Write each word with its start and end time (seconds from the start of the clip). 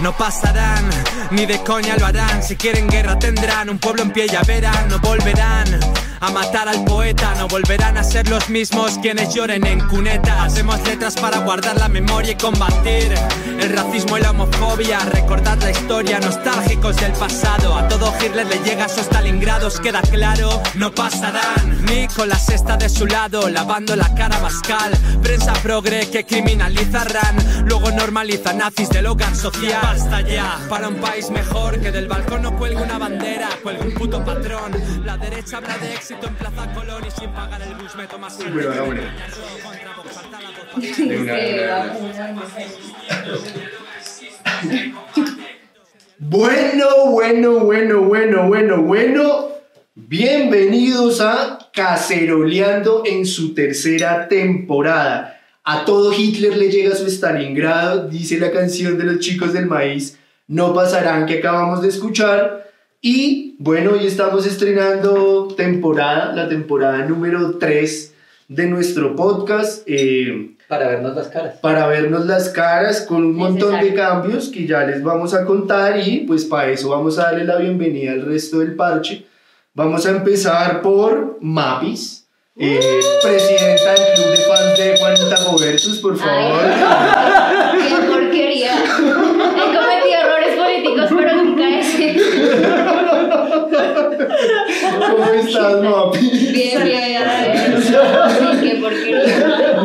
no 0.00 0.16
pasarán, 0.16 0.88
ni 1.30 1.46
de 1.46 1.62
coña 1.62 1.96
lo 1.96 2.06
harán. 2.06 2.42
Si 2.42 2.56
quieren 2.56 2.88
guerra 2.88 3.18
tendrán, 3.18 3.68
un 3.68 3.78
pueblo 3.78 4.02
en 4.02 4.12
pie 4.12 4.28
ya 4.28 4.42
verán, 4.42 4.88
no 4.88 4.98
volverán 4.98 6.07
a 6.20 6.30
matar 6.30 6.68
al 6.68 6.84
poeta, 6.84 7.34
no 7.36 7.48
volverán 7.48 7.96
a 7.96 8.04
ser 8.04 8.28
los 8.28 8.48
mismos 8.48 8.98
quienes 8.98 9.34
lloren 9.34 9.66
en 9.66 9.80
cuneta. 9.88 10.44
Hacemos 10.44 10.80
letras 10.86 11.14
para 11.16 11.38
guardar 11.38 11.76
la 11.78 11.88
memoria 11.88 12.32
y 12.32 12.36
combatir 12.36 13.14
el 13.60 13.76
racismo 13.76 14.18
y 14.18 14.20
la 14.20 14.30
homofobia. 14.30 14.98
Recordar 15.00 15.58
la 15.58 15.70
historia, 15.70 16.18
nostálgicos 16.20 16.96
del 16.96 17.12
pasado. 17.12 17.74
A 17.76 17.88
todo 17.88 18.12
Hitler 18.20 18.46
le 18.46 18.58
llega 18.58 18.86
a 18.86 18.88
sus 18.88 19.06
Stalingrados, 19.08 19.80
queda 19.80 20.02
claro, 20.02 20.62
no 20.74 20.92
pasarán 20.92 21.84
ni 21.86 22.06
con 22.08 22.28
la 22.28 22.36
cesta 22.36 22.76
de 22.76 22.88
su 22.88 23.06
lado, 23.06 23.48
lavando 23.48 23.96
la 23.96 24.14
cara 24.14 24.38
mascal. 24.40 24.92
Prensa 25.22 25.52
progre 25.54 26.08
que 26.10 26.24
criminalizarán, 26.24 27.66
luego 27.66 27.90
normaliza 27.90 28.52
nazis 28.52 28.90
del 28.90 29.06
hogar 29.06 29.34
social. 29.34 29.80
Basta 29.82 30.20
ya, 30.20 30.58
para 30.68 30.88
un 30.88 30.96
país 30.96 31.30
mejor 31.30 31.80
que 31.80 31.90
del 31.90 32.08
balcón 32.08 32.42
no 32.42 32.56
cuelgue 32.56 32.82
una 32.82 32.98
bandera, 32.98 33.48
cuelgue 33.62 33.88
un 33.88 33.94
puto 33.94 34.24
patrón. 34.24 34.72
La 35.04 35.16
derecha 35.16 35.58
habla 35.58 35.78
de 35.78 35.94
éxito 36.10 36.26
en 36.26 36.34
Plaza 36.36 36.72
Colón 36.72 37.02
y 37.06 37.10
sin 37.10 37.30
pagar 37.32 37.60
el 37.60 37.74
bus 37.74 37.94
me 37.94 38.06
tomas 38.06 38.38
Muy 38.38 38.50
bueno, 38.50 38.70
va 38.70 38.82
bueno. 38.82 39.02
De 40.96 41.18
una, 41.18 41.34
de 41.34 41.54
una. 41.64 41.94
Bueno, 46.20 46.86
bueno, 47.10 47.60
bueno, 47.60 48.00
bueno, 48.02 48.48
bueno, 48.48 48.82
bueno. 48.82 49.48
Bienvenidos 49.94 51.20
a 51.20 51.58
Caceroleando 51.74 53.02
en 53.04 53.26
su 53.26 53.54
tercera 53.54 54.28
temporada. 54.28 55.40
A 55.62 55.84
todo 55.84 56.12
Hitler 56.12 56.56
le 56.56 56.70
llega 56.70 56.96
su 56.96 57.06
Stalingrado, 57.06 58.08
dice 58.08 58.38
la 58.38 58.50
canción 58.50 58.96
de 58.96 59.04
los 59.04 59.18
chicos 59.20 59.52
del 59.52 59.66
maíz. 59.66 60.18
No 60.46 60.74
pasarán 60.74 61.26
que 61.26 61.38
acabamos 61.38 61.82
de 61.82 61.88
escuchar. 61.88 62.67
Y 63.00 63.54
bueno, 63.58 63.92
hoy 63.92 64.06
estamos 64.06 64.44
estrenando 64.46 65.48
temporada, 65.56 66.32
la 66.34 66.48
temporada 66.48 66.98
número 67.06 67.58
3 67.58 68.14
de 68.48 68.66
nuestro 68.66 69.14
podcast. 69.14 69.82
eh, 69.86 70.50
Para 70.68 70.88
vernos 70.88 71.14
las 71.14 71.28
caras. 71.28 71.54
para 71.60 71.86
vernos 71.86 72.26
las 72.26 72.48
caras 72.48 73.02
con 73.02 73.24
un 73.24 73.36
montón 73.36 73.80
de 73.80 73.94
cambios 73.94 74.48
que 74.48 74.66
ya 74.66 74.84
les 74.84 75.02
vamos 75.02 75.32
a 75.34 75.44
contar 75.44 75.98
y 76.06 76.20
pues 76.26 76.44
para 76.44 76.70
eso 76.70 76.88
vamos 76.90 77.18
a 77.18 77.24
darle 77.24 77.44
la 77.44 77.56
bienvenida 77.56 78.12
al 78.12 78.26
resto 78.26 78.58
del 78.58 78.74
parche. 78.74 79.26
Vamos 79.74 80.04
a 80.06 80.10
empezar 80.10 80.82
por 80.82 81.38
Mapis, 81.40 82.26
eh, 82.56 82.80
presidenta 83.22 83.92
del 83.92 84.14
club 84.14 84.30
de 84.30 84.36
fans 84.38 84.76
de 84.78 84.96
Juanita 84.98 85.36
Robertus, 85.52 85.98
por 85.98 86.16
favor. 86.16 86.62
¡Qué 87.78 87.94
porquería! 88.12 88.72
He 88.76 89.76
cometido 89.76 90.20
errores 90.20 90.56
políticos, 90.56 91.10
pero 91.16 91.36
nunca 91.44 91.78
ese. 91.78 92.16
¿Cómo 95.18 95.32
estás, 95.40 95.82
Mapis? 95.82 96.52
Bien, 96.52 96.84
bien. 96.84 97.08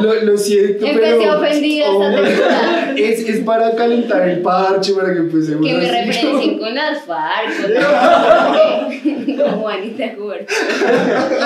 Lo, 0.02 0.14
lo 0.23 0.38
siento, 0.38 0.86
Empecé 0.86 1.17
pero... 1.20 1.38
ofendida 1.40 1.86
esta 1.86 1.95
Oh, 1.98 2.12
temporada. 2.16 2.94
es, 2.95 3.20
es 3.30 3.40
para 3.42 3.75
calentar 3.75 4.28
el 4.28 4.40
parche, 4.42 4.94
para 4.94 5.14
que 5.14 5.20
empecemos 5.20 5.66
Que 5.66 5.73
me 5.73 5.80
referencien 5.92 6.59
con 6.59 6.75
las 6.75 7.03
FARC, 7.03 7.73
con 9.36 9.36
con 9.36 9.52
Juanita 9.62 10.14
Cuberto. 10.16 10.53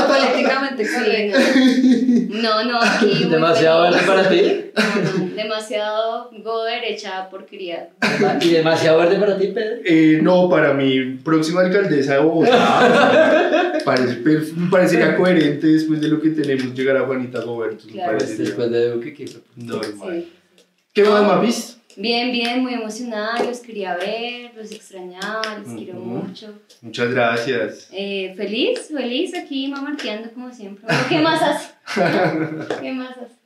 políticamente 0.08 0.86
Sí, 0.86 0.94
correcto. 0.94 1.40
no. 2.42 2.64
No, 2.64 2.72
no, 2.72 2.82
aquí. 2.82 3.26
¿Demasiado 3.30 3.84
verde 3.84 4.00
para 4.06 4.30
ti? 4.30 4.42
No, 4.76 4.84
no, 4.84 5.27
Demasiado 5.38 6.32
go 6.44 6.64
derecha 6.64 7.30
porquería. 7.30 7.90
¿Y 8.42 8.50
demasiado 8.50 8.98
verde 8.98 9.20
para 9.20 9.38
ti, 9.38 9.48
Pedro? 9.48 9.82
Eh, 9.86 10.20
no, 10.22 10.50
para 10.50 10.74
mi 10.74 11.16
próxima 11.18 11.62
alcaldesa 11.62 12.14
de 12.14 12.20
Bogotá. 12.22 13.74
parece, 13.86 14.16
parecería 14.72 15.16
coherente 15.16 15.68
después 15.68 16.02
de 16.02 16.08
lo 16.08 16.20
que 16.20 16.32
tenemos 16.32 16.74
llegar 16.74 16.98
a 16.98 17.06
Juanita 17.06 17.40
me 17.40 17.78
Claro. 17.78 18.18
Pues 18.18 18.38
después 18.38 18.72
de 18.72 18.90
Duque, 18.90 19.14
¿qué 19.14 19.28
fue? 19.28 19.42
normal. 19.58 20.24
Sí. 20.24 20.34
¿Qué 20.92 21.04
más, 21.04 21.24
Mapis? 21.24 21.78
Bien, 21.96 22.32
bien, 22.32 22.62
muy 22.62 22.74
emocionada, 22.74 23.44
los 23.44 23.60
quería 23.60 23.96
ver, 23.96 24.52
los 24.56 24.72
extrañaba, 24.72 25.42
les 25.60 25.74
quiero 25.76 26.00
Ujú. 26.00 26.10
mucho. 26.10 26.54
Muchas 26.82 27.12
gracias. 27.12 27.90
Eh, 27.92 28.34
feliz, 28.36 28.92
feliz 28.96 29.36
aquí 29.36 29.68
mamarteando 29.68 30.32
como 30.32 30.52
siempre. 30.52 30.86
¿Qué 31.10 31.20
más 31.20 31.42
hace? 31.42 31.70
¿Qué 32.82 32.92
más 32.92 33.12
hace? 33.12 33.37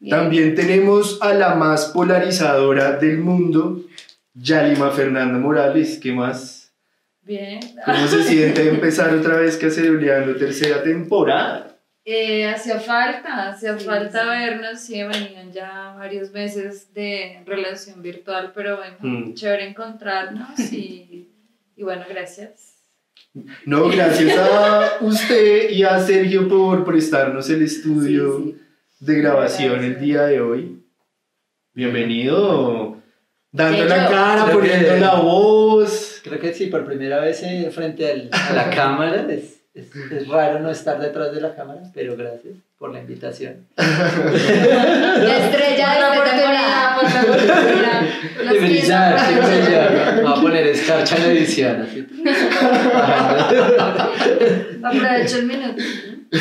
Bien. 0.00 0.10
También 0.10 0.54
tenemos 0.54 1.18
a 1.22 1.34
la 1.34 1.54
más 1.54 1.86
polarizadora 1.86 2.92
del 2.96 3.18
mundo, 3.18 3.82
Yalima 4.34 4.90
Fernanda 4.90 5.38
Morales. 5.38 5.98
¿Qué 6.02 6.12
más? 6.12 6.72
Bien. 7.22 7.60
¿Cómo 7.84 8.06
se 8.06 8.22
siente 8.22 8.68
empezar 8.68 9.14
otra 9.14 9.36
vez 9.36 9.56
Caceroleando 9.56 10.34
tercera 10.36 10.82
temporada? 10.82 11.70
Eh, 12.06 12.46
hacía 12.46 12.78
falta, 12.80 13.48
hacía 13.48 13.78
Sí, 13.78 13.84
falta 13.86 14.20
sí. 14.22 14.28
vernos, 14.28 14.80
sí, 14.80 15.02
venían 15.02 15.52
ya 15.52 15.94
varios 15.96 16.32
meses 16.32 16.92
de 16.92 17.40
relación 17.46 18.02
virtual, 18.02 18.52
pero 18.54 18.76
bueno, 18.76 18.96
Mm. 19.00 19.32
chévere 19.34 19.68
encontrarnos 19.68 20.58
y, 20.70 21.30
y 21.76 21.82
bueno, 21.82 22.02
gracias. 22.08 22.74
No, 23.64 23.88
gracias 23.88 24.36
a 24.38 24.98
usted 25.00 25.70
y 25.70 25.82
a 25.82 25.98
Sergio 25.98 26.46
por 26.46 26.84
prestarnos 26.84 27.48
el 27.48 27.62
estudio. 27.62 28.36
Sí, 28.38 28.44
sí. 28.52 28.60
De 29.00 29.14
grabación 29.20 29.84
el 29.84 30.00
día 30.00 30.22
de 30.22 30.40
hoy. 30.40 30.82
Bienvenido. 31.74 32.96
Dando 33.52 33.84
la 33.84 34.08
cara, 34.08 34.44
Creo 34.46 34.58
poniendo 34.58 34.94
que- 34.94 35.00
la 35.00 35.14
voz. 35.16 36.20
Creo 36.24 36.40
que 36.40 36.54
sí, 36.54 36.66
por 36.66 36.84
primera 36.86 37.20
vez 37.20 37.42
eh, 37.42 37.70
frente 37.72 38.10
al- 38.10 38.28
a 38.32 38.52
la 38.52 38.70
cámara. 38.70 39.26
Es, 39.30 39.60
es, 39.74 39.94
es 39.94 40.28
raro 40.28 40.58
no 40.60 40.70
estar 40.70 40.98
detrás 41.00 41.32
de 41.34 41.40
la 41.40 41.54
cámara, 41.54 41.82
pero 41.92 42.16
gracias 42.16 42.54
por 42.78 42.92
la 42.92 43.00
invitación. 43.00 43.66
La 43.76 45.36
estrella 45.38 45.94
de 45.94 46.00
temporada. 46.30 46.72
la 46.72 46.96
oportunidad. 46.96 48.00
De 48.52 48.58
brillar, 48.60 49.18
sí, 49.20 49.34
brillar. 49.34 50.22
Voy 50.22 50.32
a 50.32 50.34
poner 50.40 50.66
escarcha 50.68 51.16
en 51.16 51.22
la 51.22 51.28
edición. 51.32 51.82
así. 51.82 52.06
Aprovecho 54.84 55.38
el 55.38 55.46
minuto. 55.46 55.82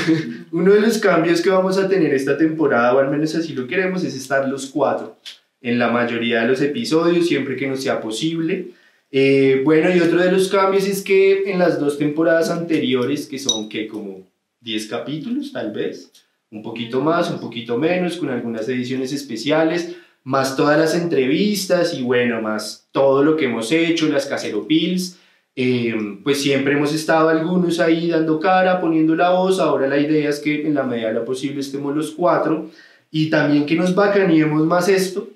Uno 0.51 0.73
de 0.73 0.81
los 0.81 0.97
cambios 0.97 1.41
que 1.41 1.49
vamos 1.49 1.77
a 1.77 1.87
tener 1.87 2.13
esta 2.13 2.37
temporada, 2.37 2.93
o 2.93 2.99
al 2.99 3.11
menos 3.11 3.35
así 3.35 3.53
lo 3.53 3.67
queremos, 3.67 4.03
es 4.03 4.15
estar 4.15 4.47
los 4.47 4.67
cuatro 4.67 5.17
en 5.61 5.79
la 5.79 5.89
mayoría 5.89 6.41
de 6.41 6.47
los 6.47 6.61
episodios, 6.61 7.27
siempre 7.27 7.55
que 7.55 7.67
nos 7.67 7.81
sea 7.81 8.01
posible. 8.01 8.69
Eh, 9.11 9.61
bueno, 9.63 9.95
y 9.95 9.99
otro 9.99 10.19
de 10.19 10.31
los 10.31 10.49
cambios 10.49 10.85
es 10.87 11.01
que 11.01 11.49
en 11.51 11.59
las 11.59 11.79
dos 11.79 11.97
temporadas 11.97 12.49
anteriores, 12.49 13.27
que 13.27 13.39
son 13.39 13.69
que 13.69 13.87
como 13.87 14.27
10 14.61 14.87
capítulos 14.87 15.51
tal 15.51 15.71
vez, 15.71 16.11
un 16.51 16.61
poquito 16.61 17.01
más, 17.01 17.29
un 17.29 17.39
poquito 17.39 17.77
menos, 17.77 18.17
con 18.17 18.29
algunas 18.29 18.67
ediciones 18.67 19.13
especiales, 19.13 19.95
más 20.23 20.55
todas 20.55 20.79
las 20.79 20.95
entrevistas 20.95 21.93
y 21.93 22.01
bueno, 22.01 22.41
más 22.41 22.87
todo 22.91 23.23
lo 23.23 23.35
que 23.35 23.45
hemos 23.45 23.71
hecho, 23.71 24.07
las 24.09 24.25
caseropils, 24.25 25.17
eh, 25.55 25.95
pues 26.23 26.41
siempre 26.41 26.73
hemos 26.73 26.93
estado 26.93 27.29
algunos 27.29 27.79
ahí 27.79 28.09
dando 28.09 28.39
cara, 28.39 28.81
poniendo 28.81 29.15
la 29.15 29.29
voz, 29.31 29.59
ahora 29.59 29.87
la 29.87 29.99
idea 29.99 30.29
es 30.29 30.39
que 30.39 30.65
en 30.65 30.73
la 30.73 30.83
medida 30.83 31.09
de 31.09 31.13
lo 31.13 31.25
posible 31.25 31.59
estemos 31.59 31.95
los 31.95 32.11
cuatro 32.11 32.69
y 33.11 33.29
también 33.29 33.65
que 33.65 33.75
nos 33.75 33.93
bacaneemos 33.93 34.65
más 34.65 34.89
esto. 34.89 35.29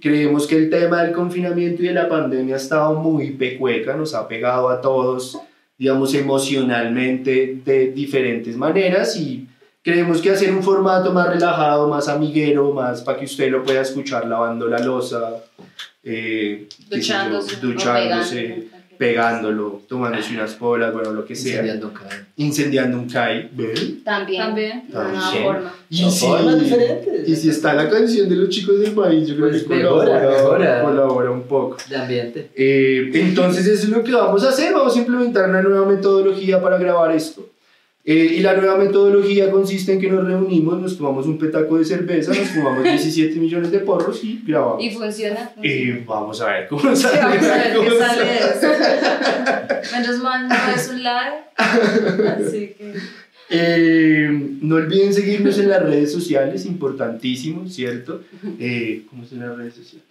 Creemos 0.00 0.46
que 0.46 0.56
el 0.56 0.70
tema 0.70 1.02
del 1.02 1.12
confinamiento 1.12 1.82
y 1.82 1.88
de 1.88 1.92
la 1.92 2.08
pandemia 2.08 2.54
ha 2.54 2.58
estado 2.58 2.94
muy 2.94 3.32
pecueca, 3.32 3.96
nos 3.96 4.14
ha 4.14 4.26
pegado 4.28 4.70
a 4.70 4.80
todos, 4.80 5.38
digamos, 5.76 6.14
emocionalmente 6.14 7.60
de 7.64 7.90
diferentes 7.90 8.56
maneras 8.56 9.16
y 9.16 9.46
creemos 9.82 10.22
que 10.22 10.30
hacer 10.30 10.54
un 10.54 10.62
formato 10.62 11.12
más 11.12 11.28
relajado, 11.28 11.88
más 11.88 12.08
amiguero, 12.08 12.72
más 12.72 13.02
para 13.02 13.18
que 13.18 13.24
usted 13.24 13.50
lo 13.50 13.64
pueda 13.64 13.82
escuchar 13.82 14.26
lavando 14.26 14.68
la 14.68 14.78
losa, 14.78 15.42
eh, 16.02 16.68
yo, 16.90 17.40
Duchándose. 17.60 18.68
Pegándolo, 18.98 19.80
tomándose 19.88 20.34
unas 20.34 20.54
polas, 20.54 20.92
bueno, 20.92 21.12
lo 21.12 21.24
que 21.24 21.34
sea, 21.34 21.52
Incendiando 21.60 21.92
cara. 21.92 22.26
incendiando 22.36 22.98
un 22.98 23.08
CAI. 23.08 23.50
¿ven? 23.52 24.02
También. 24.04 24.42
También. 24.42 24.82
De 24.88 24.96
una 24.96 25.04
nueva 25.08 25.20
También. 25.20 25.44
forma. 25.44 25.74
Y 25.90 25.96
Son 25.98 26.10
si, 26.12 26.26
formas 26.26 26.60
diferentes. 26.60 27.28
y 27.28 27.36
si 27.36 27.50
está 27.50 27.74
la 27.74 27.88
canción 27.88 28.28
de 28.28 28.36
los 28.36 28.48
chicos 28.48 28.80
del 28.80 28.92
país, 28.92 29.28
yo 29.28 29.36
creo 29.36 29.48
Pues 29.50 29.62
que 29.62 29.68
mejora, 29.74 30.04
colabora, 30.20 30.30
mejora. 30.30 30.82
colabora 30.82 31.30
un 31.30 31.42
poco. 31.42 31.76
De 31.88 31.96
ambiente. 31.96 32.50
Eh, 32.56 33.10
entonces 33.14 33.66
eso 33.66 33.84
es 33.84 33.88
lo 33.90 34.02
que 34.02 34.12
vamos 34.12 34.44
a 34.44 34.48
hacer, 34.50 34.72
vamos 34.72 34.94
a 34.96 34.98
implementar 34.98 35.48
una 35.48 35.62
nueva 35.62 35.86
metodología 35.86 36.60
para 36.62 36.78
grabar 36.78 37.12
esto. 37.14 37.48
Eh, 38.06 38.34
y 38.36 38.40
la 38.40 38.54
nueva 38.54 38.76
metodología 38.76 39.50
consiste 39.50 39.94
en 39.94 40.00
que 40.00 40.10
nos 40.10 40.26
reunimos, 40.26 40.78
nos 40.78 40.98
tomamos 40.98 41.26
un 41.26 41.38
petaco 41.38 41.78
de 41.78 41.86
cerveza, 41.86 42.34
nos 42.34 42.48
fumamos 42.48 42.82
17 42.84 43.36
millones 43.40 43.70
de 43.70 43.78
porros 43.78 44.22
y 44.22 44.42
grabamos. 44.46 44.84
Y 44.84 44.90
funciona. 44.90 45.50
funciona. 45.54 45.62
Eh, 45.62 46.04
vamos 46.06 46.40
a 46.42 46.52
ver 46.52 46.68
cómo 46.68 46.94
Sí, 46.94 47.02
sale 47.02 47.18
vamos 47.18 47.46
a 47.46 47.56
ver 47.56 47.72
qué 47.80 47.98
sale 47.98 48.24
de 48.24 48.36
eso. 48.36 49.92
Menos 49.96 50.18
mal 50.18 50.48
no 50.48 50.54
es 50.76 50.88
un 50.88 51.02
live. 51.02 52.28
Así 52.28 52.74
que. 52.76 52.94
Eh, 53.50 54.28
no 54.60 54.76
olviden 54.76 55.12
seguirnos 55.14 55.58
en 55.58 55.68
las 55.68 55.82
redes 55.82 56.12
sociales, 56.12 56.64
importantísimo, 56.66 57.68
¿cierto? 57.68 58.22
Eh, 58.58 59.04
¿Cómo 59.08 59.24
son 59.24 59.40
las 59.40 59.56
redes 59.56 59.74
sociales? 59.74 60.08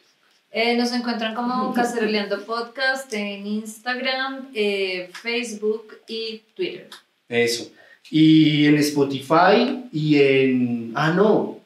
Eh, 0.51 0.78
nos 0.78 0.92
encuentran 0.94 1.34
como 1.34 1.74
Caceroleando 1.74 2.44
Podcast 2.46 3.12
en 3.13 3.46
Instagram, 3.48 4.50
eh, 4.54 5.10
Facebook 5.12 5.98
y 6.07 6.44
Twitter. 6.56 6.89
Eso. 7.28 7.72
Y 8.09 8.65
en 8.67 8.75
Spotify 8.75 9.85
y 9.91 10.17
en... 10.21 10.91
Ah, 10.95 11.11
no. 11.11 11.59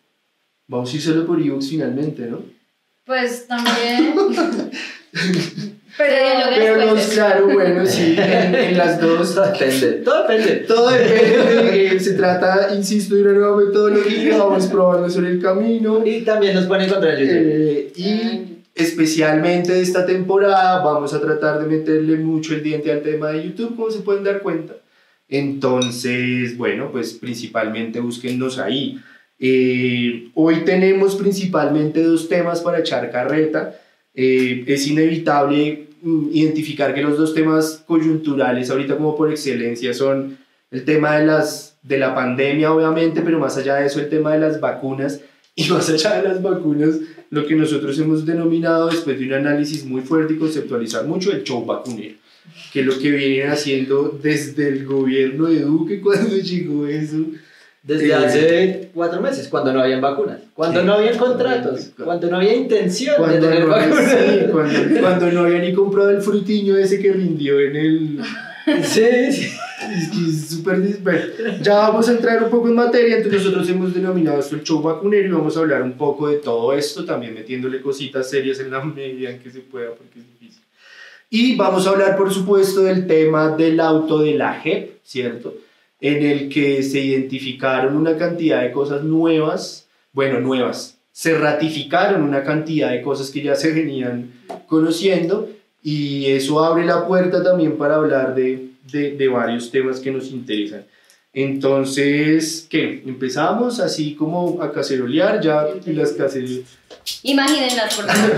Vamos 0.68 0.92
a 0.92 0.96
ir 0.96 1.02
solo 1.02 1.26
por 1.26 1.40
ebooks 1.42 1.70
finalmente, 1.70 2.24
¿no? 2.24 2.42
Pues 3.06 3.48
también. 3.48 4.14
Pero 5.98 6.16
Pero 6.56 6.94
no, 6.94 7.02
claro, 7.14 7.50
bueno, 7.50 7.86
sí, 7.86 8.16
en, 8.18 8.54
en 8.54 8.78
las 8.78 9.02
dos. 9.02 9.34
Depende, 9.34 9.94
todo 10.04 10.28
depende. 10.28 10.56
Todo 10.68 10.90
depende. 10.92 11.96
eh, 11.96 12.00
se 12.00 12.14
trata, 12.14 12.76
insisto, 12.76 13.16
de 13.16 13.24
una 13.24 13.32
nueva 13.32 13.58
metodología. 13.58 14.38
Vamos 14.38 14.68
probando 14.68 15.10
sobre 15.10 15.32
el 15.32 15.42
camino. 15.42 16.06
Y 16.06 16.22
también 16.22 16.54
nos 16.54 16.66
pueden 16.66 16.86
encontrar 16.88 17.16
en 17.16 17.20
YouTube. 17.20 17.36
Eh, 17.40 17.94
y 17.96 18.58
especialmente 18.76 19.74
de 19.74 19.82
esta 19.82 20.06
temporada 20.06 20.84
vamos 20.84 21.14
a 21.14 21.22
tratar 21.22 21.60
de 21.60 21.66
meterle 21.66 22.18
mucho 22.18 22.54
el 22.54 22.62
diente 22.62 22.92
al 22.92 23.02
tema 23.02 23.30
de 23.32 23.46
YouTube, 23.46 23.76
como 23.76 23.90
se 23.90 24.02
pueden 24.02 24.24
dar 24.24 24.42
cuenta. 24.42 24.76
Entonces, 25.30 26.58
bueno, 26.58 26.92
pues 26.92 27.14
principalmente 27.14 28.00
búsquennos 28.00 28.60
ahí. 28.60 29.00
Eh, 29.40 30.30
hoy 30.34 30.64
tenemos 30.66 31.16
principalmente 31.16 32.02
dos 32.04 32.28
temas 32.28 32.62
para 32.62 32.80
echar 32.80 33.12
carreta. 33.12 33.80
Eh, 34.14 34.64
es 34.68 34.88
inevitable 34.88 35.88
mm, 36.02 36.30
identificar 36.34 36.94
que 36.94 37.02
los 37.02 37.18
dos 37.18 37.34
temas 37.34 37.84
coyunturales 37.86 38.70
ahorita 38.70 38.98
como 38.98 39.16
por 39.16 39.30
excelencia 39.30 39.94
son 39.94 40.38
el 40.72 40.84
tema 40.86 41.18
de, 41.18 41.26
las, 41.26 41.78
de 41.84 41.98
la 41.98 42.16
pandemia, 42.16 42.74
obviamente, 42.74 43.22
pero 43.22 43.40
más 43.40 43.58
allá 43.58 43.76
de 43.76 43.88
eso 43.88 44.00
el 44.00 44.10
tema 44.10 44.34
de 44.34 44.40
las 44.40 44.60
vacunas 44.60 45.22
y 45.56 45.70
más 45.70 45.90
allá 45.90 46.22
de 46.22 46.28
las 46.30 46.42
vacunas, 46.42 46.96
lo 47.30 47.46
que 47.46 47.56
nosotros 47.56 47.98
hemos 48.00 48.26
denominado 48.26 48.90
después 48.90 49.20
de 49.20 49.26
un 49.26 49.34
análisis 49.34 49.86
muy 49.86 50.02
fuerte 50.02 50.34
y 50.34 50.38
conceptualizar 50.38 51.06
mucho 51.06 51.32
el 51.32 51.44
show 51.44 51.66
vacunero, 51.66 52.16
que 52.74 52.82
es 52.82 52.86
lo 52.86 52.98
que 53.00 53.12
vienen 53.12 53.50
haciendo 53.50 54.18
desde 54.22 54.68
el 54.70 54.86
gobierno 54.86 55.46
de 55.48 55.62
Duque 55.62 56.02
cuando 56.04 56.36
llegó 56.38 56.88
eso. 56.88 57.18
Desde 57.84 58.08
Eh, 58.10 58.14
hace 58.14 58.90
cuatro 58.94 59.22
meses, 59.22 59.48
cuando 59.48 59.72
no 59.72 59.82
habían 59.82 60.02
vacunas, 60.02 60.40
cuando 60.54 60.82
Sí. 60.82 60.86
no 60.86 60.94
habían 60.96 61.18
contratos, 61.18 61.92
cuando 62.04 62.30
no 62.30 62.38
había 62.38 62.54
intención 62.56 63.16
de 63.16 63.18
Cuando 63.22 63.48
tener 63.48 63.62
no, 63.62 63.68
vacunas. 63.70 64.12
sí, 64.12 64.40
cuando, 64.52 65.00
cuando 65.00 65.32
no 65.32 65.40
había 65.46 65.60
ni 65.60 65.74
comprado 65.74 66.10
el 66.10 66.22
frutiño 66.22 66.76
ese 66.78 67.00
que 67.00 67.14
rindió 67.14 67.60
en 67.62 67.76
el... 67.76 68.20
Sí, 68.84 69.32
sí. 69.32 69.48
Es 69.80 70.10
que 70.10 70.30
es 70.30 70.50
súper... 70.50 71.62
ya 71.62 71.76
vamos 71.88 72.10
a 72.10 72.12
entrar 72.12 72.44
un 72.44 72.50
poco 72.50 72.68
en 72.68 72.76
materia, 72.76 73.16
entonces 73.16 73.42
nosotros 73.44 73.70
hemos 73.70 73.94
denominado 73.94 74.40
esto 74.42 74.56
el 74.56 74.64
show 74.64 74.82
vacunero 74.82 75.26
y 75.26 75.32
vamos 75.32 75.56
a 75.56 75.62
hablar 75.62 75.82
un 75.84 75.94
poco 75.94 76.28
de 76.28 76.38
todo 76.38 76.74
esto, 76.74 77.06
también 77.06 77.34
metiéndole 77.34 77.80
cositas 77.82 78.30
serias 78.30 78.60
en 78.60 78.72
la 78.72 78.84
medida 78.84 79.30
en 79.30 79.40
que 79.40 79.50
se 79.50 79.60
pueda, 79.62 79.92
porque 79.92 80.20
es 80.20 80.26
difícil. 80.40 80.62
Y 81.30 81.56
vamos 81.56 81.86
a 81.86 81.90
hablar, 81.90 82.16
por 82.16 82.34
supuesto, 82.34 82.84
del 82.84 83.06
tema 83.06 83.50
del 83.50 83.80
auto 83.80 84.20
de 84.20 84.36
la 84.36 84.54
JEP, 84.54 85.00
¿cierto? 85.04 85.56
En 86.00 86.24
el 86.24 86.48
que 86.48 86.84
se 86.84 87.00
identificaron 87.00 87.98
una 87.98 88.18
cantidad 88.18 88.62
de 88.62 88.72
cosas 88.72 89.04
nuevas, 89.04 89.88
bueno, 90.14 90.40
nuevas, 90.40 90.98
se 91.12 91.38
ratificaron 91.38 92.22
una 92.22 92.44
cantidad 92.44 92.92
de 92.92 93.02
cosas 93.02 93.32
que 93.32 93.42
ya 93.42 93.56
se 93.56 93.74
venían 93.74 94.32
conociendo 94.68 95.50
y 95.84 96.28
eso 96.28 96.64
abre 96.64 96.86
la 96.86 97.08
puerta 97.08 97.44
también 97.44 97.78
para 97.78 97.96
hablar 97.96 98.36
de, 98.36 98.70
de, 98.92 99.18
de 99.18 99.28
varios 99.28 99.72
temas 99.72 100.00
que 100.00 100.12
nos 100.12 100.32
interesan. 100.32 100.86
Entonces, 101.40 102.66
¿qué? 102.68 103.04
Empezamos 103.06 103.80
así 103.80 104.16
como 104.16 104.60
a 104.60 104.72
cacerolear, 104.72 105.40
ya 105.40 105.68
las 105.86 106.14
caceroleas. 106.14 106.66
Imagínenlas, 107.22 107.94
por 107.94 108.08
favor. 108.08 108.32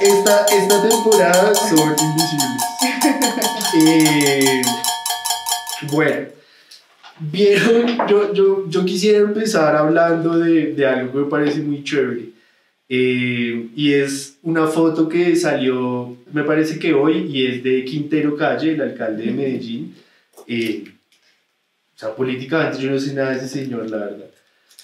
Esta, 0.00 0.46
esta 0.46 0.88
temporada 0.88 1.52
son 1.52 1.96
invisibles. 1.98 2.62
Eh, 3.74 4.62
bueno, 5.90 6.28
vieron, 7.18 8.06
yo, 8.06 8.32
yo, 8.32 8.68
yo 8.68 8.84
quisiera 8.84 9.18
empezar 9.18 9.74
hablando 9.74 10.38
de, 10.38 10.74
de 10.74 10.86
algo 10.86 11.10
que 11.10 11.18
me 11.18 11.24
parece 11.24 11.58
muy 11.58 11.82
chévere. 11.82 12.30
Eh, 12.88 13.70
y 13.74 13.94
es 13.94 14.36
una 14.42 14.66
foto 14.66 15.08
que 15.08 15.34
salió, 15.34 16.14
me 16.32 16.44
parece 16.44 16.78
que 16.78 16.92
hoy, 16.94 17.28
y 17.30 17.46
es 17.46 17.62
de 17.62 17.84
Quintero 17.84 18.36
Calle, 18.36 18.72
el 18.72 18.80
alcalde 18.80 19.24
de 19.24 19.32
Medellín. 19.32 19.94
Eh, 20.46 20.84
o 21.94 21.98
sea, 21.98 22.14
políticamente 22.14 22.82
yo 22.82 22.90
no 22.90 22.98
sé 22.98 23.14
nada 23.14 23.30
de 23.30 23.36
ese 23.38 23.48
señor, 23.48 23.88
la 23.90 23.98
verdad. 23.98 24.26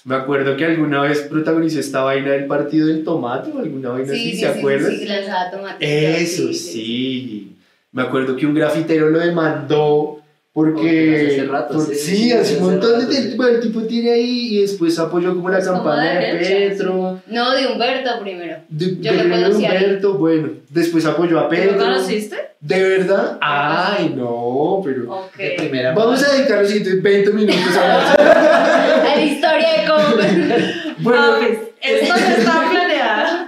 Me 0.05 0.15
acuerdo 0.15 0.55
que 0.55 0.65
alguna 0.65 1.01
vez 1.01 1.21
protagonizó 1.21 1.79
esta 1.79 2.01
vaina 2.01 2.31
del 2.31 2.45
partido 2.45 2.87
del 2.87 3.03
tomate 3.03 3.51
o 3.51 3.59
alguna 3.59 3.89
vaina 3.89 4.13
así, 4.13 4.35
¿se 4.35 4.47
acuerdan? 4.47 4.95
Sí, 4.95 5.05
lanzaba 5.05 5.51
tomate. 5.51 6.21
Eso 6.21 6.53
sí. 6.53 7.55
Me 7.91 8.03
acuerdo 8.03 8.35
que 8.35 8.45
un 8.45 8.53
grafitero 8.53 9.09
lo 9.09 9.19
demandó 9.19 10.18
Porque 10.63 11.47
rato, 11.49 11.73
por- 11.75 11.85
sí, 11.85 11.95
sí, 11.95 12.15
sí, 12.15 12.31
hace 12.33 12.57
un 12.57 12.63
montón 12.63 12.91
de 12.91 12.97
rato, 12.99 13.09
tiempo. 13.09 13.29
sí. 13.31 13.37
Bueno, 13.37 13.53
el 13.55 13.59
tipo 13.61 13.81
tiene 13.83 14.11
ahí 14.11 14.55
y 14.57 14.61
después 14.61 14.97
apoyó 14.99 15.33
como 15.35 15.49
la 15.49 15.59
campaña 15.63 16.19
de 16.19 16.33
Petro. 16.35 17.21
No, 17.27 17.51
de 17.51 17.67
Humberto 17.67 18.09
primero. 18.21 18.57
De, 18.69 18.97
Yo 18.99 19.11
lo 19.13 19.23
conocí 19.29 19.65
ahí. 19.65 19.83
Humberto, 19.83 20.13
bueno. 20.15 20.49
Después 20.69 21.05
apoyó 21.05 21.39
a 21.39 21.43
¿Tú 21.43 21.49
Petro. 21.49 21.71
lo 21.77 21.77
conociste? 21.83 22.35
¿De 22.61 22.83
verdad? 22.83 23.37
Ay, 23.41 24.13
no, 24.15 24.81
pero. 24.83 25.11
Ok. 25.13 25.37
De 25.37 25.51
primera 25.57 25.93
Vamos 25.93 26.21
a 26.23 26.33
dedicar 26.35 26.59
los 26.59 26.67
siguientes 26.69 27.01
20 27.01 27.31
minutos 27.31 27.77
a 27.77 29.13
la 29.15 29.21
historia 29.23 29.67
de 29.81 29.87
cómo. 29.87 29.99
Bueno, 31.01 31.21
pues, 31.39 31.57
esto 31.81 32.13
no 32.13 32.25
está 32.35 32.69
planeado. 32.69 33.38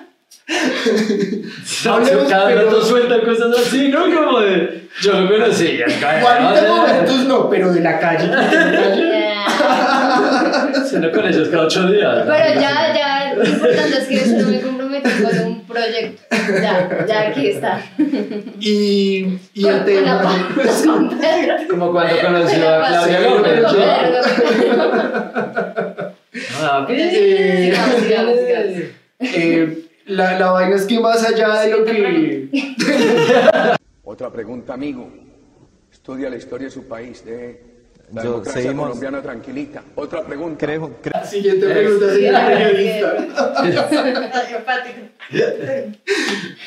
Hablemos, 1.90 2.28
Cada 2.30 2.48
pero- 2.48 2.64
rato 2.66 2.82
suelta 2.84 3.22
cosas 3.22 3.58
así, 3.58 3.88
¿no? 3.90 4.02
Como 4.14 4.40
de. 4.42 4.82
Yo 5.02 5.14
lo 5.22 5.30
conocía. 5.30 5.86
40 6.22 6.68
momentos 6.68 7.16
no, 7.26 7.50
pero 7.50 7.72
de 7.74 7.80
la 7.82 7.98
calle. 8.00 8.28
de 8.28 8.36
la 8.36 8.72
calle. 8.72 9.22
Siendo 10.90 11.12
con 11.12 11.26
ellos 11.26 11.48
cada 11.50 11.64
ocho 11.64 11.88
días. 11.88 12.26
¿no? 12.26 12.32
Pero 12.32 12.60
ya, 12.62 12.94
ya, 12.94 13.34
lo 13.36 13.44
importante 13.46 13.98
es 13.98 14.08
que 14.08 14.16
yo 14.18 14.26
no 14.44 14.48
me 14.50 14.60
comprometí 14.62 15.10
con 15.24 15.40
un 15.48 15.62
proyecto. 15.66 16.22
Ya, 16.62 17.06
ya 17.08 17.22
aquí 17.30 17.48
está. 17.48 17.82
Y, 18.60 19.40
y 19.54 19.66
el 19.68 19.78
Con- 19.78 19.86
tema. 19.86 20.22
con. 20.22 21.10
Como 21.70 21.92
cuando 21.94 22.16
conoció 22.22 22.70
a 22.70 22.88
Claudia 22.88 23.20
López. 23.22 23.66
Ah. 26.62 26.86
Eh. 26.90 27.74
Eh, 29.20 29.86
la, 30.12 30.38
la 30.40 30.52
vaina 30.52 30.76
es 30.76 30.86
que 30.86 31.00
más 31.00 31.24
allá 31.24 31.62
de 31.62 31.72
lo 31.72 31.86
que... 31.86 32.50
Otra 34.04 34.32
pregunta, 34.32 34.74
amigo. 34.74 35.10
Estudia 35.92 36.30
la 36.30 36.38
historia 36.38 36.66
de 36.68 36.72
su 36.72 36.88
país, 36.88 37.24
de 37.26 37.62
la 38.12 38.24
Yo- 38.24 38.32
democracia 38.32 38.62
seguimos. 38.64 38.88
colombiana 38.88 39.22
tranquilita. 39.22 39.84
Otra 39.96 40.24
pregunta. 40.26 40.66
Creo, 40.66 40.98
creo- 41.02 41.24
Siguiente 41.26 41.68
pregunta, 41.68 42.14
señor 42.14 42.34
periodista. 42.46 43.14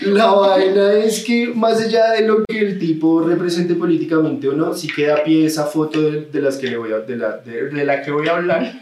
La 0.03 0.27
vaina 0.27 0.93
es 0.95 1.25
que 1.25 1.49
más 1.55 1.81
allá 1.81 2.13
de 2.13 2.27
lo 2.27 2.45
que 2.45 2.59
el 2.59 2.79
tipo 2.79 3.23
represente 3.23 3.75
políticamente 3.75 4.49
o 4.49 4.53
no, 4.53 4.75
sí 4.75 4.89
queda 4.89 5.17
a 5.17 5.25
pie 5.25 5.47
esa 5.47 5.65
foto 5.67 6.01
de, 6.01 6.23
de 6.27 6.41
las 6.41 6.57
que 6.57 6.69
le 6.69 6.77
voy 6.77 6.93
a, 6.93 6.99
de, 7.01 7.17
la, 7.17 7.37
de, 7.39 7.69
de 7.71 7.85
la 7.85 8.03
que 8.03 8.11
voy 8.11 8.29
a 8.29 8.33
hablar 8.37 8.73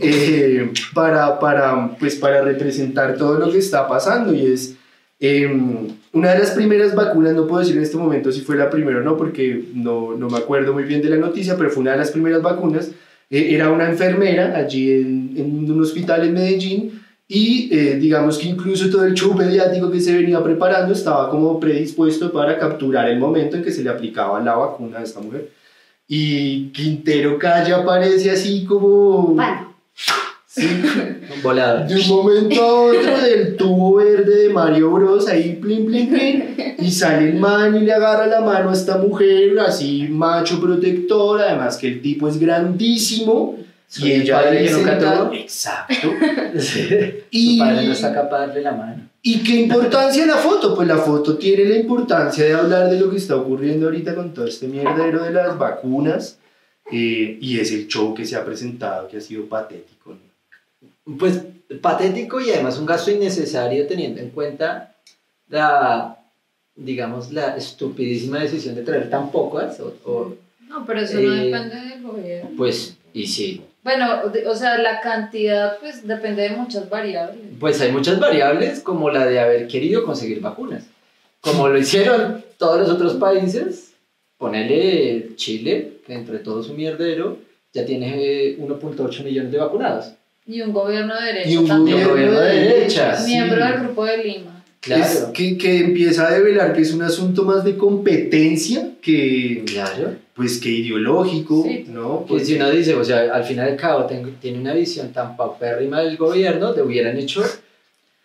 eh, 0.00 0.70
para, 0.94 1.38
para, 1.38 1.96
pues 1.98 2.16
para 2.16 2.42
representar 2.42 3.16
todo 3.16 3.38
lo 3.38 3.50
que 3.50 3.58
está 3.58 3.88
pasando 3.88 4.34
y 4.34 4.46
es 4.46 4.76
em, 5.18 5.88
una 6.12 6.32
de 6.32 6.38
las 6.38 6.50
primeras 6.50 6.94
vacunas, 6.94 7.34
no 7.34 7.46
puedo 7.46 7.60
decir 7.60 7.76
en 7.76 7.82
este 7.82 7.96
momento 7.96 8.30
si 8.30 8.42
fue 8.42 8.56
la 8.56 8.68
primera 8.68 8.98
o 8.98 9.02
no, 9.02 9.16
porque 9.16 9.64
no, 9.74 10.14
no 10.16 10.28
me 10.28 10.38
acuerdo 10.38 10.72
muy 10.74 10.84
bien 10.84 11.00
de 11.00 11.08
la 11.08 11.16
noticia, 11.16 11.56
pero 11.56 11.70
fue 11.70 11.82
una 11.82 11.92
de 11.92 11.98
las 11.98 12.10
primeras 12.10 12.42
vacunas. 12.42 12.90
Eh, 13.30 13.54
era 13.54 13.70
una 13.70 13.88
enfermera 13.88 14.56
allí 14.56 14.92
en, 14.92 15.70
un 15.70 15.80
hospital 15.80 16.24
en 16.24 16.34
Medellín 16.34 17.02
y 17.28 17.68
eh, 17.72 17.96
digamos 17.96 18.38
que 18.38 18.48
incluso 18.48 18.90
todo 18.90 19.04
el 19.04 19.14
show 19.14 19.32
mediático 19.34 19.90
que 19.90 20.00
se 20.00 20.16
venía 20.16 20.42
preparando 20.42 20.92
estaba 20.92 21.30
como 21.30 21.60
predispuesto 21.60 22.32
para 22.32 22.58
capturar 22.58 23.08
el 23.08 23.18
momento 23.18 23.56
en 23.56 23.62
que 23.62 23.70
se 23.70 23.84
le 23.84 23.90
aplicaba 23.90 24.40
la 24.40 24.56
vacuna 24.56 24.98
a 24.98 25.02
esta 25.04 25.20
mujer. 25.20 25.48
Y 26.08 26.70
Quintero 26.72 27.38
Calle 27.38 27.72
aparece 27.72 28.32
así 28.32 28.64
como... 28.64 29.36
Sí, 30.46 30.66
Volada. 31.44 31.84
de 31.84 31.94
un 31.94 32.08
momento 32.08 32.60
a 32.60 32.72
otro 32.82 33.18
del 33.20 33.56
tubo 33.56 33.94
verde 33.96 34.48
de 34.48 34.48
Mario 34.52 34.90
Bros. 34.90 35.28
ahí, 35.28 35.58
plin, 35.62 35.86
plin, 35.86 36.08
plin, 36.08 36.74
y 36.78 36.90
sale 36.90 37.28
el 37.30 37.34
man 37.36 37.76
y 37.76 37.80
le 37.80 37.92
agarra 37.92 38.26
la 38.26 38.40
mano 38.40 38.70
a 38.70 38.72
esta 38.72 38.98
mujer, 38.98 39.56
así 39.60 40.08
macho 40.10 40.60
protector, 40.60 41.40
además 41.40 41.76
que 41.76 41.86
el 41.86 42.02
tipo 42.02 42.28
es 42.28 42.38
grandísimo. 42.40 43.56
Soy 43.86 44.08
Y 44.08 44.12
el 44.12 44.22
ella 44.22 44.40
padre 44.42 44.64
que 44.64 44.70
nunca 44.72 44.98
tuvo. 44.98 45.32
Exacto. 45.34 46.08
Y- 47.30 47.56
Su 47.56 47.58
padre 47.64 47.86
no 47.86 47.92
está 47.92 48.12
capaz 48.14 48.40
de 48.40 48.46
darle 48.48 48.62
la 48.62 48.72
mano. 48.72 49.02
¿Y 49.22 49.38
qué 49.44 49.54
importancia 49.60 50.26
la 50.26 50.36
foto? 50.36 50.74
Pues 50.74 50.88
la 50.88 50.96
foto 50.96 51.36
tiene 51.36 51.64
la 51.66 51.76
importancia 51.76 52.44
de 52.44 52.54
hablar 52.54 52.88
de 52.90 52.98
lo 52.98 53.10
que 53.10 53.16
está 53.18 53.36
ocurriendo 53.36 53.86
ahorita 53.86 54.14
con 54.16 54.32
todo 54.34 54.46
este 54.46 54.66
mierdero 54.66 55.22
de 55.22 55.30
las 55.32 55.56
vacunas. 55.58 56.38
Eh, 56.92 57.38
y 57.40 57.58
es 57.60 57.72
el 57.72 57.86
show 57.88 58.14
que 58.14 58.24
se 58.24 58.36
ha 58.36 58.44
presentado 58.44 59.08
que 59.08 59.16
ha 59.18 59.20
sido 59.20 59.46
patético. 59.46 60.14
¿no? 60.14 61.18
pues 61.18 61.40
patético 61.80 62.40
y 62.40 62.50
además 62.50 62.78
un 62.78 62.86
gasto 62.86 63.10
innecesario 63.10 63.86
teniendo 63.86 64.20
en 64.20 64.30
cuenta 64.30 64.94
la, 65.48 66.16
digamos, 66.76 67.32
la 67.32 67.56
estupidísima 67.56 68.38
decisión 68.40 68.74
de 68.74 68.82
traer 68.82 69.10
tan 69.10 69.30
pocas, 69.30 69.78
o, 69.80 69.94
o, 70.04 70.34
No, 70.68 70.84
pero 70.86 71.00
eso 71.00 71.14
no 71.20 71.32
Eh, 71.34 71.44
depende 71.46 71.76
del 71.76 72.02
gobierno. 72.02 72.50
pues, 72.56 72.96
y 73.12 73.26
sí, 73.26 73.62
Bueno, 73.82 74.20
o 74.46 74.54
sea, 74.54 74.78
la 74.78 75.00
cantidad 75.00 75.78
pues 75.78 76.06
depende 76.06 76.42
de 76.42 76.50
muchas 76.50 76.88
variables. 76.90 77.38
pues 77.58 77.80
hay 77.80 77.90
muchas 77.92 78.20
variables 78.20 78.80
como 78.80 79.10
la 79.10 79.26
de 79.26 79.40
haber 79.40 79.66
querido 79.68 80.04
conseguir 80.04 80.40
vacunas. 80.40 80.84
Como 81.40 81.68
lo 81.68 81.78
hicieron 81.78 82.44
todos 82.58 82.78
los 82.80 82.90
otros 82.90 83.14
países, 83.14 83.89
ponele 84.40 85.36
Chile, 85.36 85.98
que 86.06 86.14
entre 86.14 86.38
todo 86.38 86.62
su 86.62 86.72
mierdero, 86.74 87.36
ya 87.72 87.84
tiene 87.84 88.14
eh, 88.16 88.58
1.8 88.58 89.22
millones 89.22 89.52
de 89.52 89.58
vacunados. 89.58 90.06
Y 90.46 90.62
un 90.62 90.72
gobierno 90.72 91.14
de 91.14 91.26
derecha 91.26 91.50
Y 91.50 91.56
un 91.58 91.66
también. 91.68 92.08
gobierno 92.08 92.40
de 92.40 92.52
derecha. 92.54 93.14
sí. 93.16 93.30
Miembro 93.32 93.64
del 93.64 93.78
grupo 93.80 94.04
de 94.06 94.24
Lima. 94.24 94.64
Claro, 94.80 95.02
Es 95.04 95.18
que, 95.34 95.58
que 95.58 95.76
empieza 95.80 96.26
a 96.26 96.30
develar 96.32 96.72
que 96.72 96.80
es 96.80 96.94
un 96.94 97.02
asunto 97.02 97.44
más 97.44 97.62
de 97.64 97.76
competencia 97.76 98.92
que, 99.02 99.62
claro. 99.66 100.14
pues, 100.34 100.58
que 100.58 100.70
ideológico, 100.70 101.62
Sí. 101.68 101.84
¿no? 101.88 102.24
Pues 102.26 102.46
si 102.46 102.54
uno 102.56 102.70
dice, 102.70 102.94
o 102.94 103.04
sea, 103.04 103.30
al 103.34 103.44
final 103.44 103.66
del 103.66 103.76
cabo 103.76 104.06
tengo- 104.06 104.30
tiene 104.40 104.58
una 104.58 104.72
visión 104.72 105.12
tan 105.12 105.36
paupérrima 105.36 106.00
del 106.00 106.16
gobierno, 106.16 106.72
te 106.72 106.80
hubieran 106.80 107.18
hecho 107.18 107.42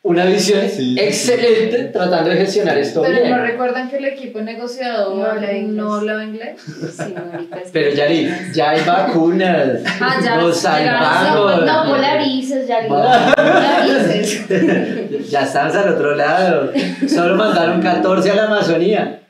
una 0.08 0.24
visión 0.26 0.62
Sí. 0.70 0.96
excelente 1.00 1.86
tratando 1.86 2.30
de 2.30 2.38
gestionar 2.38 2.78
esto 2.78 3.02
Pero 3.02 3.18
bien. 3.22 3.32
no 3.32 3.42
recuerdan 3.42 3.90
que 3.90 3.98
el 3.98 4.06
equipo 4.06 4.40
negociador 4.40 5.16
No 5.16 5.24
no, 5.24 5.32
habla 5.32 5.52
inglés. 5.54 5.86
hablaba 5.92 6.24
inglés. 6.24 6.62
Sí, 6.96 7.16
Pero 7.74 7.90
Yari, 7.96 8.30
ya 8.54 8.70
hay 8.70 8.82
vacunas. 8.86 9.80
Ah, 10.00 10.16
ya, 10.24 10.36
Nos 10.38 10.58
salvamos. 10.58 11.66
No, 11.66 11.86
polarices, 11.90 12.68
ya 12.68 12.88
Va. 12.88 13.34
polarices. 13.36 14.48
Ya 15.30 15.42
estamos 15.42 15.76
al 15.76 15.90
otro 15.94 16.16
lado. 16.16 16.72
Solo 17.08 17.36
mandaron 17.36 17.82
14 17.82 18.30
a 18.32 18.36
la 18.36 18.46
Amazonía. 18.46 19.22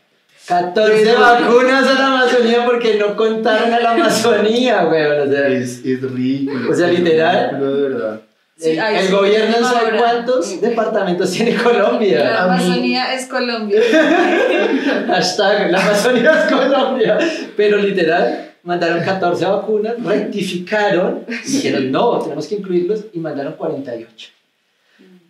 14 0.48 1.04
Pero- 1.06 1.20
vacunas 1.22 1.88
a 1.88 1.94
la 1.94 2.08
Amazonía 2.08 2.66
porque 2.66 2.98
no 3.00 3.16
contaron 3.16 3.74
a 3.74 3.80
la 3.80 3.92
Amazonía, 3.92 4.86
weón. 4.88 5.28
O 5.28 5.32
sea, 5.32 5.48
Es, 5.48 5.84
es 5.86 6.02
ridículo. 6.02 6.70
O 6.72 6.76
sea, 6.76 6.92
es 6.92 7.00
literal. 7.00 7.50
ridículo, 7.52 7.76
de 7.78 7.90
verdad. 7.90 8.20
Sí, 8.58 8.70
el, 8.70 9.12
gobierno 9.12 9.60
no 9.60 9.68
sabe 9.70 9.98
cuántos 9.98 10.62
departamentos 10.62 11.30
tiene 11.32 11.56
Colombia. 11.56 12.24
La 12.24 12.44
A 12.44 12.48
mí- 12.48 12.64
Amazonía 12.64 13.14
es 13.14 13.26
Colombia. 13.26 13.82
Hashtag 15.08 15.72
la 15.72 15.82
Amazonía 15.84 16.32
es 16.46 16.54
Colombia. 16.54 17.18
Pero 17.58 17.78
literal, 17.78 18.52
mandaron 18.64 19.04
14 19.04 19.46
vacunas, 19.46 20.02
rectificaron, 20.02 21.26
dijeron 21.46 21.92
no, 21.92 22.20
tenemos 22.20 22.48
que 22.48 22.56
incluirlos 22.56 23.06
y 23.14 23.20
mandaron 23.20 23.54
48. 23.54 24.30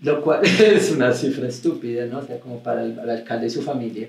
Lo 0.03 0.22
cual 0.22 0.41
es 0.60 0.91
una 0.91 1.12
cifra 1.13 1.48
estúpida, 1.48 2.05
¿no? 2.05 2.20
O 2.20 2.24
sea, 2.25 2.39
como 2.39 2.60
para 2.62 2.84
el, 2.84 2.98
el 3.00 3.10
alcalde 3.10 3.48
y 3.48 3.50
su 3.50 3.62
familia. 3.63 4.08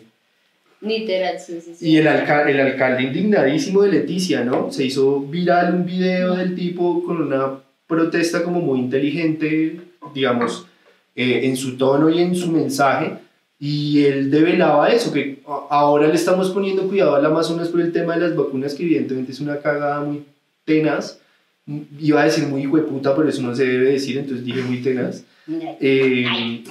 Literal, 0.82 1.40
sí, 1.40 1.58
sí, 1.64 1.74
sí. 1.74 1.88
Y 1.88 1.96
el, 1.96 2.06
alca- 2.06 2.48
el 2.48 2.60
alcalde 2.60 3.04
indignadísimo 3.04 3.82
de 3.82 3.92
Leticia, 3.92 4.44
¿no? 4.44 4.70
Se 4.70 4.84
hizo 4.84 5.20
viral 5.20 5.74
un 5.74 5.86
video 5.86 6.34
del 6.36 6.54
tipo 6.54 7.02
con 7.02 7.22
una 7.22 7.60
protesta 7.86 8.42
como 8.42 8.60
muy 8.60 8.78
inteligente, 8.80 9.80
digamos, 10.14 10.66
eh, 11.14 11.40
en 11.44 11.56
su 11.56 11.76
tono 11.76 12.10
y 12.10 12.20
en 12.20 12.34
su 12.34 12.50
mensaje. 12.50 13.14
Y 13.58 14.04
él 14.04 14.30
develaba 14.30 14.88
eso, 14.90 15.12
que 15.12 15.40
ahora 15.70 16.08
le 16.08 16.14
estamos 16.14 16.50
poniendo 16.50 16.86
cuidado 16.88 17.14
al 17.14 17.24
Amazonas 17.24 17.68
por 17.68 17.80
el 17.80 17.90
tema 17.92 18.14
de 18.14 18.20
las 18.28 18.36
vacunas, 18.36 18.74
que 18.74 18.82
evidentemente 18.82 19.32
es 19.32 19.40
una 19.40 19.58
cagada 19.60 20.00
muy 20.00 20.24
tenaz. 20.64 21.18
Mm, 21.64 21.80
Iba 22.00 22.20
a 22.20 22.24
decir 22.24 22.46
muy 22.46 22.62
hijueputa, 22.62 23.16
pero 23.16 23.28
eso 23.28 23.40
no 23.42 23.54
se 23.56 23.64
debe 23.66 23.92
decir, 23.92 24.18
entonces 24.18 24.44
dije 24.44 24.60
muy 24.62 24.82
tenaz. 24.82 25.24
Mira, 25.46 25.76
Eh, 25.80 26.62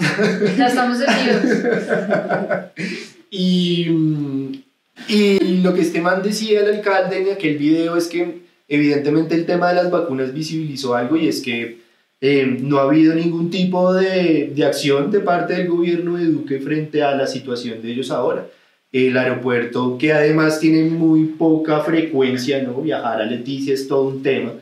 Ya 0.58 0.68
estamos. 0.68 0.98
Y, 3.32 3.88
mm, 3.90 4.52
y 5.10 5.40
lo 5.62 5.74
que 5.74 5.82
este 5.82 6.00
man 6.02 6.22
decía 6.24 6.62
el 6.62 6.76
alcalde 6.76 7.22
en 7.22 7.34
aquel 7.34 7.58
video 7.58 7.98
es 7.98 8.08
que 8.08 8.45
evidentemente 8.68 9.36
el 9.36 9.46
tema 9.46 9.70
de 9.70 9.76
las 9.76 9.92
vacunas 9.92 10.34
visibilizó 10.34 10.96
algo 10.96 11.16
y 11.16 11.28
es 11.28 11.42
que 11.42 11.80
eh, 12.22 12.58
no 12.62 12.80
ha 12.80 12.84
habido 12.84 13.14
ningún 13.14 13.50
tipo 13.50 13.94
de, 13.94 14.52
de 14.56 14.66
acción 14.66 15.12
de 15.12 15.20
parte 15.20 15.54
del 15.54 15.68
gobierno 15.68 16.18
de 16.18 16.26
Duque 16.26 16.60
frente 16.60 17.04
a 17.04 17.16
la 17.16 17.28
situación 17.28 17.82
de 17.82 17.92
ellos 17.92 18.12
ahora. 18.12 18.48
El 18.92 19.18
aeropuerto, 19.18 19.98
que 19.98 20.14
además 20.14 20.60
tiene 20.60 20.86
muy 20.86 21.26
poca 21.26 21.82
frecuencia, 21.82 22.64
¿no? 22.64 22.82
Viajar 22.82 23.22
a 23.22 23.26
Leticia 23.26 23.74
es 23.74 23.88
todo 23.88 24.08
un 24.08 24.24
tema. 24.24 24.54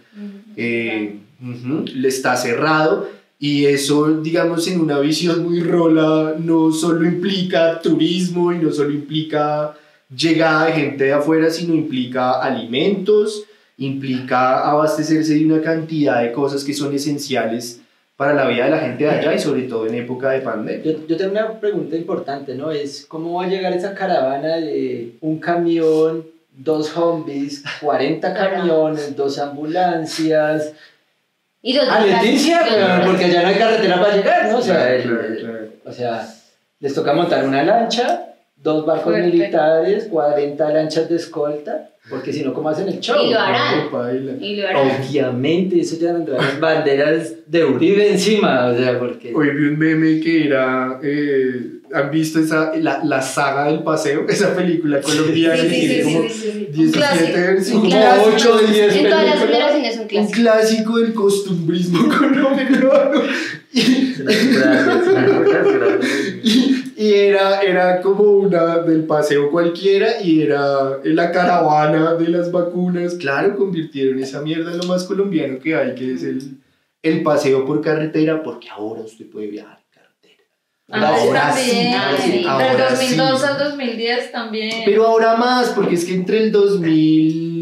Eh, 0.55 1.17
ujú, 1.39 1.85
le 1.93 2.07
está 2.07 2.35
cerrado 2.35 3.07
y 3.39 3.65
eso, 3.65 4.21
digamos, 4.21 4.67
en 4.67 4.79
una 4.79 4.99
visión 4.99 5.43
muy 5.43 5.59
rola, 5.59 6.35
no 6.39 6.71
solo 6.71 7.05
implica 7.05 7.81
turismo 7.81 8.53
y 8.53 8.57
no 8.57 8.71
solo 8.71 8.91
implica 8.91 9.75
llegada 10.15 10.67
de 10.67 10.73
gente 10.73 11.03
de 11.03 11.13
afuera, 11.13 11.49
sino 11.49 11.73
implica 11.73 12.41
alimentos, 12.41 13.43
implica 13.85 14.69
abastecerse 14.69 15.33
de 15.35 15.45
una 15.45 15.61
cantidad 15.61 16.21
de 16.21 16.31
cosas 16.31 16.63
que 16.63 16.73
son 16.73 16.93
esenciales 16.93 17.79
para 18.15 18.33
la 18.33 18.47
vida 18.47 18.65
de 18.65 18.71
la 18.71 18.79
gente 18.79 19.03
de 19.05 19.09
allá 19.09 19.33
y 19.33 19.39
sobre 19.39 19.63
todo 19.63 19.87
en 19.87 19.95
época 19.95 20.29
de 20.31 20.39
pandemia. 20.41 20.83
Yo, 20.83 21.07
yo 21.07 21.17
tengo 21.17 21.31
una 21.31 21.59
pregunta 21.59 21.95
importante, 21.95 22.55
¿no? 22.55 22.71
Es 22.71 23.05
cómo 23.07 23.33
va 23.39 23.45
a 23.45 23.47
llegar 23.47 23.73
esa 23.73 23.93
caravana 23.93 24.57
de 24.57 25.13
un 25.21 25.39
camión, 25.39 26.25
dos 26.55 26.89
zombies, 26.89 27.63
40 27.81 28.33
camiones, 28.35 29.15
dos 29.15 29.39
ambulancias. 29.39 30.73
Y 31.61 31.73
los 31.73 31.87
A 31.87 32.01
Leticia, 32.05 32.61
pero 32.69 33.05
porque 33.11 33.25
allá 33.25 33.41
no 33.41 33.47
hay 33.47 33.55
carretera 33.55 33.99
para 34.01 34.15
llegar, 34.15 34.51
¿no? 34.51 34.57
O 34.57 34.61
sea, 34.61 34.93
el- 34.93 35.03
Claro, 35.03 35.35
claro. 35.39 35.67
o 35.85 35.91
sea 35.91 36.29
les 36.79 36.93
toca 36.93 37.13
montar 37.13 37.47
una 37.47 37.63
lancha, 37.63 38.33
dos 38.57 38.85
barcos 38.85 39.05
Fuerte. 39.13 39.27
militares, 39.29 40.07
40 40.11 40.69
lanchas 40.73 41.07
de 41.07 41.15
escolta, 41.15 41.89
porque 42.09 42.33
si 42.33 42.43
no, 42.43 42.53
¿cómo 42.53 42.67
hacen 42.69 42.87
el 42.89 42.99
show? 42.99 43.15
Y 43.25 43.31
lo 43.31 43.39
harán. 43.39 43.85
No, 43.85 43.91
paila. 43.91 44.33
Y 44.41 44.57
lo 44.57 44.67
harán. 44.67 44.91
Obviamente, 45.09 45.79
eso 45.79 45.97
ya 45.99 46.11
vendrán 46.13 46.37
las 46.37 46.59
banderas 46.59 47.33
de 47.47 47.63
Uribe 47.63 48.11
encima, 48.11 48.67
o 48.67 48.77
sea, 48.77 48.99
porque... 48.99 49.33
Hoy 49.33 49.49
vi 49.51 49.67
un 49.67 49.79
meme 49.79 50.19
que 50.19 50.47
era, 50.47 50.99
eh, 51.01 51.79
¿han 51.93 52.11
visto 52.11 52.39
esa, 52.41 52.73
la, 52.75 53.01
la 53.05 53.21
saga 53.21 53.65
del 53.71 53.83
paseo? 53.83 54.25
Esa 54.29 54.53
película 54.53 54.99
colombiana 54.99 55.55
Sí, 55.55 55.67
que 55.69 55.73
sí, 55.75 55.79
tiene 55.79 56.03
sí, 56.03 56.13
como 56.13 56.27
sí, 56.27 56.33
sí, 56.33 56.51
sí. 56.51 56.67
17 56.73 56.91
clásico. 56.97 57.31
versiones. 57.37 57.71
Como 57.71 57.89
clásico. 57.89 58.31
8 58.35 58.57
de 58.57 58.73
10 58.73 58.95
En 58.95 59.03
todas 59.09 59.25
las 59.25 59.39
generaciones 59.39 59.95
un 59.95 60.01
Un 60.01 60.07
clásico. 60.07 60.33
clásico 60.41 60.97
del 60.99 61.13
costumbrismo 61.13 62.09
colombiano. 62.19 62.91
Y, 63.71 63.79
y, 66.43 66.82
y 67.03 67.13
era, 67.13 67.61
era 67.61 68.01
como 68.01 68.23
una 68.23 68.77
del 68.77 69.03
paseo 69.03 69.51
cualquiera 69.51 70.21
y 70.21 70.41
era 70.41 70.99
la 71.03 71.31
caravana 71.33 72.13
de 72.13 72.29
las 72.29 72.49
vacunas. 72.49 73.15
Claro, 73.15 73.57
convirtieron 73.57 74.19
esa 74.19 74.41
mierda 74.41 74.71
en 74.71 74.77
lo 74.77 74.85
más 74.85 75.03
colombiano 75.03 75.59
que 75.59 75.75
hay, 75.75 75.95
que 75.95 76.13
es 76.13 76.23
el, 76.23 76.59
el 77.01 77.21
paseo 77.21 77.65
por 77.65 77.81
carretera, 77.81 78.41
porque 78.41 78.69
ahora 78.69 79.01
usted 79.01 79.29
puede 79.29 79.47
viajar 79.47 79.79
en 79.79 80.01
carretera. 80.01 80.43
Antes 80.87 81.27
Ahora 81.27 81.51
sí, 81.51 81.93
ahora 81.93 82.17
sí, 82.17 82.31
Del 82.31 82.47
ahora 82.47 82.89
2002 82.91 83.41
sí. 83.41 83.47
al 83.47 83.57
2010 83.57 84.31
también. 84.31 84.81
Pero 84.85 85.05
ahora 85.05 85.35
más, 85.35 85.71
porque 85.71 85.95
es 85.95 86.05
que 86.05 86.13
entre 86.13 86.37
el 86.41 86.53
2000... 86.53 87.52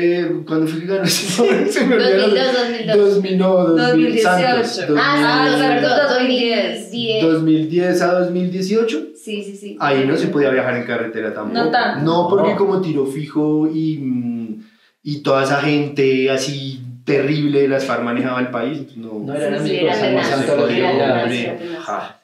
Eh, 0.00 0.42
¿Cuándo 0.46 0.68
fue 0.68 0.80
que 0.80 0.86
ganó? 0.86 1.04
Se 1.06 1.42
me 1.86 1.94
olvidó. 1.96 2.28
2002, 2.28 2.52
2002. 2.54 3.14
2000, 3.14 3.38
no, 3.38 3.48
2000, 3.48 3.76
2018. 3.78 4.64
Santos, 4.64 4.96
Ah, 4.96 5.46
sí, 5.48 5.60
2000, 5.60 5.80
perdón, 5.80 5.98
2010. 6.08 6.82
2010. 6.84 7.22
2010 7.24 8.02
a 8.02 8.12
2018. 8.20 9.06
Sí, 9.16 9.42
sí, 9.42 9.56
sí. 9.56 9.76
Ahí 9.80 10.06
no 10.06 10.16
se 10.16 10.28
podía 10.28 10.50
viajar 10.50 10.76
en 10.76 10.84
carretera 10.84 11.34
tampoco. 11.34 11.58
No 11.64 11.70
tanto. 11.72 12.04
No, 12.04 12.28
porque 12.28 12.54
como 12.54 12.80
tiro 12.80 13.06
fijo 13.06 13.68
y, 13.74 14.60
y 15.02 15.20
toda 15.22 15.42
esa 15.42 15.60
gente 15.62 16.30
así 16.30 16.80
terrible 17.04 17.62
de 17.62 17.68
las 17.68 17.84
FARC 17.84 18.02
manejaba 18.04 18.40
el 18.40 18.50
país. 18.50 18.96
No, 18.96 19.14
No 19.18 19.34
eran 19.34 19.66
Sí, 19.66 19.80
amigos, 19.80 20.26
santos. 20.26 20.70
Ja. 21.80 22.20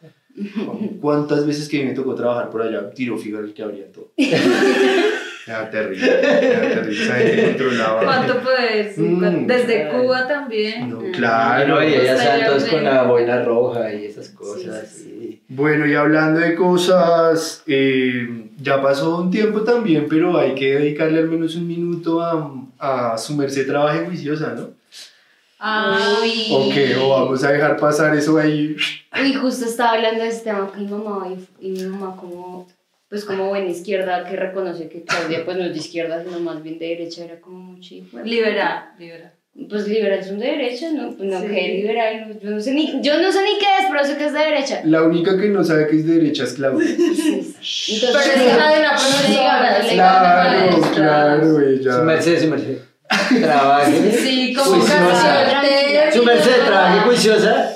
¿Cuántas 1.00 1.44
veces 1.44 1.68
que 1.68 1.84
me 1.84 1.92
tocó 1.92 2.14
trabajar 2.14 2.50
por 2.50 2.62
allá? 2.62 2.88
Tiro 2.90 3.18
fijo 3.18 3.38
era 3.38 3.46
el 3.48 3.52
que 3.54 3.62
abría 3.64 3.90
todo. 3.90 4.12
Era 5.46 5.70
terrible. 5.70 6.06
Era 6.06 6.60
terrible. 6.74 7.04
Esa 7.04 7.14
gente 7.16 7.44
controlaba. 7.44 8.02
¿Cuánto 8.04 8.38
poder? 8.40 8.92
Mm. 8.96 9.46
Desde 9.46 9.88
Cuba 9.88 10.26
también. 10.26 10.88
No, 10.90 11.00
Mm. 11.00 11.10
claro. 11.12 11.82
y 11.82 11.94
ella 11.94 12.14
Estaría 12.14 12.46
santos 12.48 12.68
con 12.70 12.84
la 12.84 13.02
boina 13.02 13.42
roja 13.42 13.92
y 13.92 14.06
esas 14.06 14.28
cosas. 14.30 14.88
Sí, 14.88 15.02
sí. 15.04 15.42
Bueno, 15.48 15.86
y 15.86 15.94
hablando 15.94 16.40
de 16.40 16.54
cosas, 16.54 17.62
eh, 17.66 18.48
ya 18.58 18.80
pasó 18.80 19.18
un 19.18 19.30
tiempo 19.30 19.60
también, 19.62 20.06
pero 20.08 20.38
hay 20.38 20.54
que 20.54 20.74
dedicarle 20.76 21.18
al 21.18 21.28
menos 21.28 21.54
un 21.56 21.66
minuto 21.68 22.22
a, 22.22 23.12
a 23.12 23.18
su 23.18 23.34
merced 23.36 23.66
trabaje 23.66 24.06
juiciosa, 24.06 24.54
¿no? 24.56 24.70
Ah, 25.58 25.98
Uy. 26.22 26.46
¿O 26.50 26.68
qué? 26.72 26.94
¿O 26.96 27.08
vamos 27.10 27.42
a 27.44 27.52
dejar 27.52 27.76
pasar 27.76 28.14
eso 28.16 28.36
ahí? 28.38 28.76
Uy, 29.18 29.32
justo 29.34 29.64
estaba 29.66 29.92
hablando 29.92 30.22
de 30.22 30.28
este 30.28 30.44
tema 30.50 30.66
con 30.68 30.84
mi 30.84 30.90
mamá 30.90 31.26
y, 31.60 31.66
y 31.66 31.70
mi 31.70 31.84
mamá 31.84 32.16
como, 32.16 32.66
pues 33.14 33.24
como 33.26 33.48
buena 33.48 33.70
izquierda 33.70 34.24
que 34.24 34.34
reconoce 34.34 34.88
que 34.88 35.04
Claudia 35.04 35.44
pues 35.44 35.56
no 35.56 35.62
es 35.66 35.72
de 35.72 35.78
izquierda 35.78 36.20
sino 36.24 36.40
más 36.40 36.60
bien 36.64 36.80
de 36.80 36.88
derecha 36.88 37.24
era 37.24 37.40
como 37.40 37.58
mucho 37.60 37.94
hijo 37.94 38.16
de- 38.18 38.24
liberal, 38.24 38.86
liberal. 38.98 39.30
Pues 39.70 39.86
liberal 39.86 40.24
son 40.24 40.40
de 40.40 40.46
derecha, 40.48 40.90
¿no? 40.92 41.12
Pues 41.16 41.30
no, 41.30 41.40
Sí. 41.40 41.46
que 41.46 41.68
liberal, 41.80 42.26
no, 42.28 42.40
yo 42.40 42.50
no 42.50 42.60
sé 42.60 42.72
ni, 42.72 43.00
yo 43.02 43.22
no 43.22 43.30
sé 43.30 43.38
ni 43.44 43.56
qué 43.60 43.66
es, 43.78 43.86
pero 43.88 44.04
sé 44.04 44.16
que 44.16 44.24
es 44.26 44.32
de 44.32 44.38
derecha. 44.40 44.80
La 44.84 45.04
única 45.04 45.38
que 45.40 45.46
no 45.48 45.62
sabe 45.62 45.86
que 45.86 45.94
es 46.00 46.06
de 46.08 46.14
derecha 46.14 46.42
es 46.42 46.54
Claudia. 46.54 46.90
Entonces, 46.90 47.54
Pero 48.02 48.18
es 48.18 48.36
hija 48.48 48.72
de 48.72 48.80
una 48.80 48.90
profesora, 48.90 49.78
Sí, 49.80 49.94
Claro, 49.94 50.80
claro, 50.92 51.60
ella. 51.60 51.92
Su 51.98 52.02
merced, 52.02 52.40
su 52.42 52.48
merced. 52.48 52.78
Trabaje. 53.42 54.10
Sí, 54.10 54.54
como 54.54 54.70
Juiciosa. 54.72 55.62
Su 56.12 56.24
merced, 56.24 56.64
trabaje 56.66 56.98
juiciosa. 57.06 57.73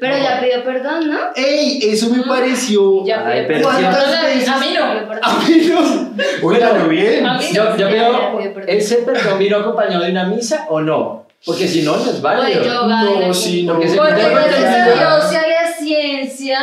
Pero 0.00 0.18
ya 0.18 0.40
pidió 0.40 0.62
perdón, 0.64 1.08
¿no? 1.10 1.18
¡Ey! 1.34 1.80
Eso 1.82 2.10
me 2.10 2.22
pareció. 2.22 3.04
Ya 3.04 3.24
Ay, 3.26 3.46
pidió 3.46 3.48
pero. 3.48 3.62
¿Cuántas 3.62 4.22
veces? 4.22 4.48
A 4.48 4.58
mí 4.58 4.66
no. 4.74 4.84
A 5.22 5.38
mí 5.38 5.68
no. 5.70 6.08
Óigalo 6.46 6.88
bien. 6.88 7.24
A 7.26 7.38
mí 7.38 7.46
no. 7.54 7.54
Yo, 7.54 7.76
yo 7.76 7.86
veo, 7.90 8.38
perdón. 8.54 8.64
¿ese 8.68 8.96
perdón 8.98 9.38
vino 9.38 9.56
acompañado 9.56 10.04
de 10.04 10.10
una 10.10 10.24
misa 10.26 10.66
o 10.68 10.80
no? 10.80 11.26
Porque 11.46 11.68
si 11.68 11.82
no, 11.82 11.96
no 11.96 12.10
es 12.10 12.20
válido. 12.20 12.64
yoga, 12.64 13.04
de 13.04 13.26
No, 13.28 13.32
sí, 13.34 13.62
no. 13.62 13.74
Porque 13.74 13.88
se- 13.88 13.96
Porque 13.96 14.14
Tengo 14.14 14.30
gracias 14.34 14.64
a 14.64 15.47
entendido. 15.94 15.94
Dios 15.94 15.94
y 15.94 15.94
a 15.94 16.18
la 16.18 16.26
ciencia, 16.26 16.58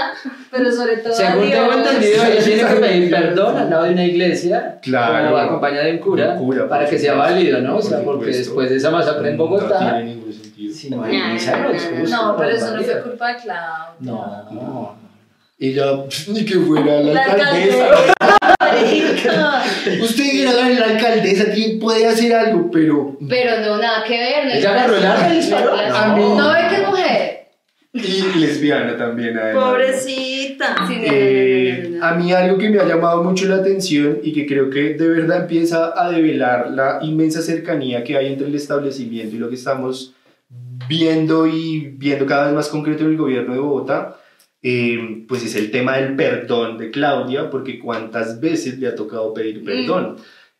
pero 0.51 0.71
sobre 0.71 0.97
todo 0.97 1.13
Según 1.13 1.49
tengo 1.49 1.73
entendido, 1.73 2.23
ella 2.25 2.43
tiene 2.43 2.63
que 2.65 2.75
pedir 2.75 3.09
perdón 3.09 3.57
al 3.57 3.69
lado 3.69 3.83
de 3.85 3.91
una 3.91 4.03
iglesia, 4.05 4.79
Claro. 4.81 5.37
acompañada 5.37 5.85
de 5.85 5.91
un 5.93 5.97
cura, 5.99 6.35
cura, 6.35 6.67
para 6.69 6.85
que 6.85 6.97
sea 6.99 7.13
supuesto. 7.13 7.33
válido, 7.35 7.59
¿no? 7.61 7.77
O 7.77 7.81
sea, 7.81 7.99
porque 8.03 8.19
supuesto. 8.33 8.37
después 8.43 8.69
de 8.69 8.75
esa 8.77 8.91
masacre 8.91 9.29
en 9.29 9.37
No 9.37 9.47
Bogotá, 9.47 9.79
tiene 9.79 10.03
ningún 10.15 10.33
sentido. 10.33 10.73
si 10.73 10.89
no 10.89 11.03
hay 11.03 11.17
misa, 11.33 11.57
no 11.57 11.69
es 11.71 11.83
justo. 11.83 12.15
No, 12.15 12.35
pero 12.37 12.49
es 12.49 12.61
eso 12.63 12.75
no 12.75 12.83
fue 12.83 13.01
culpa 13.01 13.27
de 13.33 13.35
Claudia. 13.41 13.93
No. 13.99 14.95
Ella, 15.57 15.85
ni 16.27 16.43
que 16.45 16.55
fuera 16.59 16.99
la, 17.01 17.13
La 17.13 17.23
alcaldesa. 17.23 17.85
Marica. 18.59 19.63
Usted 20.01 20.23
era 20.41 20.51
la, 20.53 20.69
la 20.69 20.85
alcaldesa, 20.85 21.51
tiene- 21.51 21.79
puede 21.79 22.05
hacer 22.07 22.33
algo, 22.35 22.69
pero. 22.71 23.17
Pero 23.29 23.59
no, 23.61 23.77
nada 23.77 24.03
que 24.03 24.17
ver. 24.17 24.45
No 24.45 24.51
es 24.51 24.57
Ella 24.57 24.71
agarró 24.71 24.97
el 24.97 25.05
arma 25.05 25.33
y 25.33 25.37
disparó. 25.37 25.75
No 25.75 25.81
es 25.81 26.63
No 26.63 26.69
que 26.69 26.75
es 26.75 26.87
mujer. 26.87 27.44
Y 27.95 28.39
lesbiana 28.39 28.97
también, 28.97 29.37
además. 29.37 29.63
Pobrecita. 29.63 30.75
Sí, 30.87 30.95
no, 30.95 31.01
no, 31.01 31.07
Eh, 31.13 31.79
no, 31.83 31.89
no, 31.91 31.97
no. 31.97 32.05
a 32.05 32.15
mí 32.15 32.33
algo 32.33 32.57
que 32.57 32.69
me 32.69 32.79
ha 32.79 32.85
llamado 32.85 33.23
mucho 33.23 33.47
la 33.47 33.55
atención 33.55 34.19
y 34.21 34.33
que 34.33 34.45
creo 34.45 34.69
que 34.69 34.95
de 34.95 35.07
verdad 35.07 35.41
empieza 35.43 35.93
a 35.95 36.11
develar 36.11 36.71
la 36.71 36.99
inmensa 37.01 37.41
cercanía 37.41 38.03
que 38.03 38.17
hay 38.17 38.27
entre 38.27 38.47
el 38.47 38.55
establecimiento 38.55 39.35
y 39.35 39.39
lo 39.39 39.47
que 39.49 39.55
estamos 39.55 40.13
viendo 40.89 41.47
y 41.47 41.93
viendo 41.97 42.25
cada 42.25 42.47
vez 42.47 42.53
más 42.55 42.67
concreto 42.67 43.05
en 43.05 43.11
el 43.11 43.17
gobierno 43.17 43.53
de 43.53 43.59
Bogotá, 43.59 44.17
eh, 44.61 45.23
pues 45.27 45.43
es 45.45 45.55
el 45.55 45.71
tema 45.71 45.97
del 45.97 46.15
perdón 46.15 46.77
de 46.77 46.91
Claudia, 46.91 47.49
porque 47.49 47.79
cuántas 47.79 48.39
veces 48.41 48.77
le 48.79 48.87
ha 48.87 48.95
tocado 48.95 49.33
pedir 49.33 49.63
perdón. 49.63 50.17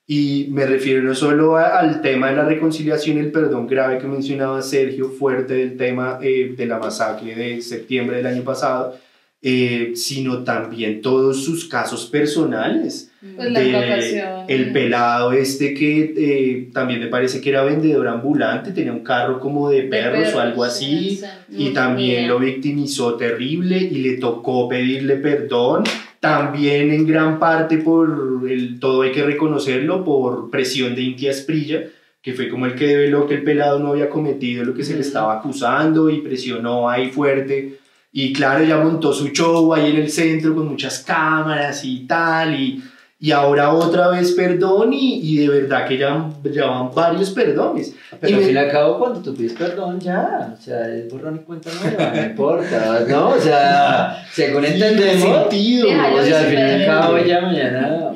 Y 0.08 0.48
me 0.52 0.66
refiero 0.68 1.02
no 1.02 1.16
solo 1.16 1.58
a- 1.58 1.80
al 1.80 2.02
tema 2.02 2.30
de 2.30 2.36
la 2.36 2.46
reconciliación, 2.46 3.18
el 3.18 3.32
perdón 3.32 3.66
grave 3.66 3.98
que 3.98 4.06
mencionaba 4.08 4.62
Sergio, 4.62 5.10
fuerte 5.10 5.56
del 5.56 5.78
tema 5.78 6.20
eh, 6.22 6.54
de 6.56 6.66
la 6.68 6.78
masacre 6.78 7.34
de 7.36 7.62
septiembre 7.62 8.18
del 8.18 8.28
año 8.28 8.44
pasado, 8.44 8.96
eh, 9.42 9.94
sino 9.96 10.44
también 10.44 11.02
todos 11.02 11.44
sus 11.44 11.66
casos 11.68 12.06
personales. 12.06 13.12
Pues 13.36 13.52
la 13.52 13.60
de 13.60 14.24
el 14.48 14.72
pelado 14.72 15.32
este 15.34 15.74
que 15.74 16.14
eh, 16.16 16.70
también 16.72 17.00
me 17.00 17.08
parece 17.08 17.42
que 17.42 17.50
era 17.50 17.64
vendedor 17.64 18.08
ambulante, 18.08 18.72
tenía 18.72 18.92
un 18.94 19.04
carro 19.04 19.40
como 19.40 19.70
de 19.72 19.82
perros, 19.84 20.34
o 20.36 20.40
algo 20.40 20.64
así, 20.64 21.20
y 21.50 21.66
No 21.70 21.74
también 21.74 22.16
tenía. 22.18 22.28
lo 22.28 22.40
victimizó 22.40 23.16
terrible 23.16 23.78
y 23.80 23.96
le 24.04 24.18
tocó 24.18 24.70
pedirle 24.70 25.16
perdón, 25.18 25.84
también 26.26 26.92
en 26.92 27.06
gran 27.06 27.38
parte 27.40 27.78
por 27.78 28.42
el, 28.50 28.80
todo 28.80 29.04
hay 29.04 29.12
que 29.12 29.24
reconocerlo, 29.24 30.04
por 30.04 30.50
presión 30.50 30.96
de 30.96 31.04
Intia 31.04 31.32
Esprilla, 31.32 31.84
que 32.22 32.34
fue 32.34 32.50
como 32.50 32.66
el 32.66 32.74
que 32.74 32.88
develó 32.88 33.28
que 33.28 33.36
el 33.36 33.44
pelado 33.44 33.80
no 33.80 33.90
había 33.90 34.10
cometido 34.10 34.66
lo 34.66 34.74
que 34.74 34.84
se 34.84 34.96
le 34.96 35.02
estaba 35.02 35.38
acusando 35.38 36.10
y 36.10 36.22
presionó 36.22 36.90
ahí 36.90 37.12
fuerte. 37.12 37.80
Y 38.12 38.34
claro, 38.34 38.64
ya 38.64 38.78
montó 38.78 39.14
su 39.14 39.28
show 39.30 39.74
ahí 39.74 39.92
en 39.92 39.98
el 39.98 40.10
centro 40.10 40.56
con 40.56 40.68
muchas 40.68 41.04
cámaras 41.04 41.86
y 41.86 42.08
tal, 42.08 42.60
y, 42.60 42.84
y 43.20 43.32
ahora 43.32 43.74
otra 43.74 44.10
vez 44.10 44.34
perdón, 44.34 44.92
y, 44.94 45.20
y 45.24 45.38
de 45.38 45.50
verdad 45.50 45.88
que 45.88 45.98
ya, 45.98 46.30
ya 46.52 46.66
van 46.66 46.92
varios 46.94 47.30
perdones. 47.32 47.94
Pero 48.20 48.30
Y 48.30 48.34
al 48.34 48.40
me- 48.42 48.46
fin 48.48 48.56
y 48.56 48.60
al 48.60 48.72
cabo, 48.72 49.00
cuando 49.00 49.22
tú 49.22 49.34
pides 49.36 49.54
perdón, 49.54 50.00
ya, 50.00 50.54
o 50.58 50.62
sea, 50.62 50.94
es 50.94 51.12
borrón 51.12 51.38
y 51.38 51.40
cuenta 51.40 51.70
nueva, 51.82 52.12
no 52.14 52.22
importa, 52.24 53.06
¿no? 53.08 53.30
O 53.30 53.40
sea, 53.40 54.26
según 54.32 54.66
entendemos, 54.66 55.40
sentido. 55.42 55.88
Déjalo 55.88 56.18
o 56.18 56.24
sea, 56.26 56.40
al 56.40 56.46
fin 56.46 56.60
y 56.60 56.62
al 56.62 56.78
Pero- 56.78 56.92
cabo, 57.02 57.18
ya 57.20 57.42
mañana 57.42 58.12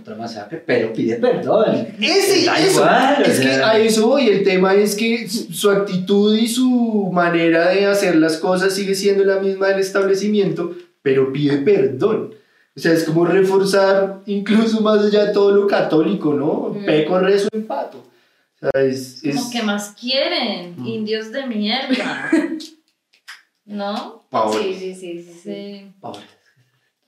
otra 0.00 0.16
masacre, 0.16 0.62
pero 0.66 0.92
pide 0.92 1.14
perdón. 1.16 1.86
Ese, 2.00 2.44
Da 2.44 2.58
eso. 2.58 2.80
igual, 2.80 3.16
o 3.20 3.22
es 3.24 3.38
que 3.40 3.48
a 3.48 3.78
eso 3.78 4.08
voy. 4.08 4.28
El 4.28 4.42
tema 4.42 4.74
es 4.74 4.96
que 4.96 5.28
su 5.28 5.70
actitud 5.70 6.34
y 6.36 6.48
su 6.48 7.08
manera 7.12 7.68
de 7.70 7.86
hacer 7.86 8.16
las 8.16 8.36
cosas 8.38 8.74
sigue 8.74 8.94
siendo 8.96 9.24
la 9.24 9.36
misma 9.38 9.68
del 9.68 9.78
establecimiento, 9.78 10.72
pero 11.02 11.32
pide 11.32 11.58
perdón. 11.58 12.34
O 12.76 12.80
sea, 12.80 12.92
es 12.92 13.04
como 13.04 13.24
reforzar 13.24 14.20
incluso 14.26 14.80
más 14.82 15.04
allá 15.04 15.26
de 15.26 15.32
todo 15.32 15.50
lo 15.52 15.66
católico, 15.66 16.34
¿no? 16.34 16.74
Mm. 16.78 16.84
Peco, 16.84 17.18
rezo, 17.18 17.48
empato. 17.52 17.98
O 17.98 18.58
sea, 18.58 18.82
es, 18.82 19.24
es 19.24 19.36
Como 19.36 19.50
que 19.50 19.62
más 19.62 19.94
quieren, 19.98 20.74
Mm. 20.76 20.86
indios 20.86 21.32
de 21.32 21.46
mierda. 21.46 22.30
¿No? 23.64 24.26
pavor. 24.30 24.62
Sí, 24.62 24.74
sí, 24.74 24.94
sí, 24.94 25.22
sí, 25.22 25.40
sí. 25.42 25.92
Pobres. 26.00 26.24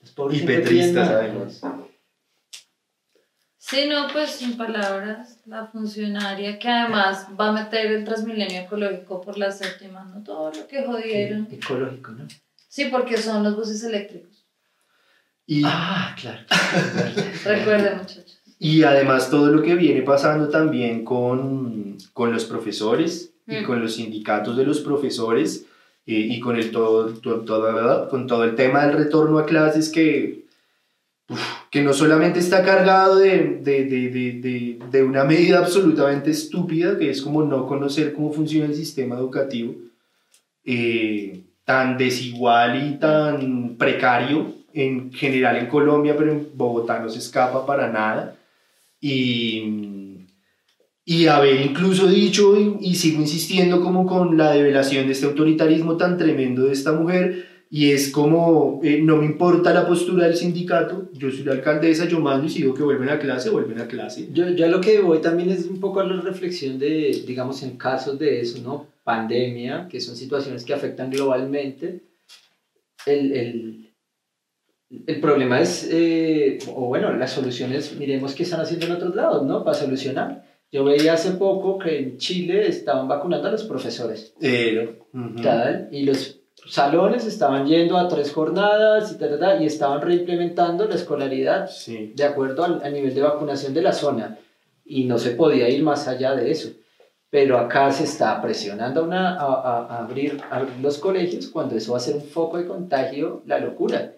Los 0.01 0.11
pobres 0.11 0.41
Y 0.41 0.45
petristas, 0.45 1.09
además. 1.09 1.63
más. 1.63 1.73
Sí, 3.57 3.85
no, 3.87 4.07
pues 4.11 4.31
sin 4.31 4.57
palabras, 4.57 5.37
la 5.45 5.67
funcionaria 5.67 6.57
que 6.57 6.67
además 6.67 7.27
va 7.39 7.49
a 7.49 7.51
meter 7.51 7.85
el 7.91 8.03
Transmilenio 8.03 8.61
ecológico 8.61 9.21
por 9.21 9.37
la 9.37 9.51
séptima, 9.51 10.03
¿no? 10.05 10.23
Todo 10.23 10.51
lo 10.51 10.67
que 10.67 10.83
jodieron. 10.83 11.47
Ecológico, 11.51 12.11
¿no? 12.13 12.27
Sí, 12.67 12.85
porque 12.85 13.17
son 13.17 13.43
los 13.43 13.55
buses 13.55 13.83
eléctricos. 13.83 14.28
Y, 15.51 15.63
Ah, 15.65 16.15
claro. 16.19 16.41
Recuerden, 17.43 17.97
muchachos. 17.97 18.39
y 18.59 18.83
además 18.83 19.31
todo 19.31 19.47
lo 19.47 19.63
que 19.63 19.73
viene 19.73 20.03
pasando 20.03 20.49
también 20.49 21.03
con, 21.03 21.97
con 22.13 22.31
los 22.31 22.45
profesores 22.45 23.31
y 23.47 23.61
Mm. 23.61 23.65
con 23.65 23.81
los 23.81 23.95
sindicatos 23.95 24.55
de 24.57 24.63
los 24.63 24.79
profesores 24.81 25.65
eh, 26.05 26.27
y 26.29 26.39
con, 26.39 26.55
el 26.55 26.69
todo, 26.69 27.07
to- 27.15 27.39
toda- 27.41 27.73
¿verdad? 27.73 28.09
con 28.09 28.27
todo 28.27 28.43
el 28.43 28.53
tema 28.53 28.85
del 28.85 28.95
retorno 28.95 29.39
a 29.39 29.45
clases 29.47 29.89
que, 29.89 30.45
uf, 31.29 31.41
que 31.71 31.81
no 31.81 31.93
solamente 31.93 32.37
está 32.39 32.63
cargado 32.63 33.15
de, 33.17 33.59
de, 33.63 33.85
de, 33.85 34.09
de, 34.09 34.31
de, 34.33 34.79
de 34.91 35.03
una 35.03 35.23
medida 35.23 35.57
absolutamente 35.57 36.29
estúpida, 36.29 36.95
que 36.99 37.09
es 37.09 37.23
como 37.23 37.41
no 37.43 37.65
conocer 37.65 38.13
cómo 38.13 38.31
funciona 38.31 38.67
el 38.67 38.75
sistema 38.75 39.15
educativo, 39.15 39.73
eh, 40.63 41.41
tan 41.65 41.97
desigual 41.97 42.87
y 42.87 42.99
tan 42.99 43.75
precario 43.79 44.58
en 44.73 45.11
general 45.13 45.57
en 45.57 45.67
Colombia, 45.67 46.15
pero 46.17 46.31
en 46.31 46.49
Bogotá 46.53 46.99
no 46.99 47.09
se 47.09 47.19
escapa 47.19 47.65
para 47.65 47.91
nada. 47.91 48.35
Y, 49.01 50.25
y 51.05 51.25
haber 51.27 51.61
incluso 51.61 52.07
dicho, 52.07 52.59
y, 52.59 52.77
y 52.81 52.95
sigo 52.95 53.21
insistiendo 53.21 53.81
como 53.81 54.05
con 54.05 54.37
la 54.37 54.51
develación 54.51 55.07
de 55.07 55.13
este 55.13 55.25
autoritarismo 55.25 55.97
tan 55.97 56.17
tremendo 56.17 56.63
de 56.65 56.73
esta 56.73 56.91
mujer, 56.91 57.47
y 57.71 57.91
es 57.91 58.09
como, 58.09 58.79
eh, 58.83 58.99
no 58.99 59.17
me 59.17 59.25
importa 59.25 59.71
la 59.71 59.87
postura 59.87 60.25
del 60.25 60.35
sindicato, 60.35 61.09
yo 61.13 61.29
soy 61.29 61.43
la 61.43 61.51
alcaldesa, 61.51 62.07
yo 62.07 62.19
mando 62.19 62.47
y 62.47 62.49
sigo 62.49 62.73
que 62.73 62.81
vuelven 62.81 63.09
a 63.09 63.19
clase, 63.19 63.51
vuelven 63.51 63.79
a 63.79 63.87
clase. 63.87 64.27
Yo, 64.33 64.49
yo 64.49 64.67
lo 64.67 64.81
que 64.81 64.99
voy 65.01 65.19
también 65.19 65.51
es 65.51 65.67
un 65.67 65.79
poco 65.79 65.99
a 65.99 66.03
la 66.03 66.19
reflexión 66.19 66.79
de, 66.79 67.23
digamos, 67.27 67.61
en 67.61 67.77
casos 67.77 68.17
de 68.17 68.41
eso, 68.41 68.59
¿no? 68.63 68.87
Pandemia, 69.03 69.87
que 69.87 70.01
son 70.01 70.15
situaciones 70.15 70.63
que 70.63 70.73
afectan 70.73 71.11
globalmente. 71.11 72.01
El, 73.05 73.31
el, 73.33 73.88
el 75.07 75.19
problema 75.21 75.61
es, 75.61 75.87
eh, 75.91 76.57
o 76.73 76.87
bueno, 76.87 77.13
las 77.13 77.31
soluciones, 77.31 77.95
miremos 77.97 78.33
qué 78.35 78.43
están 78.43 78.61
haciendo 78.61 78.87
en 78.87 78.93
otros 78.93 79.15
lados, 79.15 79.45
¿no? 79.45 79.63
Para 79.63 79.77
solucionar. 79.77 80.43
Yo 80.71 80.83
veía 80.83 81.13
hace 81.13 81.31
poco 81.31 81.77
que 81.79 81.99
en 81.99 82.17
Chile 82.17 82.67
estaban 82.67 83.07
vacunando 83.07 83.47
a 83.47 83.51
los 83.51 83.63
profesores. 83.63 84.33
Eh, 84.41 84.99
ujú. 85.13 85.41
tal, 85.41 85.89
y 85.91 86.03
los 86.03 86.39
salones 86.67 87.25
estaban 87.25 87.65
yendo 87.65 87.97
a 87.97 88.07
tres 88.07 88.31
jornadas 88.31 89.11
y, 89.11 89.17
ta, 89.17 89.29
ta, 89.29 89.39
ta, 89.39 89.61
y 89.61 89.65
estaban 89.65 90.01
reimplementando 90.01 90.85
la 90.85 90.95
escolaridad 90.95 91.67
Sí. 91.69 92.13
de 92.15 92.23
acuerdo 92.23 92.63
al, 92.63 92.81
al 92.83 92.93
nivel 92.93 93.13
de 93.15 93.21
vacunación 93.21 93.73
de 93.73 93.81
la 93.81 93.93
zona 93.93 94.37
y 94.85 95.05
no 95.05 95.17
se 95.17 95.31
podía 95.31 95.69
ir 95.69 95.81
más 95.83 96.07
allá 96.07 96.35
de 96.35 96.51
eso. 96.51 96.69
Pero 97.31 97.57
acá 97.59 97.91
se 97.91 98.05
está 98.05 98.41
presionando 98.41 99.01
a, 99.01 99.03
una, 99.03 99.35
a, 99.35 99.43
a- 99.45 99.85
a 99.85 100.03
abrir, 100.03 100.39
a 100.49 100.57
abrir 100.57 100.73
los 100.81 100.97
colegios 100.97 101.47
cuando 101.47 101.75
eso 101.75 101.91
va 101.91 101.99
a 101.99 102.01
ser 102.01 102.15
un 102.15 102.23
foco 102.23 102.57
de 102.57 102.65
contagio, 102.65 103.43
la 103.45 103.59
locura. 103.59 104.13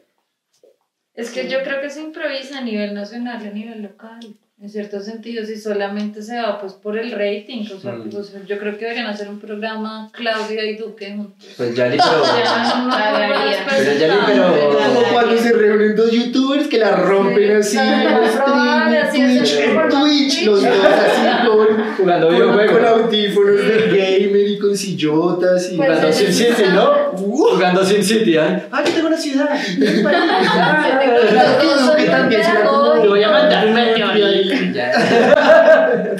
Es 1.15 1.30
que 1.32 1.47
yo 1.50 1.62
creo 1.63 1.82
que 1.82 1.89
se 1.89 2.02
improvisa 2.02 2.60
a 2.60 2.62
nivel 2.62 2.93
nacional 2.93 3.41
y 3.43 3.47
a 3.47 3.52
nivel 3.52 3.82
local. 3.84 4.19
En 4.62 4.69
ciertos 4.69 5.06
sentidos, 5.06 5.50
y 5.50 5.58
solamente 5.58 6.21
se 6.21 6.38
va 6.39 6.62
pues 6.62 6.74
por 6.74 6.95
el 6.95 7.12
rating. 7.13 7.65
O 7.76 7.80
sea, 7.80 7.93
Mm. 7.93 8.12
pues, 8.12 8.32
yo 8.45 8.60
creo 8.60 8.74
que 8.78 8.86
deberían 8.86 9.08
hacer 9.08 9.28
un 9.28 9.39
programa 9.39 10.08
Claudia 10.13 10.63
y 10.65 10.76
Duque 10.78 11.15
juntos. 11.15 11.50
Pues 11.58 11.74
ya, 11.76 11.86
pero, 11.89 11.97
Ya, 11.97 12.76
no, 12.76 12.84
no, 12.86 12.89
Pagaría. 12.91 13.28
buenos 13.28 13.56
Pero 13.76 13.97
ya, 14.00 14.24
pero-. 14.28 14.78
Como 14.78 15.02
cuando 15.13 15.38
se 15.38 15.54
reúnen 15.54 15.95
dos 15.95 16.12
youtubers 16.12 16.67
que 16.67 16.78
la 16.78 16.91
rompen 16.95 17.56
así 17.58 17.76
en 17.76 18.04
La 18.04 18.19
roban, 18.19 18.93
stream, 18.93 19.08
así 19.08 19.21
en 19.21 19.30
en 19.32 19.89
Twitch, 19.89 19.89
Twitch, 20.36 20.45
los 20.45 20.62
dos 20.63 20.76
así 20.86 21.47
con, 21.47 21.67
Jugando 21.97 22.28
con, 22.28 22.36
videojuegos. 22.36 22.78
con 22.78 22.86
audífonos 22.86 23.62
y 23.62 23.90
con 24.71 24.77
sillotas 24.77 25.71
y 25.71 25.77
Pues, 25.77 25.89
Jugando 25.99 26.07
eh, 26.07 26.13
Sin 26.13 26.34
City, 26.34 26.63
¿no? 26.73 26.91
Uh. 27.17 27.45
Jugando 27.51 27.86
Sin 27.86 28.03
City, 28.03 28.38
¿ah? 28.38 28.67
Ah, 28.71 28.84
yo 28.86 28.93
tengo 28.93 29.07
una 29.07 29.17
ciudad. 29.17 29.49
Los 29.51 29.89
que 29.89 29.95
se 32.43 32.53
la 32.53 32.65
son 32.65 33.01
Te 33.01 33.07
voy 33.07 33.23
a 33.23 33.31
mandar 33.31 33.67
un 33.67 33.73
meteorito. 33.73 34.55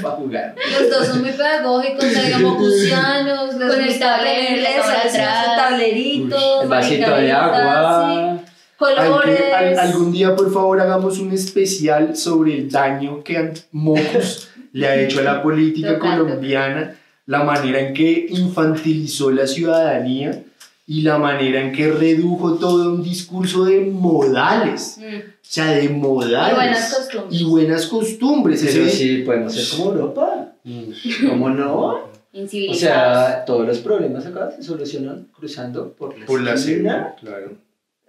Para 0.02 0.16
jugar. 0.18 0.56
Los 0.80 0.90
dos 0.90 1.08
son 1.08 1.22
muy 1.22 1.32
pedagógicos, 1.32 2.06
digamos, 2.26 2.58
gusianos, 2.58 3.56
les 3.56 3.74
Con 3.74 3.84
el 3.84 4.00
tablero, 4.00 4.84
sus 4.84 5.14
tableritos, 5.14 6.64
El 6.64 6.70
vasito 6.70 7.16
de 7.16 7.32
agua. 7.32 8.38
sí, 8.40 8.46
colores. 8.78 9.42
Al- 9.56 9.80
algún 9.80 10.12
día, 10.12 10.36
por 10.36 10.52
favor, 10.54 10.82
hagamos 10.82 11.20
un 11.20 11.32
especial 11.32 12.16
sobre 12.18 12.56
el 12.58 12.70
daño 12.70 13.24
que 13.24 13.54
Mocus 13.72 14.50
le 14.74 14.88
ha 14.88 14.96
hecho 14.96 15.20
a 15.20 15.24
la 15.24 15.44
política 15.44 16.00
Total, 16.00 16.18
colombiana, 16.20 16.96
la 17.32 17.44
manera 17.44 17.80
en 17.80 17.94
que 17.94 18.28
infantilizó 18.30 19.32
la 19.32 19.48
ciudadanía 19.48 20.44
y 20.86 21.02
la 21.04 21.18
manera 21.18 21.62
en 21.62 21.72
que 21.72 21.90
redujo 21.92 22.56
todo 22.56 22.84
a 22.84 22.88
un 22.94 23.04
discurso 23.04 23.64
de 23.64 23.82
modales. 23.82 24.98
Mm. 25.00 25.16
O 25.30 25.54
sea, 25.54 25.68
de 25.72 25.88
modales. 25.90 26.52
Y 26.52 26.56
buenas 26.56 26.94
costumbres. 26.94 27.40
Y 27.40 27.44
buenas 27.46 27.86
costumbres. 27.88 28.64
Pero 28.66 28.86
Ese- 28.86 28.98
sí, 28.98 29.18
podemos 29.26 29.54
ser 29.54 29.78
como 29.80 29.92
Europa. 29.94 30.48
¿Cómo 31.30 31.50
no? 31.50 32.12
O 32.34 32.74
sea, 32.74 33.44
todos 33.46 33.66
los 33.66 33.78
problemas 33.80 34.26
acá 34.26 34.52
se 34.52 34.64
solucionan 34.64 35.28
cruzando 35.38 35.92
por 35.94 36.18
la, 36.18 36.26
Por 36.26 36.42
la 36.42 36.54
esquina. 36.54 36.78
cena, 36.78 37.16
claro. 37.20 37.52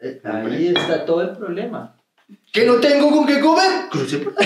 Eh, 0.00 0.20
Ahí 0.24 0.66
está 0.76 1.04
todo 1.04 1.22
el 1.22 1.30
problema. 1.36 1.91
Que 2.52 2.66
no 2.66 2.74
tengo 2.76 3.10
con 3.10 3.26
qué 3.26 3.40
comer. 3.40 3.88
Cruce 3.90 4.18
por 4.18 4.34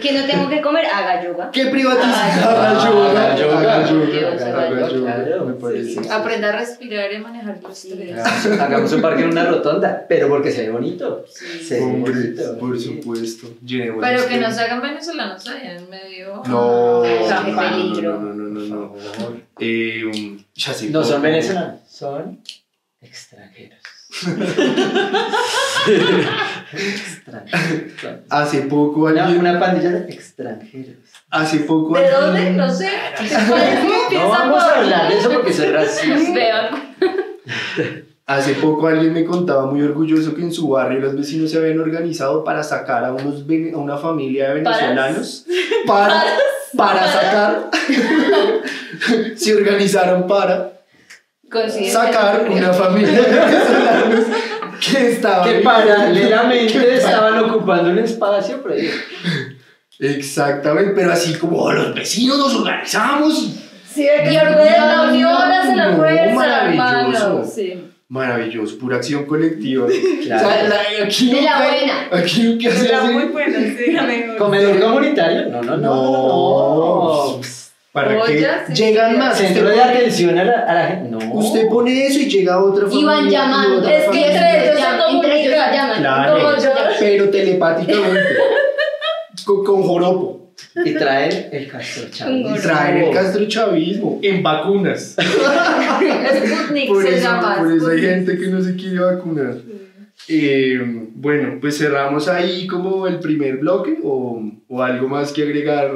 Que 0.00 0.12
no 0.12 0.24
tengo 0.26 0.48
que 0.48 0.60
comer, 0.62 0.86
haga 0.86 1.20
yoga. 1.24 1.50
Que 1.50 1.66
privatizar. 1.66 2.30
Ah, 2.44 2.70
Haga 2.70 2.88
yoga. 2.88 3.10
haga 3.10 3.36
yoga. 3.36 3.58
Haga 3.74 3.90
yoga. 3.90 4.88
Yoga, 4.88 5.24
yoga. 5.28 5.44
Me 5.44 5.54
parece. 5.54 6.08
Aprenda 6.12 6.50
a 6.50 6.52
respirar 6.52 7.12
y 7.12 7.16
a 7.16 7.20
manejar 7.20 7.58
los 7.60 7.76
Sí. 7.76 7.90
estrés. 7.90 8.60
Hagamos 8.60 8.92
un 8.92 9.02
parque 9.02 9.22
en 9.24 9.30
una 9.30 9.46
rotonda, 9.46 10.06
pero 10.08 10.28
porque 10.28 10.52
se 10.52 10.62
ve 10.62 10.70
bonito. 10.70 11.24
Se 11.28 11.74
ve 11.80 11.82
Hombre, 11.82 12.12
bonito. 12.12 12.58
por 12.58 12.78
supuesto. 12.80 13.48
Pero 13.66 14.00
este- 14.20 14.28
que 14.28 14.38
no 14.38 14.52
se 14.52 14.60
hagan 14.60 14.80
venezolanos 14.80 15.44
allá 15.48 15.72
en 15.76 15.90
medio. 15.90 16.36
No, 16.46 17.02
Qué 17.02 17.18
no, 17.28 17.42
no, 17.42 17.58
peligro. 17.60 18.20
no, 18.20 18.32
no, 18.32 18.44
no, 18.44 18.60
no, 18.60 18.60
no. 18.76 18.92
Por 18.92 19.02
favor. 19.02 19.36
Eh, 19.58 20.36
ya 20.54 20.72
sé 20.72 20.90
No 20.90 21.02
son 21.02 21.20
venezolanos, 21.20 21.80
son 21.90 22.40
extranjeros. 23.00 23.77
Extranjeros. 26.72 28.24
Hace 28.30 28.62
poco 28.62 29.06
alguien. 29.08 29.38
una 29.38 29.58
pandilla 29.58 29.90
de 29.90 30.12
extranjeros. 30.12 30.96
Hace 31.30 31.58
poco 31.60 31.94
¿De 31.98 32.06
alguien- 32.06 32.56
dónde? 32.56 32.66
No 32.66 32.72
sé. 32.72 32.90
¿Qué 33.18 33.24
país 33.28 33.78
No 34.12 34.28
vamos 34.28 34.62
a 34.62 34.78
hablar 34.78 35.08
de 35.12 35.18
eso 35.18 35.30
porque 35.30 35.50
es 35.50 35.72
racista. 35.72 36.32
Vean. 36.34 36.94
Hace 38.26 38.54
poco 38.54 38.86
alguien 38.88 39.14
me 39.14 39.24
contaba 39.24 39.64
muy 39.66 39.80
orgulloso 39.82 40.34
que 40.34 40.42
en 40.42 40.52
su 40.52 40.68
barrio 40.68 41.00
los 41.00 41.16
vecinos 41.16 41.50
se 41.50 41.56
habían 41.58 41.80
organizado 41.80 42.44
para 42.44 42.62
sacar 42.62 43.02
a, 43.04 43.12
unos, 43.12 43.46
vene- 43.46 43.72
a 43.72 43.78
una 43.78 43.96
familia 43.96 44.48
de 44.48 44.54
venezolanos. 44.56 45.46
Para, 45.86 46.22
para 46.76 47.06
sacar. 47.10 47.70
se 49.36 49.54
organizaron 49.54 50.26
para. 50.26 50.72
Sacar 51.92 52.46
una 52.50 52.72
familia 52.72 53.20
de 53.22 53.30
venezolanos 53.30 54.24
que 54.80 55.10
estaba. 55.12 55.44
Que 55.44 55.60
paralelamente 55.60 56.94
estaban 56.96 57.38
ocupando 57.44 57.90
un 57.90 57.98
espacio, 57.98 58.60
pero 58.62 58.74
ellos- 58.74 58.94
Exactamente, 60.00 60.92
pero 60.94 61.12
así 61.12 61.34
como 61.34 61.58
"Oh, 61.58 61.72
los 61.72 61.94
vecinos 61.94 62.38
nos 62.38 62.54
organizamos. 62.54 63.50
Sí, 63.92 64.02
y 64.04 64.36
orgullo 64.36 64.62
de 64.64 64.70
la 64.78 65.02
unión 65.10 65.32
hace 65.34 65.74
la 65.74 65.96
fuerza, 65.96 66.34
maravilloso. 66.34 67.26
hermano. 67.26 67.44
Sí. 67.44 67.84
Maravilloso, 68.10 68.78
pura 68.78 68.96
acción 68.98 69.24
colectiva. 69.26 69.86
Claro. 70.22 70.46
O 70.46 70.50
sea, 70.50 70.62
la- 70.68 71.04
aquí 71.04 71.30
De 71.32 71.42
la 71.42 71.58
buena. 71.58 72.08
Aquí 72.12 72.42
nunca 72.44 72.70
se 72.70 72.86
Era 72.88 73.02
hace- 73.02 73.12
muy 73.12 73.24
bueno, 73.24 73.58
sí, 73.58 73.96
amigo. 73.96 74.36
¿Comedor 74.38 74.78
comunitario? 74.80 75.48
No, 75.48 75.62
no, 75.62 75.76
no. 75.76 75.82
No. 75.82 77.40
no. 77.40 77.40
¿Para 78.04 78.22
Ollas, 78.22 78.62
que 78.68 78.76
sí, 78.76 78.82
llegan 78.82 79.12
sí. 79.12 79.16
más? 79.18 79.38
Centro 79.38 79.62
Usted 79.64 79.74
de 79.76 79.80
pone- 79.82 79.96
atención 79.98 80.38
a 80.38 80.44
la, 80.44 80.52
a 80.60 80.74
la 80.74 80.86
gente. 80.86 81.10
No. 81.10 81.18
Usted 81.34 81.68
pone 81.68 82.06
eso 82.06 82.18
y 82.20 82.30
llega 82.30 82.62
otra 82.62 82.86
familia. 82.86 83.00
Y 83.00 83.04
van 83.04 83.30
llamando. 83.30 83.78
otra 83.78 83.96
Es 83.96 84.08
que 84.10 84.26
entre 84.26 84.64
ellos 84.64 84.80
se 84.80 84.98
comunican. 85.06 85.72
llaman. 85.72 85.98
Claro, 86.00 86.38
Como 86.38 86.56
yo. 86.56 86.70
pero 87.00 87.30
telepáticamente. 87.30 88.20
con, 89.46 89.64
con 89.64 89.82
joropo. 89.82 90.34
Y 90.84 90.94
traen 90.94 91.48
el 91.52 91.68
castor 91.68 92.08
Y 92.30 92.54
traen 92.60 92.96
el 92.98 93.10
castrochavismo 93.14 94.18
en 94.22 94.42
vacunas. 94.42 95.16
Sputnik 95.18 96.88
Por 96.88 97.02
se 97.02 97.14
eso, 97.16 97.24
llama. 97.24 97.56
por 97.58 97.72
eso 97.72 97.88
hay 97.88 98.00
gente 98.00 98.38
que 98.38 98.46
no 98.48 98.60
se 98.62 98.74
quiere 98.76 98.98
vacunar. 99.00 99.54
Eh, 100.28 100.78
bueno, 101.14 101.58
pues 101.60 101.78
cerramos 101.78 102.28
ahí 102.28 102.66
como 102.66 103.06
el 103.06 103.18
primer 103.20 103.56
bloque 103.58 103.98
o, 104.02 104.42
o 104.68 104.82
algo 104.82 105.08
más 105.08 105.32
que 105.32 105.42
agregar 105.42 105.90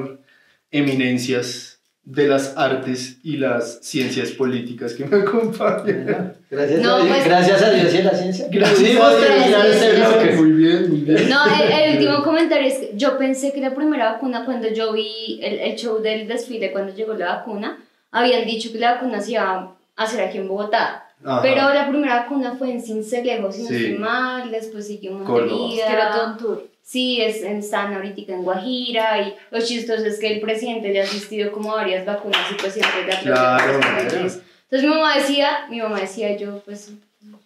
eminencias 0.71 1.72
de 2.05 2.27
las 2.27 2.57
artes 2.57 3.19
y 3.23 3.37
las 3.37 3.79
ciencias 3.83 4.31
políticas 4.33 4.95
que 4.95 5.05
me 5.05 5.19
acompañan. 5.23 6.35
Gracias, 6.51 6.81
No, 6.83 6.97
a 6.97 7.03
Dios, 7.03 7.09
pues- 7.17 7.25
gracias 7.25 7.63
a 7.63 7.71
Dios 7.71 7.95
y 7.95 7.99
a 7.99 8.05
la 8.05 8.11
ciencia. 8.11 8.47
Gracias 8.51 8.79
a 9.01 9.17
Dios. 9.17 9.51
Gracias. 9.51 9.97
bloque. 10.15 10.33
Muy 10.37 10.51
bien, 10.53 10.91
muy 10.91 11.01
bien. 11.01 11.29
No, 11.29 11.45
el, 11.47 11.73
el 11.73 11.93
último 11.99 12.23
comentario 12.25 12.67
es 12.69 12.75
que 12.79 12.93
yo 12.97 13.17
pensé 13.19 13.53
que 13.53 13.61
la 13.61 13.75
primera 13.75 14.13
vacuna, 14.13 14.45
cuando 14.45 14.69
yo 14.69 14.93
vi 14.93 15.39
el, 15.43 15.61
el 15.61 15.77
show 15.77 16.03
del 16.03 16.27
desfile, 16.27 16.73
cuando 16.73 16.93
llegó 16.95 17.15
la 17.15 17.37
vacuna, 17.37 17.79
habían 18.11 18.45
dicho 18.47 18.73
que 18.73 18.79
la 18.79 18.95
vacuna 18.95 19.21
se 19.21 19.33
iba 19.33 19.43
a 19.97 20.03
hacer 20.03 20.23
aquí 20.23 20.39
en 20.39 20.49
Bogotá. 20.49 21.07
Ajá. 21.25 21.41
Pero 21.41 21.73
la 21.73 21.89
primera 21.89 22.17
vacuna 22.23 22.57
fue 22.59 22.73
en 22.73 22.83
Cincelejo, 22.83 23.53
si 23.53 23.63
no 23.63 23.69
Sí. 23.69 23.77
estoy 23.77 23.99
mal, 23.99 24.51
después 24.51 24.87
siguió. 24.89 25.13
Montería. 25.13 25.87
Que 25.87 25.93
era 25.93 26.11
todo 26.11 26.33
un 26.33 26.37
tour. 26.37 26.67
Sí, 26.83 27.21
es, 27.21 27.43
están 27.43 27.95
ahorita 27.95 28.33
en 28.33 28.43
Guajira 28.43 29.21
y 29.21 29.35
lo 29.51 29.61
chistoso 29.61 30.05
es 30.05 30.19
que 30.19 30.35
el 30.35 30.41
presidente 30.41 30.93
ya 30.93 31.03
ha 31.03 31.05
asistido 31.05 31.53
como 31.53 31.73
a 31.73 31.77
varias 31.77 32.05
vacunas 32.05 32.51
y 32.51 32.55
pues 32.55 32.75
siempre 32.75 33.07
le 33.07 33.19
Claro. 33.23 33.81
Entonces 34.73 34.83
mi 34.83 34.89
mamá 34.89 35.17
decía, 35.17 35.67
mi 35.71 35.81
mamá 35.81 36.01
decía 36.01 36.37
yo 36.37 36.61
pues 36.65 36.93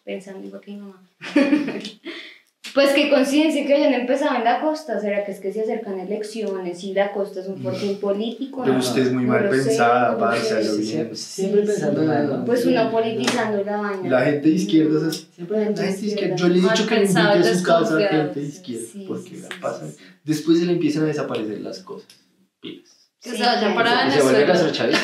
pensando 0.05 0.47
igual 0.47 0.63
que 0.63 0.71
mi 0.73 0.79
mamá. 0.79 1.03
Pues 2.77 2.93
qué 2.93 3.09
coincidencia 3.11 3.67
que 3.67 3.75
hayan 3.75 3.95
empezado 3.95 4.37
en 4.37 4.45
la 4.45 4.61
costa, 4.61 5.01
¿será 5.01 5.25
que 5.25 5.33
es 5.33 5.41
que 5.41 5.51
se 5.53 5.63
acercan 5.63 5.99
elecciones 5.99 6.85
y 6.85 6.93
la 6.93 7.11
costa 7.11 7.41
es 7.41 7.49
un 7.49 7.57
fortín 7.63 7.99
político? 7.99 8.61
Pero 8.63 8.75
No, 8.75 8.79
usted 8.81 9.03
es 9.07 9.13
muy 9.13 9.25
no 9.25 9.33
mal 9.33 9.49
pensada, 9.49 10.37
sé. 10.37 10.55
a 10.55 10.59
lo 10.61 10.65
Sí, 10.65 10.77
bien. 10.77 10.87
siempre, 10.87 11.17
siempre 11.17 11.61
Sí, 11.63 11.67
pensando 11.69 12.01
sí. 12.03 12.07
mal, 12.07 12.29
¿no? 12.29 12.45
Pues 12.45 12.67
uno 12.67 12.91
politizando 12.91 13.65
la 13.65 13.77
vaina. 13.79 14.09
La 14.11 14.21
gente 14.27 14.49
de 14.51 14.55
izquierda 14.55 15.09
es. 15.09 15.27
Siempre 15.35 15.57
La 15.59 15.65
La 15.65 15.67
gente 15.73 15.83
de 15.83 16.07
izquierda. 16.07 16.37
Yo 16.37 16.49
le 16.49 16.59
he 16.59 16.61
dicho 16.61 16.87
que 16.87 16.95
le 16.97 17.01
invite 17.07 17.19
a 17.19 17.33
su 17.33 17.33
casa 17.33 17.33
a 17.33 17.39
desconfiado. 17.39 18.23
gente 18.25 18.41
de 18.41 18.47
izquierda. 18.47 18.87
Sí, 18.93 19.05
porque 19.09 19.29
sí, 19.31 19.37
la 19.43 19.49
pasan. 19.61 19.89
sí, 19.89 19.97
sí. 19.99 20.05
Después 20.25 20.59
se 20.61 20.67
le 20.67 20.73
empiezan 20.73 21.03
a 21.05 21.07
desaparecer 21.07 21.61
las 21.63 21.79
cosas. 21.81 22.09
Pilas. 22.61 23.11
Que 23.23 23.31
Sí, 23.31 23.37
se 23.39 23.43
vaya 23.43 23.75
para 23.75 24.07
Y 24.07 24.11
se 24.13 24.23
vuelve 24.23 24.45
Venezuela. 24.45 24.99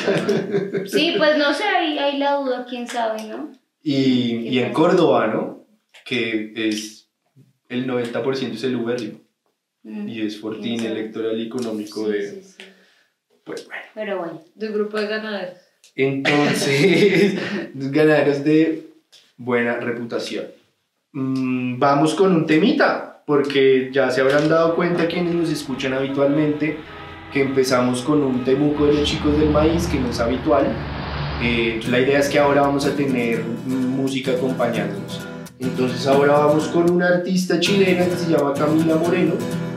¿no? 0.77 0.85
Sí, 0.87 1.13
pues 1.17 1.37
no 1.39 1.53
sé, 1.53 1.63
hay, 1.63 1.97
hay 1.97 2.17
la 2.19 2.35
duda, 2.35 2.65
quién 2.69 2.87
sabe, 2.87 3.23
¿no? 3.23 3.51
Y, 3.81 4.47
y 4.47 4.59
en 4.59 4.65
pasa? 4.65 4.73
Córdoba, 4.75 5.27
¿no? 5.27 5.65
Que 6.05 6.53
es 6.55 7.02
el 7.73 7.87
90% 7.87 8.53
es 8.53 8.63
el 8.63 8.75
ubérrimo. 8.75 9.19
Mm. 9.83 10.07
Y 10.07 10.21
es 10.21 10.39
fortín 10.39 10.77
¿Quién 10.77 10.79
sabe? 10.79 10.99
electoral 10.99 11.39
y 11.39 11.47
económico 11.47 12.05
Sí, 12.05 12.11
de... 12.11 12.29
sí, 12.29 12.41
sí. 12.43 12.63
Pues 13.43 13.65
bueno. 13.65 13.81
Pero 13.93 14.19
bueno. 14.19 14.41
De 14.55 14.67
un 14.67 14.73
grupo 14.73 14.97
de 14.99 15.07
ganaderos. 15.07 15.57
Entonces, 15.95 17.35
los 17.75 17.91
ganaderos 17.91 18.43
de 18.43 18.87
buena 19.37 19.77
reputación. 19.77 20.45
Mm, 21.11 21.79
vamos 21.79 22.15
con 22.15 22.33
un 22.33 22.45
temita, 22.47 23.23
porque 23.27 23.89
ya 23.91 24.09
se 24.09 24.21
habrán 24.21 24.49
dado 24.49 24.75
cuenta 24.75 25.07
quienes 25.07 25.35
nos 25.35 25.49
escuchan 25.49 25.93
habitualmente 25.93 26.77
que 27.31 27.41
empezamos 27.41 28.03
con 28.03 28.21
un 28.23 28.43
temuco 28.43 28.85
de 28.85 28.93
los 28.93 29.03
chicos 29.09 29.37
del 29.37 29.49
maíz, 29.49 29.87
que 29.87 29.99
no 29.99 30.09
es 30.09 30.19
habitual. 30.19 30.67
Eh, 31.41 31.79
la 31.89 31.99
idea 31.99 32.19
es 32.19 32.29
que 32.29 32.39
ahora 32.39 32.61
vamos 32.61 32.85
a 32.85 32.95
tener 32.95 33.43
música 33.43 34.31
acompañándonos. 34.31 35.19
Entonces 35.59 36.05
ahora 36.07 36.33
vamos 36.33 36.67
con 36.67 36.89
una 36.89 37.07
artista 37.07 37.59
chilena 37.59 38.05
que 38.05 38.15
se 38.15 38.31
llama 38.31 38.53
Camila 38.53 38.95
Moreno, 38.95 39.33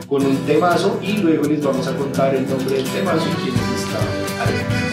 con 0.07 0.25
un 0.25 0.37
temazo 0.45 0.99
y 1.01 1.17
luego 1.17 1.45
les 1.45 1.63
vamos 1.63 1.87
a 1.87 1.95
contar 1.95 2.35
el 2.35 2.49
nombre 2.49 2.75
del 2.75 2.85
temazo 2.85 3.25
y 3.27 3.41
quiénes 3.43 3.61
están 3.81 4.86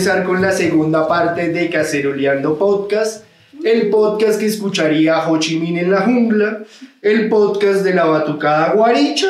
empezar 0.00 0.24
con 0.24 0.40
la 0.40 0.50
segunda 0.50 1.06
parte 1.06 1.50
de 1.50 1.68
Caceroleando 1.68 2.56
Podcast, 2.56 3.26
el 3.62 3.90
podcast 3.90 4.40
que 4.40 4.46
escucharía 4.46 5.28
Ho 5.28 5.38
Chi 5.38 5.58
Minh 5.58 5.76
en 5.76 5.90
la 5.90 6.00
jungla, 6.00 6.64
el 7.02 7.28
podcast 7.28 7.82
de 7.82 7.92
la 7.92 8.06
batucada 8.06 8.72
guaricha, 8.72 9.26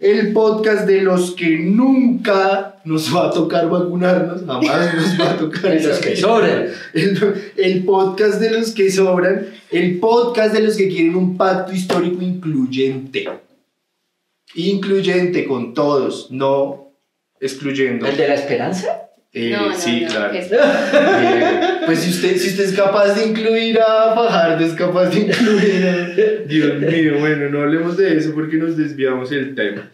el 0.00 0.32
podcast 0.32 0.84
de 0.84 1.02
los 1.02 1.30
que 1.36 1.58
nunca 1.60 2.80
nos 2.84 3.14
va 3.14 3.28
a 3.28 3.30
tocar 3.30 3.70
vacunarnos, 3.70 4.44
jamás 4.44 4.94
nos 4.96 5.20
va 5.20 5.30
a 5.30 5.36
tocar 5.36 5.80
los 5.80 5.98
que 6.00 6.16
sobran. 6.16 6.66
El, 6.92 7.52
el 7.56 7.84
podcast 7.84 8.40
de 8.40 8.50
los 8.50 8.72
que 8.72 8.90
sobran, 8.90 9.46
el 9.70 10.00
podcast 10.00 10.52
de 10.52 10.62
los 10.62 10.76
que 10.76 10.88
quieren 10.88 11.14
un 11.14 11.36
pacto 11.36 11.72
histórico 11.72 12.20
incluyente. 12.20 13.28
Incluyente 14.56 15.44
con 15.44 15.72
todos, 15.72 16.32
no 16.32 16.94
excluyendo. 17.38 18.06
¿El 18.06 18.16
de 18.16 18.26
la 18.26 18.34
esperanza? 18.34 19.09
Eh, 19.32 19.50
No, 19.56 19.68
no, 19.68 19.74
sí, 19.74 20.00
no, 20.02 20.08
claro. 20.08 20.32
es- 20.34 20.50
Eh, 20.52 21.50
pues 21.86 21.98
si 22.00 22.10
usted, 22.10 22.36
si 22.36 22.48
usted 22.48 22.64
es 22.64 22.72
capaz 22.72 23.14
de 23.14 23.26
incluir 23.26 23.78
a 23.80 24.12
Fajardo, 24.14 24.64
es 24.64 24.72
capaz 24.74 25.06
de 25.06 25.20
incluir 25.20 25.86
a... 25.86 26.46
Dios 26.48 26.78
mío, 26.80 27.14
bueno, 27.20 27.48
no 27.48 27.60
hablemos 27.62 27.96
de 27.96 28.16
eso 28.18 28.32
porque 28.34 28.56
nos 28.56 28.76
desviamos 28.76 29.30
el 29.32 29.54
tema. 29.54 29.90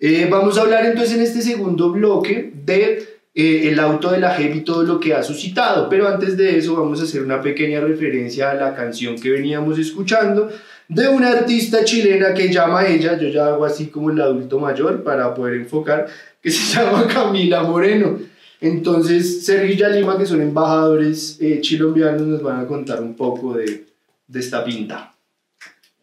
Eh, 0.00 0.26
vamos 0.30 0.58
a 0.58 0.62
hablar 0.62 0.84
entonces 0.84 1.14
en 1.16 1.22
este 1.22 1.42
segundo 1.42 1.92
bloque 1.92 2.52
de 2.64 3.04
eh, 3.34 3.68
el 3.70 3.78
auto 3.78 4.10
de 4.10 4.18
la 4.18 4.34
JEP 4.34 4.56
y 4.56 4.60
todo 4.62 4.82
lo 4.82 4.98
que 4.98 5.14
ha 5.14 5.22
suscitado, 5.22 5.88
pero 5.88 6.08
antes 6.08 6.36
de 6.36 6.58
eso 6.58 6.74
vamos 6.74 7.00
a 7.00 7.04
hacer 7.04 7.22
una 7.22 7.40
pequeña 7.40 7.80
referencia 7.80 8.50
a 8.50 8.54
la 8.54 8.74
canción 8.74 9.16
que 9.18 9.30
veníamos 9.30 9.78
escuchando 9.78 10.50
de 10.88 11.08
una 11.08 11.30
artista 11.30 11.84
chilena 11.84 12.34
que 12.34 12.52
llama 12.52 12.84
ella, 12.86 13.16
yo 13.18 13.28
ya 13.28 13.46
hago 13.46 13.64
así 13.64 13.86
como 13.86 14.10
el 14.10 14.20
adulto 14.20 14.58
mayor 14.58 15.04
para 15.04 15.32
poder 15.34 15.54
enfocar, 15.54 16.08
que 16.42 16.50
se 16.50 16.76
llama 16.76 17.06
Camila 17.06 17.62
Moreno. 17.62 18.18
Entonces, 18.62 19.44
Sergio 19.44 19.74
y 19.74 19.76
Yalima, 19.76 20.16
que 20.16 20.24
son 20.24 20.40
embajadores 20.40 21.36
eh, 21.40 21.60
chilombianos, 21.60 22.22
nos 22.22 22.42
van 22.42 22.60
a 22.60 22.66
contar 22.66 23.02
un 23.02 23.14
poco 23.14 23.54
de, 23.54 23.86
de 24.28 24.40
esta 24.40 24.64
pinta. 24.64 25.12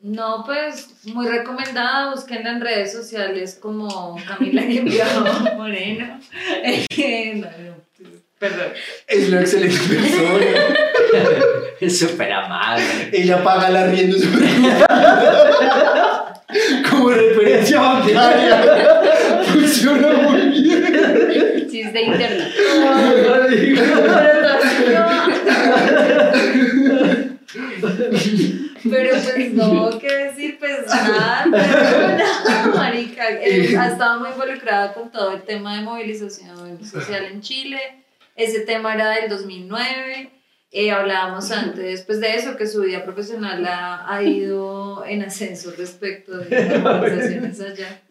No, 0.02 0.44
pues 0.46 0.90
muy 1.06 1.28
recomendada, 1.28 2.14
busquen 2.14 2.46
en 2.46 2.62
redes 2.62 2.92
sociales 2.92 3.58
como 3.62 4.18
Camila 4.28 4.64
Guevara 4.64 5.56
Moreno. 5.58 6.20
Eh, 6.64 7.34
no, 7.36 7.48
no, 7.48 7.76
perdón. 8.38 8.68
Es 9.08 9.30
una 9.30 9.42
excelente 9.42 9.78
persona. 9.78 10.46
Es 11.80 11.98
súper 11.98 12.34
amable. 12.34 12.84
Ella 13.14 13.42
paga 13.42 13.70
la 13.70 13.88
rienda 13.88 14.18
como 16.90 17.10
referencia 17.10 17.80
bancaria. 17.80 19.02
Funciona 19.46 20.10
bien. 21.80 21.94
Chiste 21.94 22.02
interno. 22.04 22.46
Pero 28.90 29.10
pues 29.12 29.54
no, 29.54 30.00
qué 30.00 30.16
decir, 30.16 30.58
pues 30.60 30.88
nada, 30.88 31.46
pero, 31.52 32.76
marica, 32.76 33.30
eh, 33.32 33.76
ha 33.78 33.90
estado 33.90 34.20
muy 34.20 34.30
involucrada 34.30 34.94
con 34.94 35.12
todo 35.12 35.34
el 35.34 35.42
tema 35.44 35.76
de 35.78 35.84
movilización 35.84 36.84
social 36.86 37.26
en 37.26 37.42
Chile. 37.42 37.80
Ese 38.36 38.62
tema 38.62 38.94
era 38.94 39.10
del 39.12 39.30
2009. 39.30 40.32
Eh, 40.72 40.92
hablábamos 40.92 41.52
antes 41.52 42.04
pues, 42.04 42.22
de 42.22 42.36
eso, 42.36 42.56
que 42.56 42.68
su 42.68 42.82
vida 42.82 43.04
profesional 43.04 43.66
ha, 43.66 44.14
ha 44.14 44.24
ido 44.24 45.04
en 45.06 45.24
ascenso 45.24 45.74
respecto 45.78 46.38
de 46.38 46.50
las 46.50 46.80
movilizaciones 46.82 47.60
allá. 47.60 48.02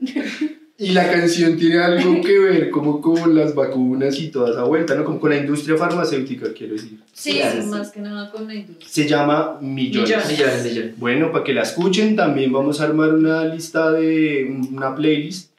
Y 0.80 0.92
la 0.92 1.10
canción 1.10 1.56
tiene 1.56 1.80
algo 1.80 2.20
que 2.22 2.38
ver 2.38 2.70
como 2.70 3.00
con 3.00 3.34
las 3.34 3.52
vacunas 3.52 4.16
y 4.20 4.28
toda 4.28 4.52
esa 4.52 4.62
vuelta, 4.62 4.94
¿no? 4.94 5.04
Como 5.04 5.18
con 5.18 5.30
la 5.30 5.36
industria 5.36 5.76
farmacéutica, 5.76 6.52
quiero 6.52 6.74
decir. 6.74 7.00
Sí, 7.12 7.32
Claro, 7.32 7.66
más 7.66 7.90
que 7.90 7.98
nada 7.98 8.30
con 8.30 8.46
la 8.46 8.54
industria. 8.54 8.88
Se 8.88 9.08
llama 9.08 9.58
Millones. 9.60 10.08
Millones. 10.08 10.30
Millones, 10.30 10.64
millones. 10.64 10.98
Bueno, 10.98 11.32
para 11.32 11.42
que 11.42 11.52
la 11.52 11.62
escuchen, 11.62 12.14
también 12.14 12.52
vamos 12.52 12.80
a 12.80 12.84
armar 12.84 13.12
una 13.12 13.44
lista 13.44 13.90
de 13.90 14.56
una 14.72 14.94
playlist 14.94 15.50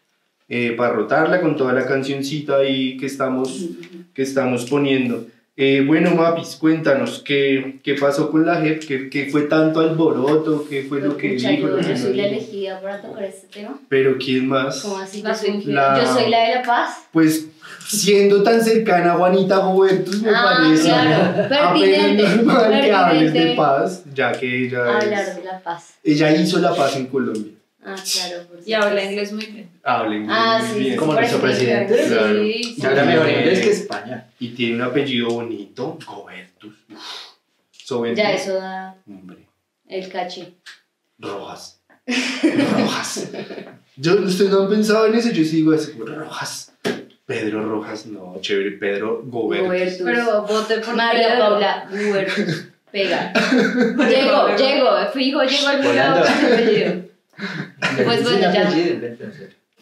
eh, 0.48 0.74
para 0.78 0.94
rotarla 0.94 1.42
con 1.42 1.58
toda 1.58 1.74
la 1.74 1.86
cancioncita 1.86 2.56
ahí 2.56 2.96
que 2.96 3.06
estamos, 3.06 3.66
que 4.14 4.22
estamos 4.22 4.70
poniendo. 4.70 5.28
Eh, 5.62 5.84
bueno, 5.86 6.12
Mapis, 6.16 6.56
cuéntanos, 6.56 7.22
¿qué, 7.22 7.82
qué 7.84 7.96
pasó 7.96 8.32
con 8.32 8.46
la 8.46 8.62
JEP? 8.62 8.80
¿Qué, 8.88 9.10
¿Qué 9.10 9.26
fue 9.30 9.42
tanto 9.42 9.82
alboroto? 9.82 10.66
¿Qué 10.70 10.84
fue 10.84 11.02
lo 11.02 11.18
que 11.18 11.32
dijo? 11.32 11.52
yo, 11.52 11.68
lo 11.68 11.78
que 11.82 11.90
yo 11.90 11.98
soy 11.98 12.14
la 12.16 12.28
elegida 12.28 12.80
para 12.80 13.02
tocar 13.02 13.26
este 13.26 13.48
tema. 13.48 13.78
Pero 13.90 14.18
¿quién 14.18 14.48
más? 14.48 14.80
¿Cómo 14.80 15.00
así? 15.00 15.22
La 15.22 15.34
Yo 15.34 15.38
soy, 15.38 15.64
La- 15.66 16.02
yo 16.02 16.14
soy 16.14 16.30
la 16.30 16.40
de 16.48 16.56
la 16.56 16.62
paz. 16.64 17.00
Pues 17.12 17.48
siendo 17.86 18.42
tan 18.42 18.64
cercana 18.64 19.12
a 19.12 19.18
Juanita 19.18 19.58
Gobertus, 19.58 20.22
me 20.22 20.30
Ah, 20.30 20.44
parece 20.62 20.84
claro, 20.84 21.68
apenas 21.72 22.36
normal 22.38 22.82
que 22.82 22.92
hables 22.94 23.34
de 23.34 23.54
paz, 23.58 24.04
ya 24.16 24.32
que 24.32 24.66
ella, 24.66 24.80
Hablar 24.98 25.28
es- 25.28 25.36
de 25.36 25.44
la 25.44 25.60
paz. 25.60 25.94
ella 26.06 26.34
hizo 26.38 26.60
la 26.60 26.74
paz 26.74 26.96
en 26.96 27.08
Colombia. 27.08 27.52
Ah, 27.84 27.96
claro. 27.96 28.48
por 28.48 28.60
Y 28.68 28.74
habla 28.74 28.90
supuesto. 28.90 29.10
inglés 29.12 29.32
muy 29.34 29.46
bien. 29.46 29.70
Hablen 29.84 30.28
Ah, 30.30 30.60
muy 30.62 30.74
sí, 30.74 30.80
bien. 30.80 30.98
Como 30.98 31.14
nuestro 31.14 31.40
presidente. 31.40 32.06
Claro. 32.08 32.44
Sí, 32.44 32.64
sí. 32.76 32.86
Habla 32.86 33.06
mejor 33.06 33.30
inglés 33.30 33.60
que 33.62 33.72
España. 33.72 34.28
Y 34.40 34.50
tiene 34.50 34.76
un 34.76 34.82
apellido 34.82 35.30
bonito, 35.30 35.98
Gobertus. 36.06 36.76
Ya 38.16 38.32
eso 38.34 38.54
da 38.54 38.96
Hombre, 39.08 39.48
el 39.88 40.10
caché. 40.10 40.54
Rojas. 41.18 41.82
Rojas. 42.78 43.30
Yo, 43.96 44.14
ustedes 44.22 44.52
no 44.52 44.62
han 44.64 44.70
pensado 44.70 45.08
en 45.08 45.16
eso, 45.16 45.30
yo 45.30 45.44
sí 45.44 45.58
digo 45.58 45.74
así, 45.74 45.94
Rojas. 45.98 46.72
Pedro 47.26 47.64
Rojas, 47.68 48.06
no, 48.08 48.38
chévere, 48.42 48.72
Pedro 48.72 49.22
Gobertus. 49.26 49.68
Gobertus. 49.68 50.02
Pero 50.06 50.42
vote 50.44 50.78
por 50.80 50.96
María. 50.96 51.38
Paula 51.40 51.88
Huertus. 51.92 52.66
Pega. 52.92 53.34
Llego, 54.10 54.56
llego, 54.56 54.90
fijo, 55.14 55.44
llego 55.44 55.68
al 55.68 55.78
con 55.84 55.92
el 55.92 56.00
apellido. 56.00 57.04
Pues 58.06 58.20
Sí, 58.20 58.24
bueno, 58.24 58.40
ya. 58.54 58.70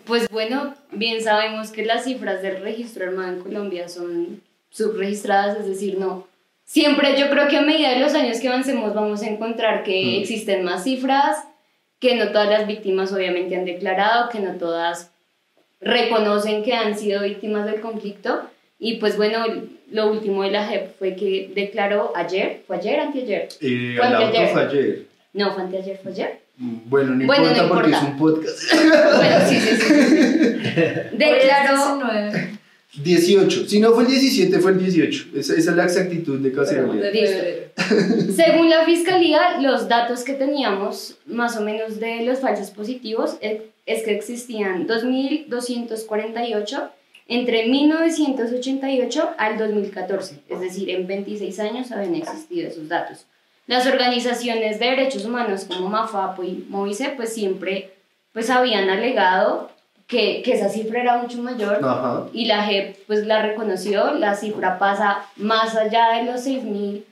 Pues 0.06 0.30
bueno, 0.30 0.74
bien 0.92 1.22
sabemos 1.22 1.72
que 1.72 1.86
las 1.86 2.06
cifras 2.06 2.42
del 2.42 2.62
registro 2.62 3.06
armado 3.06 3.34
en 3.34 3.40
Colombia 3.42 3.90
son 3.90 4.42
subregistradas, 4.70 5.58
es 5.60 5.68
decir, 5.68 5.98
no. 6.00 6.28
Siempre 6.66 7.18
yo 7.20 7.30
creo 7.30 7.48
que 7.48 7.58
a 7.58 7.62
medida 7.62 7.90
de 7.92 8.00
los 8.00 8.14
años 8.14 8.40
que 8.40 8.48
avancemos 8.50 8.94
vamos 8.94 9.22
a 9.24 9.28
encontrar 9.28 9.84
que 9.84 10.02
Mm. 10.04 10.22
existen 10.22 10.64
más 10.64 10.84
cifras, 10.84 11.38
que 12.00 12.16
no 12.16 12.28
todas 12.32 12.50
las 12.50 12.68
víctimas 12.68 13.12
obviamente 13.12 13.56
han 13.56 13.66
declarado, 13.66 14.30
que 14.30 14.40
no 14.40 14.54
todas 14.58 15.12
reconocen 15.82 16.64
que 16.64 16.74
han 16.74 16.98
sido 16.98 17.24
víctimas 17.24 17.66
del 17.66 17.82
conflicto. 17.82 18.42
Y 18.80 18.96
pues 18.98 19.18
bueno, 19.18 19.46
lo 19.92 20.12
último 20.12 20.44
de 20.44 20.52
la 20.52 20.66
JEP 20.68 20.98
fue 21.00 21.16
que 21.16 21.52
declaró 21.56 22.14
ayer, 22.16 22.62
fue 22.68 22.78
ayer, 22.78 23.00
anteayer. 23.00 23.48
Eh, 23.62 23.94
Fue 23.98 24.06
auto 24.06 24.18
anteayer. 24.26 24.50
fue 24.50 24.62
ayer. 24.66 25.06
No, 25.34 25.54
fue 25.54 25.64
anteayer, 25.64 25.98
fue 26.02 26.12
ayer. 26.12 26.40
Bueno, 26.58 27.13
no 27.15 27.26
Bueno, 27.28 27.43
importa 27.46 27.63
no 27.63 27.70
porque 27.70 27.89
importa. 27.89 27.98
es 27.98 28.04
un 28.04 28.17
podcast. 28.17 28.60
Bueno, 29.15 29.36
sí, 29.48 29.60
sí, 29.60 29.76
sí. 29.76 29.93
Declaró... 31.17 32.00
Hoy 32.00 32.17
es 32.17 32.34
19 32.34 32.58
18. 33.04 33.67
Si 33.67 33.80
no 33.80 33.91
fue 33.93 34.04
el 34.04 34.10
17, 34.10 34.60
fue 34.60 34.72
el 34.72 34.80
18. 34.80 35.26
Esa, 35.36 35.54
esa 35.54 35.72
es 35.72 35.78
la 35.78 35.84
exactitud 35.84 36.39
de 36.39 36.50
febrero. 36.52 36.93
Según 38.36 38.70
la 38.70 38.86
fiscalía, 38.86 39.60
los 39.62 39.88
datos 39.88 40.24
que 40.24 40.34
teníamos 40.34 41.17
más 41.28 41.58
o 41.58 41.62
menos 41.62 42.00
de 42.00 42.24
los 42.26 42.39
falsos 42.39 42.72
positivos 42.72 43.38
es, 43.41 43.62
es 43.86 44.04
que 44.04 44.15
existían 44.15 44.88
2.248 44.88 46.89
entre 47.28 47.67
1988 47.67 49.30
al 49.38 49.58
2014, 49.58 50.39
es 50.48 50.62
decir, 50.62 50.89
en 50.89 51.06
26 51.08 51.60
años 51.60 51.91
habían 51.91 52.15
existido 52.15 52.70
esos 52.70 52.88
datos. 52.88 53.26
Las 53.68 53.86
organizaciones 53.86 54.80
de 54.80 54.86
derechos 54.88 55.26
humanos 55.26 55.66
como 55.66 55.90
Mafapo 55.90 56.44
y 56.44 56.66
Movice 56.70 57.14
pues 57.16 57.34
siempre 57.34 57.94
pues 58.34 58.50
habían 58.50 58.90
alegado 58.90 59.70
que, 60.08 60.42
que 60.42 60.54
esa 60.54 60.70
cifra 60.70 61.02
era 61.02 61.18
mucho 61.18 61.42
mayor 61.42 61.80
Ajá. 61.84 62.28
y 62.32 62.46
la 62.46 62.64
JEP 62.64 62.98
pues 63.08 63.26
la 63.26 63.42
reconoció, 63.42 64.14
la 64.14 64.36
cifra 64.36 64.80
pasa 64.80 65.26
más 65.36 65.76
allá 65.76 66.14
de 66.18 66.24
los 66.24 66.48
6.000 66.48 67.04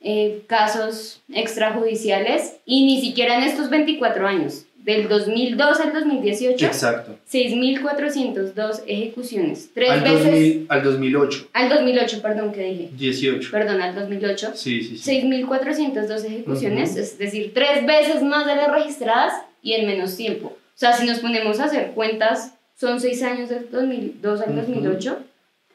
eh, 0.00 0.42
casos 0.48 1.20
extrajudiciales 1.32 2.56
y 2.66 2.84
ni 2.86 3.00
siquiera 3.00 3.36
en 3.36 3.44
estos 3.44 3.70
24 3.70 4.26
años, 4.26 4.64
del 4.82 5.08
2002 5.08 5.80
al 5.80 5.92
2018, 5.92 6.66
Exacto. 6.66 7.16
6.402 7.32 8.82
ejecuciones, 8.86 9.70
tres 9.72 9.90
Al, 9.90 10.00
veces, 10.00 10.24
2000 10.24 10.66
al 10.68 10.82
2008. 10.82 11.48
al 11.52 11.68
2008, 11.68 12.22
perdón, 12.22 12.52
que 12.52 12.64
dije, 12.64 12.90
18. 12.96 13.50
perdón, 13.50 13.80
al 13.80 13.94
2008, 13.94 14.52
Sí, 14.54 14.82
sí, 14.82 14.98
sí. 14.98 15.10
6.402 15.22 16.24
ejecuciones, 16.24 16.90
Ujú. 16.90 17.00
es 17.00 17.18
decir, 17.18 17.52
tres 17.54 17.86
veces 17.86 18.22
más 18.22 18.46
de 18.46 18.56
las 18.56 18.72
registradas 18.72 19.32
y 19.62 19.74
en 19.74 19.86
menos 19.86 20.16
tiempo. 20.16 20.48
O 20.48 20.78
sea, 20.78 20.92
si 20.92 21.06
nos 21.06 21.20
ponemos 21.20 21.60
a 21.60 21.64
hacer 21.66 21.92
cuentas, 21.92 22.54
son 22.78 23.00
seis 23.00 23.22
años 23.22 23.48
del 23.50 23.70
2002 23.70 24.40
al 24.40 24.50
Ujú. 24.50 24.58
2008, 24.60 25.18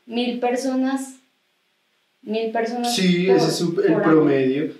mil 0.05 0.39
personas, 0.39 1.13
mil 2.21 2.51
personas. 2.51 2.93
Sí, 2.93 3.27
por- 3.27 3.37
ese 3.37 3.47
es 3.47 3.61
el 3.61 3.67
por 3.93 4.03
año. 4.33 4.73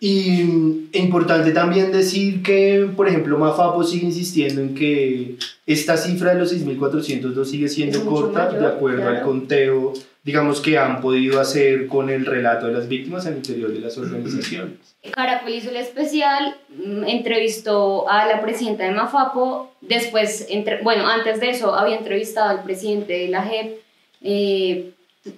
Y 0.00 0.42
mm, 0.44 0.88
importante 0.92 1.50
también 1.50 1.90
decir 1.90 2.42
que, 2.42 2.88
por 2.96 3.08
ejemplo, 3.08 3.36
Mafapo 3.36 3.82
sigue 3.82 4.06
insistiendo 4.06 4.60
en 4.60 4.74
que 4.74 5.36
esta 5.66 5.96
cifra 5.96 6.34
de 6.34 6.40
los 6.40 6.54
6.402 6.54 7.44
sigue 7.44 7.68
siendo 7.68 7.98
Es 7.98 8.04
corta 8.04 8.46
mayor, 8.46 8.60
de 8.60 8.66
acuerdo 8.66 9.02
al 9.02 9.14
claro. 9.14 9.26
conteo 9.26 9.94
digamos, 10.28 10.60
que 10.60 10.76
han 10.76 11.00
podido 11.00 11.40
hacer 11.40 11.86
con 11.86 12.10
el 12.10 12.26
relato 12.26 12.66
de 12.66 12.74
las 12.74 12.86
víctimas 12.86 13.26
al 13.26 13.36
interior 13.36 13.72
de 13.72 13.80
las 13.80 13.96
organizaciones. 13.96 14.74
Caracol 15.10 15.54
hizo 15.54 15.70
el 15.70 15.76
especial, 15.76 16.54
mm, 16.68 17.04
entrevistó 17.04 18.06
a 18.10 18.26
la 18.26 18.42
presidenta 18.42 18.84
de 18.84 18.90
Mafapo, 18.90 19.72
después, 19.80 20.46
entre, 20.50 20.82
bueno, 20.82 21.08
antes 21.08 21.40
de 21.40 21.48
eso 21.48 21.74
había 21.74 21.96
entrevistado 21.96 22.50
al 22.50 22.62
presidente 22.62 23.14
de 23.14 23.28
la 23.28 23.42
JEP, 23.42 23.80
eh, 24.20 24.90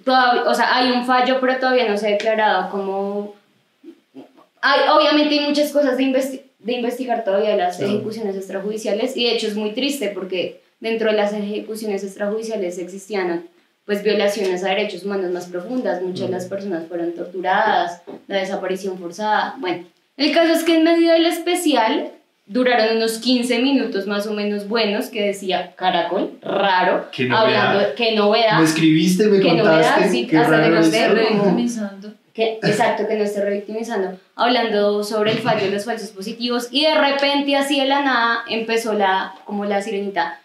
todavía, 0.03 0.43
o 0.43 0.53
sea, 0.53 0.75
hay 0.75 0.91
un 0.91 1.05
fallo, 1.05 1.37
pero 1.39 1.57
todavía 1.57 1.87
no 1.87 1.97
se 1.97 2.07
ha 2.07 2.11
declarado 2.11 2.69
como... 2.69 3.35
Hay, 4.61 4.79
obviamente 4.89 5.39
hay 5.39 5.47
muchas 5.47 5.71
cosas 5.71 5.97
de, 5.97 6.03
investi- 6.03 6.41
de 6.59 6.73
investigar 6.73 7.23
todavía 7.23 7.55
las 7.55 7.77
Claro. 7.77 7.93
ejecuciones 7.93 8.35
extrajudiciales 8.35 9.17
y 9.17 9.25
de 9.25 9.33
hecho 9.35 9.47
es 9.47 9.55
muy 9.55 9.71
triste 9.71 10.09
porque 10.09 10.61
dentro 10.79 11.09
de 11.11 11.17
las 11.17 11.33
ejecuciones 11.33 12.03
extrajudiciales 12.03 12.77
existían 12.77 13.45
pues 13.85 14.03
violaciones 14.03 14.63
a 14.63 14.69
derechos 14.69 15.03
humanos 15.03 15.31
más 15.31 15.47
profundas, 15.47 16.01
muchas 16.01 16.27
de 16.27 16.31
las 16.33 16.45
personas 16.45 16.87
fueron 16.87 17.13
torturadas, 17.13 18.01
la 18.27 18.37
desaparición 18.37 18.97
forzada, 18.99 19.55
bueno, 19.59 19.83
el 20.17 20.31
caso 20.31 20.53
es 20.53 20.63
que 20.63 20.77
en 20.77 20.83
medio 20.83 21.11
del 21.13 21.25
especial 21.25 22.11
duraron 22.45 22.97
unos 22.97 23.17
15 23.17 23.59
minutos 23.59 24.05
más 24.07 24.27
o 24.27 24.33
menos 24.33 24.67
buenos 24.67 25.07
que 25.07 25.25
decía 25.25 25.73
Caracol, 25.75 26.31
raro, 26.41 27.07
Qué 27.11 27.25
novedad. 27.25 27.67
hablando, 27.71 27.95
qué 27.95 28.15
novedad, 28.15 28.59
Me 28.59 28.65
escribiste, 28.65 29.25
me 29.27 29.39
Qué 29.39 29.47
contaste. 29.49 29.71
novedad, 29.71 30.11
sí, 30.11 30.27
qué 30.27 30.37
hasta 30.37 30.57
raro 30.57 30.75
que, 32.33 32.59
exacto, 32.63 33.07
que 33.07 33.15
no 33.15 33.23
esté 33.23 33.43
revictimizando, 33.43 34.17
hablando 34.35 35.03
sobre 35.03 35.31
el 35.31 35.39
fallo 35.39 35.65
de 35.65 35.71
los 35.71 35.83
falsos 35.83 36.11
positivos 36.11 36.69
y 36.71 36.85
de 36.85 36.95
repente 36.95 37.57
así 37.57 37.77
de 37.79 37.87
la 37.87 38.01
nada 38.01 38.39
empezó 38.47 38.93
la, 38.93 39.35
como 39.45 39.65
la 39.65 39.81
sirenita. 39.81 40.39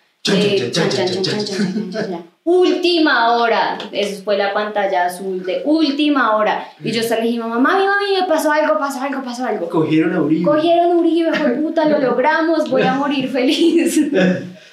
Última 2.42 3.32
hora, 3.32 3.76
eso 3.90 4.22
fue 4.22 4.38
la 4.38 4.54
pantalla 4.54 5.06
azul 5.06 5.44
de 5.44 5.62
última 5.64 6.36
hora. 6.36 6.68
Y 6.82 6.92
yo 6.92 7.00
hasta 7.00 7.18
le 7.18 7.38
mamá, 7.38 7.58
mami, 7.58 7.86
mami, 7.86 8.20
me 8.20 8.26
pasó 8.28 8.52
algo, 8.52 8.78
pasó 8.78 9.02
algo, 9.02 9.22
pasó 9.22 9.46
algo. 9.46 9.68
Cogieron 9.68 10.14
a 10.14 10.20
Uribe. 10.20 10.44
Cogieron 10.44 10.92
a 10.92 10.96
Uribe, 10.96 11.32
fue 11.32 11.50
puta, 11.50 11.88
lo 11.88 11.98
logramos, 11.98 12.70
voy 12.70 12.82
a 12.82 12.94
morir 12.94 13.28
feliz. 13.28 14.00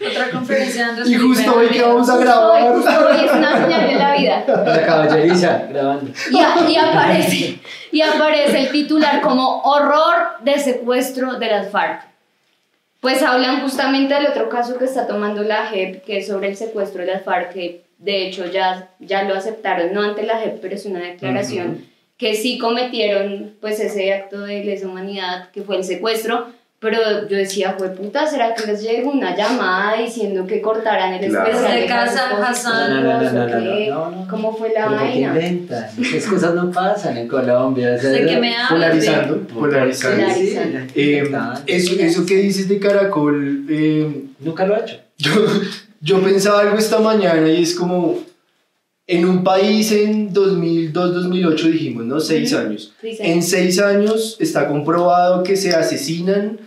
Otra 0.09 0.29
conferencia 0.31 0.83
de 0.85 0.89
Andrés 0.91 1.09
Y 1.09 1.15
justo 1.15 1.55
hoy 1.55 1.67
que 1.67 1.81
vamos 1.81 2.09
a 2.09 2.15
Hoy, 2.15 2.23
grabar. 2.23 2.73
justo 2.73 2.89
hoy 3.07 3.25
es 3.25 3.31
una 3.31 3.63
señal 3.63 3.87
de 3.87 3.95
la 3.95 4.15
vida. 4.15 4.43
La 4.47 4.85
caballeriza 4.85 5.65
grabando. 5.69 6.11
Y, 6.31 6.37
a- 6.39 6.69
y 6.69 6.75
aparece, 6.75 7.59
y 7.91 8.01
aparece 8.01 8.59
el 8.59 8.71
titular 8.71 9.21
como 9.21 9.61
horror 9.61 10.15
de 10.43 10.59
secuestro 10.59 11.35
de 11.35 11.47
las 11.47 11.69
FARC. 11.69 12.01
Pues 12.99 13.21
hablan 13.21 13.61
justamente 13.61 14.13
del 14.13 14.27
otro 14.27 14.47
caso 14.49 14.77
que 14.77 14.85
está 14.85 15.07
tomando 15.07 15.43
la 15.43 15.65
JEP, 15.67 16.03
que 16.05 16.19
es 16.19 16.27
sobre 16.27 16.47
el 16.49 16.55
secuestro 16.55 17.05
de 17.05 17.11
las 17.13 17.23
FARC, 17.23 17.51
que 17.53 17.83
de 17.97 18.27
hecho 18.27 18.45
ya, 18.45 18.89
ya 18.99 19.23
lo 19.23 19.35
aceptaron, 19.35 19.93
no 19.93 20.01
ante 20.01 20.23
la 20.23 20.37
JEP, 20.39 20.59
pero 20.61 20.75
es 20.75 20.85
una 20.85 20.99
declaración, 20.99 21.85
que 22.17 22.35
sí 22.35 22.57
cometieron 22.57 23.55
pues 23.59 23.79
ese 23.79 24.13
acto 24.13 24.41
de 24.41 24.63
lesa 24.63 24.87
humanidad, 24.87 25.49
que 25.51 25.63
fue 25.63 25.75
el 25.77 25.83
secuestro, 25.83 26.47
pero 26.83 27.27
yo 27.27 27.37
decía, 27.37 27.73
fue 27.77 27.89
puta, 27.89 28.27
¿será 28.27 28.53
que 28.53 28.67
les 28.67 28.83
llegó 28.83 29.09
una 29.11 29.35
llamada 29.35 29.97
diciendo 29.99 30.45
que 30.45 30.61
cortaran 30.61 31.13
el 31.13 31.29
Claro. 31.31 31.49
especial 31.49 31.73
Desde 31.75 31.87
casa, 31.87 32.29
Hassan. 32.47 33.03
No, 33.03 33.21
no, 33.21 34.11
no. 34.21 34.27
¿Cómo 34.29 34.55
fue 34.55 34.71
la 34.75 34.87
¿por 34.89 34.97
qué 34.99 35.03
vaina? 35.05 35.27
inventan? 35.29 35.85
Esas 35.99 36.25
cosas 36.29 36.53
no 36.53 36.69
pasan 36.71 37.17
en 37.17 37.27
Colombia. 37.27 37.95
o 37.97 38.01
sea, 38.01 38.09
¿De 38.11 38.25
qué 38.25 38.37
me 38.37 38.53
hablas? 38.55 38.69
Polarizando. 38.69 39.33
de- 39.35 39.39
Polarizando. 39.53 40.25
Sí, 40.35 40.47
sí, 40.49 40.55
Polarizando. 40.55 41.59
Eh, 41.65 41.75
eso, 41.77 41.93
eso 41.97 42.25
que 42.25 42.35
dices 42.35 42.67
de 42.69 42.77
Caracol, 42.79 43.65
eh, 43.69 44.25
Nunca 44.41 44.65
lo 44.67 44.75
ha 44.75 44.79
hecho. 44.79 44.97
yo, 45.17 45.31
yo 46.01 46.21
pensaba 46.21 46.59
algo 46.61 46.77
esta 46.77 46.99
mañana 46.99 47.47
y 47.49 47.63
es 47.63 47.73
como, 47.75 48.19
en 49.07 49.25
un 49.25 49.43
país 49.43 49.91
en 49.93 50.33
2002-2008 50.33 51.63
dijimos, 51.71 52.05
¿no? 52.05 52.19
Seis 52.19 52.53
años. 52.53 52.93
Sí, 53.01 53.11
sí. 53.15 53.17
En 53.21 53.41
seis 53.41 53.79
años 53.79 54.37
está 54.39 54.67
comprobado 54.67 55.43
que 55.43 55.55
se 55.55 55.71
asesinan 55.71 56.59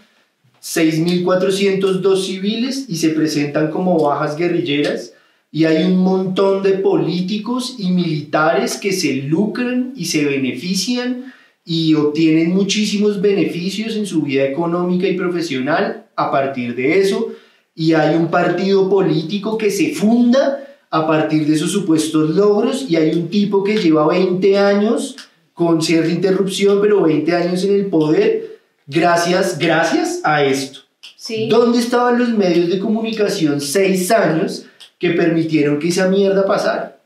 6.402 0.67 2.27
civiles 2.27 2.87
y 2.89 2.97
se 2.97 3.11
presentan 3.11 3.71
como 3.71 4.03
bajas 4.03 4.37
guerrilleras. 4.37 5.13
Y 5.53 5.65
hay 5.65 5.85
un 5.85 5.99
montón 5.99 6.65
de 6.65 6.73
políticos 6.73 7.77
y 7.79 7.91
militares 7.93 8.77
que 8.77 8.93
se 8.93 9.15
lucran 9.15 9.93
y 9.95 10.07
se 10.07 10.25
benefician 10.25 11.33
y 11.65 11.95
obtienen 11.95 12.53
muchísimos 12.53 13.21
beneficios 13.21 13.95
en 13.95 14.07
su 14.07 14.23
vida 14.23 14.45
económica 14.45 15.07
y 15.07 15.17
profesional 15.17 16.07
a 16.17 16.33
partir 16.33 16.75
de 16.75 16.99
eso. 16.99 17.29
Y 17.77 17.93
hay 17.93 18.17
un 18.17 18.29
partido 18.29 18.91
político 18.91 19.57
que 19.57 19.71
se 19.71 19.95
funda 19.95 20.65
a 20.91 21.07
partir 21.07 21.47
de 21.47 21.55
esos 21.55 21.71
supuestos 21.71 22.31
logros 22.35 22.87
y 22.89 22.97
hay 22.97 23.13
un 23.17 23.29
tipo 23.29 23.63
que 23.63 23.77
lleva 23.77 24.09
20 24.09 24.59
años 24.59 25.15
con 25.55 25.81
cierta 25.81 26.11
interrupción, 26.11 26.81
pero 26.83 27.03
20 27.03 27.33
años 27.35 27.65
en 27.65 27.75
el 27.77 27.87
poder, 27.87 28.56
gracias, 28.87 29.59
gracias 29.59 30.21
a 30.25 30.43
esto. 30.43 30.81
Sí. 31.17 31.49
¿Dónde 31.49 31.79
estaban 31.79 32.19
los 32.19 32.31
medios 32.31 32.69
de 32.69 32.79
comunicación 32.79 33.61
seis 33.61 34.11
años 34.11 34.67
que 34.99 35.11
permitieron 35.11 35.79
que 35.79 35.89
esa 35.89 36.09
mierda 36.09 36.47
pasara? 36.47 36.99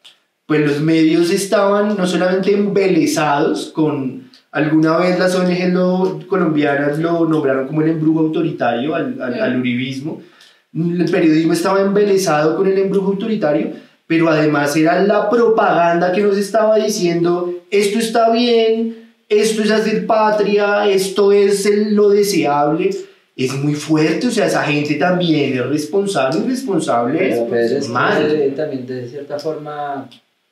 Pues 0.47 0.61
los 0.66 0.81
medios 0.81 1.31
estaban 1.31 1.97
no 1.97 2.07
solamente 2.07 2.53
embelesados 2.53 3.66
con... 3.75 4.29
Alguna 4.53 4.97
vez 4.97 5.16
las 5.16 5.33
ONG 5.37 5.73
lo- 5.73 6.21
colombianas 6.27 6.99
lo 6.99 7.25
nombraron 7.25 7.69
como 7.69 7.83
el 7.83 7.90
embrujo 7.90 8.19
autoritario 8.19 8.97
al, 8.97 9.23
al- 9.23 9.40
al 9.40 9.61
uribismo. 9.61 10.21
El 10.75 11.09
periodismo 11.09 11.53
estaba 11.53 11.81
embelesado 11.81 12.57
con 12.57 12.66
el 12.66 12.77
embrujo 12.79 13.12
autoritario, 13.12 13.71
pero 14.09 14.29
además 14.29 14.75
era 14.75 15.01
la 15.05 15.31
propaganda 15.31 16.11
que 16.11 16.23
nos 16.23 16.37
estaba 16.37 16.77
diciendo 16.79 17.55
esto 17.71 18.01
está 18.01 18.31
bien, 18.31 19.00
esto 19.31 19.62
es 19.62 19.71
hacer 19.71 20.07
patria, 20.07 20.87
esto 20.88 21.33
es 21.33 21.64
el- 21.64 21.95
lo 21.95 22.11
deseable. 22.11 22.90
Es 23.37 23.55
muy 23.55 23.75
fuerte, 23.75 24.27
o 24.27 24.31
sea, 24.31 24.47
esa 24.47 24.62
gente 24.64 24.97
también 24.97 25.55
es 25.59 25.66
responsable 25.66 26.40
y 26.45 26.49
responsable 26.51 27.19
Pero 27.19 27.47
pues, 27.47 27.71
es 27.71 27.87
que, 27.87 27.93
mal. 27.93 28.53
también 28.55 28.87
de 28.87 29.09
cierta 29.09 29.38
forma, 29.38 30.07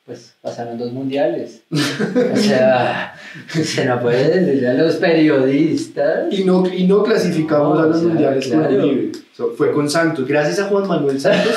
pues 0.07 0.33
pasaron 0.41 0.75
dos 0.79 0.91
mundiales. 0.91 1.61
o 1.71 2.35
sea, 2.37 3.13
se 3.51 3.85
no 3.85 3.99
puede 4.01 4.39
decirle 4.39 4.69
a 4.69 4.73
los 4.73 4.95
periodistas. 4.95 6.33
Y 6.33 6.43
no, 6.45 6.63
y 6.67 6.85
no 6.85 7.03
clasificamos 7.03 7.77
No, 7.77 7.83
a 7.83 7.87
los 7.87 7.97
o 7.97 7.99
sea, 7.99 8.07
mundiales 8.09 8.47
con 8.47 8.59
claro. 8.59 8.75
Uribe. 8.77 9.11
So, 9.37 9.53
fue 9.55 9.71
con 9.71 9.87
Santos. 9.87 10.27
Gracias 10.27 10.59
a 10.59 10.63
Juan 10.65 10.87
Manuel 10.87 11.19
Santos 11.21 11.53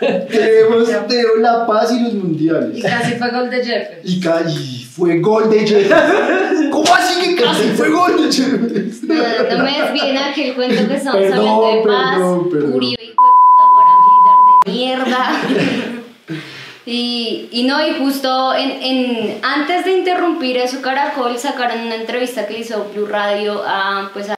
tenemos 0.00 0.88
la 1.40 1.66
paz 1.66 1.90
y 1.92 2.00
los 2.04 2.12
Y 2.12 2.16
mundiales. 2.16 2.82
casi 2.84 3.14
fue 3.14 3.30
gol 3.32 3.50
de 3.50 3.64
Jeffers. 3.64 4.00
Y, 4.04 4.20
y 4.80 4.84
fue 4.84 5.18
gol 5.18 5.50
de 5.50 5.58
Jefferson. 5.66 6.57
¿Cómo 6.88 6.94
así 6.94 7.20
que 7.20 7.42
casi 7.42 7.64
fue 7.70 7.90
gol? 7.90 8.16
No, 8.16 9.56
no, 9.56 9.64
me 9.64 9.82
desvíen 9.82 10.16
aquel 10.16 10.54
cuento 10.54 10.88
que 10.88 10.94
estamos 10.94 11.20
Perdón, 11.20 11.48
hablando 11.48 11.66
de 11.66 11.82
paz. 11.82 12.14
perdón, 12.14 12.50
perdón. 12.50 12.74
Uribe, 12.74 13.04
hijo 13.04 13.24
de 13.24 13.32
puta 13.42 13.64
paramilitar 13.76 14.38
de 14.64 14.72
mierda. 14.72 16.00
Y, 16.90 17.50
y 17.52 17.64
no, 17.64 17.86
y 17.86 17.92
justo 17.98 18.54
en, 18.54 18.70
en, 18.82 19.38
antes 19.42 19.84
de 19.84 19.98
interrumpir 19.98 20.56
eso, 20.56 20.80
Caracol 20.80 21.36
sacaron 21.38 21.82
una 21.82 21.96
entrevista 21.96 22.46
que 22.46 22.60
hizo 22.60 22.86
Blue 22.94 23.04
Radio 23.04 23.62
a, 23.62 24.08
pues, 24.14 24.28
de 24.28 24.34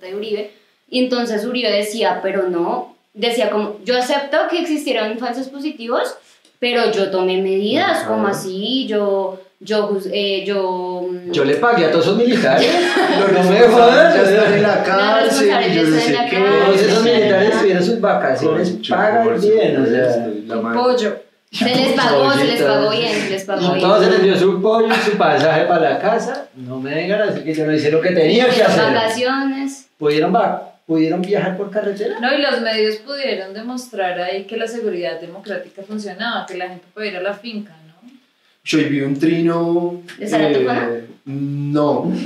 de 0.00 0.14
Uribe. 0.14 0.52
Y 0.88 1.00
entonces 1.00 1.44
Uribe 1.44 1.68
decía, 1.72 2.20
pero 2.22 2.48
no, 2.48 2.94
decía 3.12 3.50
como, 3.50 3.78
yo 3.84 3.98
acepto 3.98 4.38
que 4.48 4.60
existieron 4.60 5.18
falsos 5.18 5.48
positivos, 5.48 6.14
pero 6.60 6.92
yo 6.92 7.10
tomé 7.10 7.42
medidas, 7.42 8.04
como 8.04 8.28
así, 8.28 8.86
yo, 8.86 9.40
yo, 9.60 9.88
juz- 9.88 10.08
eh, 10.12 10.44
yo, 10.46 11.06
mm, 11.10 11.30
Yo 11.32 11.44
le 11.44 11.54
pagué 11.56 11.84
a 11.86 11.90
todos 11.90 12.06
esos 12.06 12.16
militares. 12.16 12.66
No 13.32 13.50
me 13.50 13.60
jodas. 13.60 14.14
ya 14.14 14.22
están 14.22 14.54
en 14.54 14.62
la 14.62 14.82
cárcel. 14.82 15.48
yo 15.74 15.82
no 15.84 15.96
sé 16.00 16.16
qué. 16.30 16.36
Todos 16.38 16.80
esos 16.80 17.04
militares 17.04 17.60
tuvieron 17.60 17.84
sus 17.84 18.00
vacaciones, 18.00 18.76
pagan 18.88 19.40
bien, 19.40 19.82
o 19.82 19.86
sea. 19.86 20.72
pollo. 20.74 21.16
Se 21.52 21.64
les 21.64 21.92
pagó, 21.94 22.30
se 22.32 22.44
les 22.44 22.62
pagó 22.62 22.90
bien, 22.90 23.12
se 23.12 23.30
les 23.30 23.44
pagó 23.44 23.66
A 23.66 23.74
bien. 23.74 23.80
todos 23.80 24.04
se 24.04 24.10
les 24.12 24.22
dio 24.22 24.36
su 24.36 24.62
pollo 24.62 24.94
su 25.04 25.16
pasaje 25.18 25.64
para 25.64 25.90
la 25.90 25.98
casa. 25.98 26.46
No 26.54 26.78
me 26.78 26.94
vengan 26.94 27.22
a 27.22 27.26
decir 27.26 27.42
que 27.44 27.54
yo 27.54 27.66
no 27.66 27.72
hice 27.74 27.90
lo 27.90 28.00
que 28.00 28.10
tenía 28.10 28.48
que 28.48 28.62
hacer. 28.62 28.84
vacaciones. 28.94 29.88
¿Pudieron, 29.98 30.32
va- 30.34 30.66
¿Pudieron 30.86 31.20
viajar 31.22 31.56
por 31.56 31.70
carretera? 31.70 32.18
No, 32.20 32.32
y 32.32 32.40
los 32.40 32.60
medios 32.60 32.96
pudieron 32.96 33.52
demostrar 33.52 34.20
ahí 34.20 34.44
que 34.44 34.56
la 34.56 34.66
seguridad 34.68 35.20
democrática 35.20 35.82
funcionaba, 35.82 36.46
que 36.46 36.56
la 36.56 36.68
gente 36.68 36.84
podía 36.94 37.10
ir 37.10 37.16
a 37.18 37.22
la 37.22 37.34
finca. 37.34 37.72
Yo 38.64 38.78
vi 38.88 39.00
un 39.00 39.18
trino. 39.18 40.02
¿De 40.18 40.26
eh, 40.26 41.04
no. 41.26 42.12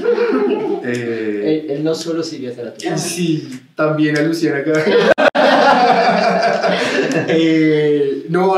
Eh, 0.87 1.65
Él, 1.67 1.71
él 1.79 1.83
no 1.85 1.95
solo 1.95 2.23
sirvió 2.23 2.51
hasta 2.51 2.63
la 2.63 2.75
Eh, 2.79 2.99
Sí, 2.99 3.49
también 3.75 4.19
a 4.19 4.21
Luciana 4.21 4.59
acá. 4.59 4.85
Eh, 7.29 8.27
no, 8.29 8.57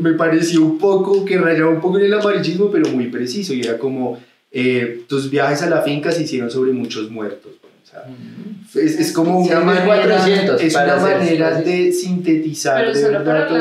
me 0.00 0.12
pareció 0.12 0.62
un 0.62 0.78
poco 0.78 1.24
que 1.24 1.36
rayaba 1.38 1.70
un 1.70 1.80
poco 1.80 1.98
en 1.98 2.06
el 2.06 2.14
amarillismo, 2.14 2.70
pero 2.70 2.88
muy 2.90 3.08
preciso. 3.08 3.52
Y 3.52 3.60
era 3.60 3.76
como: 3.78 4.18
eh, 4.50 5.02
tus 5.08 5.30
viajes 5.30 5.62
a 5.62 5.68
la 5.68 5.82
finca 5.82 6.10
se 6.12 6.22
hicieron 6.22 6.50
sobre 6.50 6.72
muchos 6.72 7.10
muertos. 7.10 7.52
Es, 8.74 8.98
es 9.00 9.12
como 9.12 9.40
una 9.40 9.58
Sí, 9.60 9.64
manera, 9.64 9.84
1400 10.06 10.62
es 10.62 10.74
una 10.74 10.94
hacer 10.94 11.18
manera 11.18 11.60
de 11.60 11.92
sintetizar 11.92 12.84
Pero 12.84 12.98
de 12.98 13.08
verdad 13.08 13.48
todo 13.48 13.58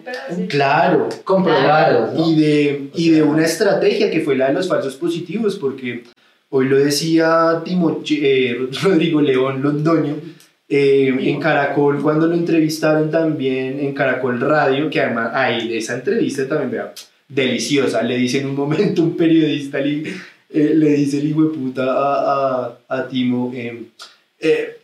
pedacito. 0.00 0.46
Claro, 0.48 1.08
Comprobados, 1.24 2.14
¿no? 2.14 2.28
y 2.30 2.34
de, 2.40 2.88
y 2.94 3.10
de 3.10 3.16
sea- 3.16 3.24
una 3.24 3.44
estrategia 3.44 4.10
que 4.10 4.20
fue 4.20 4.36
la 4.36 4.48
de 4.48 4.54
los 4.54 4.68
falsos 4.68 4.96
positivos, 4.96 5.56
porque 5.56 6.04
hoy 6.50 6.68
lo 6.68 6.78
decía 6.78 7.62
Timoche- 7.64 8.20
eh, 8.22 8.68
Rodrigo 8.82 9.20
León 9.22 9.62
Londoño 9.62 10.16
eh, 10.68 11.14
en 11.20 11.40
Caracol 11.40 12.02
cuando 12.02 12.26
lo 12.26 12.34
entrevistaron 12.34 13.10
también 13.10 13.78
en 13.80 13.92
Caracol 13.94 14.40
Radio, 14.40 14.88
que 14.90 15.00
además 15.00 15.30
ahí 15.34 15.68
de 15.68 15.78
esa 15.78 15.94
entrevista 15.94 16.46
también, 16.48 16.70
vea, 16.70 16.92
deliciosa, 17.28 18.02
le 18.02 18.16
dice 18.18 18.40
en 18.40 18.46
un 18.48 18.54
momento 18.56 19.02
un 19.02 19.16
periodista, 19.16 19.78
le, 19.80 20.02
eh, 20.52 20.72
le 20.74 20.90
dice 20.94 21.18
el 21.18 21.28
hijo 21.28 21.44
de 21.44 21.58
puta 21.58 21.84
a, 21.84 22.66
a, 22.66 22.78
a 22.88 23.08
Timo, 23.08 23.52
eh, 23.54 23.84
eh, 24.40 24.78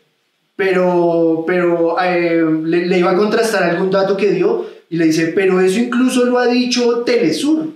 pero, 0.56 1.44
pero 1.46 1.96
eh, 2.02 2.42
le, 2.64 2.86
le 2.86 2.98
iba 2.98 3.12
a 3.12 3.16
contrastar 3.16 3.62
algún 3.62 3.90
dato 3.90 4.16
que 4.16 4.32
dio 4.32 4.66
y 4.90 4.96
le 4.96 5.06
dice, 5.06 5.28
pero 5.28 5.60
eso 5.60 5.78
incluso 5.78 6.24
lo 6.24 6.38
ha 6.38 6.46
dicho 6.46 7.02
Telesur, 7.04 7.68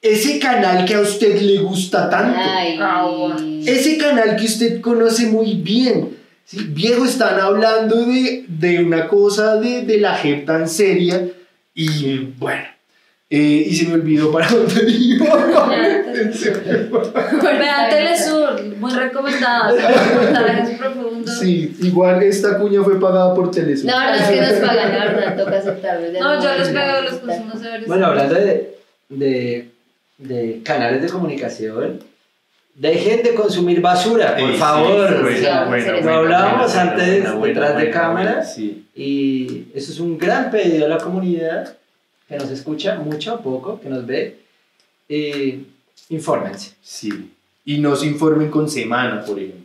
ese 0.00 0.38
canal 0.38 0.84
que 0.84 0.94
a 0.94 1.00
usted 1.00 1.40
le 1.40 1.58
gusta 1.58 2.08
tanto, 2.08 2.38
Ay. 2.40 2.78
Ah, 2.80 3.36
ese 3.66 3.98
canal 3.98 4.36
que 4.36 4.44
usted 4.44 4.80
conoce 4.80 5.26
muy 5.26 5.54
bien. 5.54 6.16
¿sí? 6.44 6.58
Viejo, 6.70 7.04
están 7.04 7.40
hablando 7.40 8.06
de, 8.06 8.44
de 8.46 8.84
una 8.84 9.08
cosa 9.08 9.56
de, 9.56 9.82
de 9.82 9.98
la 9.98 10.14
JEP 10.14 10.46
tan 10.46 10.68
seria 10.68 11.28
y 11.74 12.18
bueno, 12.38 12.64
eh, 13.30 13.64
y 13.68 13.74
se 13.76 13.86
me 13.88 13.94
olvidó 13.94 14.30
para 14.32 14.48
dónde 14.48 14.84
iba. 14.88 15.68
Vean 17.42 17.90
Telesur, 17.90 18.62
muy 18.78 18.92
recomendada. 18.92 19.72
Reportajes 19.74 20.78
profundos. 20.78 21.38
Sí, 21.38 21.76
igual 21.82 22.22
esta 22.22 22.58
cuña 22.58 22.82
fue 22.82 22.98
pagada 23.00 23.34
por 23.34 23.50
Telesur. 23.50 23.86
La 23.86 23.98
verdad 24.12 24.32
es 24.32 24.38
que 24.40 24.40
nos 24.40 24.68
pagan, 24.68 24.92
la 24.98 25.04
verdad, 25.06 25.36
toca 25.44 25.58
aceptarlo. 25.58 26.10
de 26.10 26.20
No, 26.20 26.42
yo 26.42 26.58
los 26.58 26.72
veo, 26.72 27.02
los 27.02 27.12
consumo 27.14 27.52
severos. 27.60 27.86
Bueno, 27.86 28.06
hablando 28.06 28.34
de, 28.34 28.78
de, 29.08 29.70
de 30.18 30.60
canales 30.64 31.02
de 31.02 31.08
comunicación, 31.08 32.02
dejen 32.74 33.22
de 33.22 33.34
consumir 33.34 33.80
basura, 33.80 34.36
por 34.36 34.48
Eh, 34.48 34.52
sí, 34.54 34.58
favor. 34.58 35.22
bueno, 35.68 36.00
lo 36.00 36.14
hablábamos 36.14 36.74
antes 36.76 37.24
detrás 37.42 37.76
de 37.76 37.90
cámara 37.90 38.44
sí. 38.44 38.86
y 38.94 39.64
eso 39.74 39.92
es 39.92 39.98
un 40.00 40.16
gran 40.16 40.50
pedido 40.50 40.86
a 40.86 40.88
la 40.88 40.98
comunidad 40.98 41.74
que 42.28 42.36
nos 42.36 42.50
escucha 42.50 42.96
mucho 42.96 43.34
o 43.36 43.40
poco, 43.40 43.80
que 43.80 43.88
nos 43.88 44.04
ve. 44.06 44.38
Eh, 45.08 45.60
infórmense. 46.10 46.72
Sí. 46.82 47.30
Y 47.64 47.78
nos 47.78 48.04
informen 48.04 48.50
con 48.50 48.68
semana, 48.68 49.24
por 49.24 49.38
ejemplo. 49.38 49.64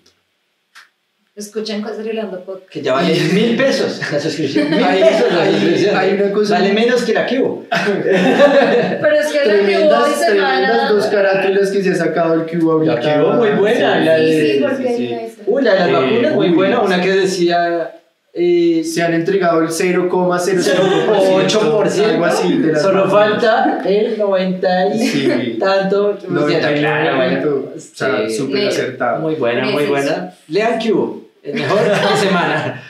Escuchen 1.35 1.81
Cosrilando 1.81 2.43
Podcast. 2.45 2.69
Que 2.69 2.81
ya 2.83 2.93
vale 2.93 3.15
mil 3.33 3.57
pesos 3.57 3.99
la 4.11 4.19
suscripción. 4.19 4.69
Mil 4.69 4.83
Hay- 4.83 5.01
pesos 5.01 5.33
la 5.33 5.49
suscripción. 5.51 5.97
hay 5.97 6.13
una 6.13 6.31
cosa 6.31 6.53
Vale 6.59 6.73
muy- 6.73 6.81
menos 6.83 7.01
que 7.03 7.13
la 7.13 7.25
que 7.25 7.39
hubo. 7.41 7.65
Pero 7.71 9.15
es 9.19 9.27
que 9.31 9.37
la 9.39 9.43
Tremendas, 9.43 10.03
tremendas 10.03 10.25
semana. 10.25 10.89
dos 10.91 11.05
carátulas 11.07 11.71
que 11.71 11.81
se 11.83 11.91
ha 11.91 11.95
sacado 11.95 12.35
el 12.35 12.45
cubo 12.45 12.73
ahorita. 12.73 13.01
La 13.17 13.23
hubo 13.25 13.33
muy 13.33 13.49
buena, 13.51 13.99
la 13.99 14.17
Sí, 14.19 14.23
de- 14.25 14.53
sí, 14.53 14.59
porque 14.61 14.87
sí, 14.95 15.07
sí. 15.07 15.41
no 15.47 15.53
Uy, 15.53 15.63
la 15.63 15.73
de 15.73 15.79
las 15.79 15.89
Eh, 15.89 15.93
vacunas, 15.93 16.33
muy 16.35 16.47
uy, 16.49 16.53
buena. 16.53 16.75
sí. 16.79 16.85
Una 16.85 17.01
que 17.01 17.09
decía. 17.11 17.99
Eh, 18.35 18.83
Se 18.83 19.03
han 19.03 19.13
entregado 19.13 19.61
el 19.61 19.69
0,00%. 19.69 20.09
8%. 20.09 22.05
Algo 22.05 22.25
así. 22.25 22.57
De 22.57 22.75
Solo 22.79 23.07
falta 23.09 23.81
el 23.85 24.17
90 24.17 24.87
y 24.95 25.07
Sí. 25.07 25.57
tanto. 25.59 26.17
No, 26.27 26.45
Claro, 26.47 26.75
claro, 26.75 27.15
bueno. 27.17 27.51
O 27.75 27.79
sea, 27.79 28.27
Sí. 28.27 28.35
súper 28.37 28.61
Me- 28.63 28.67
acertado. 28.69 29.19
Muy 29.21 29.35
buena, 29.35 29.69
muy 29.69 29.85
buena. 29.85 30.33
Lean 30.47 30.79
Cubo. 30.81 31.21
Es 31.43 31.53
mejor 31.53 31.79
de 31.79 32.17
semana. 32.27 32.81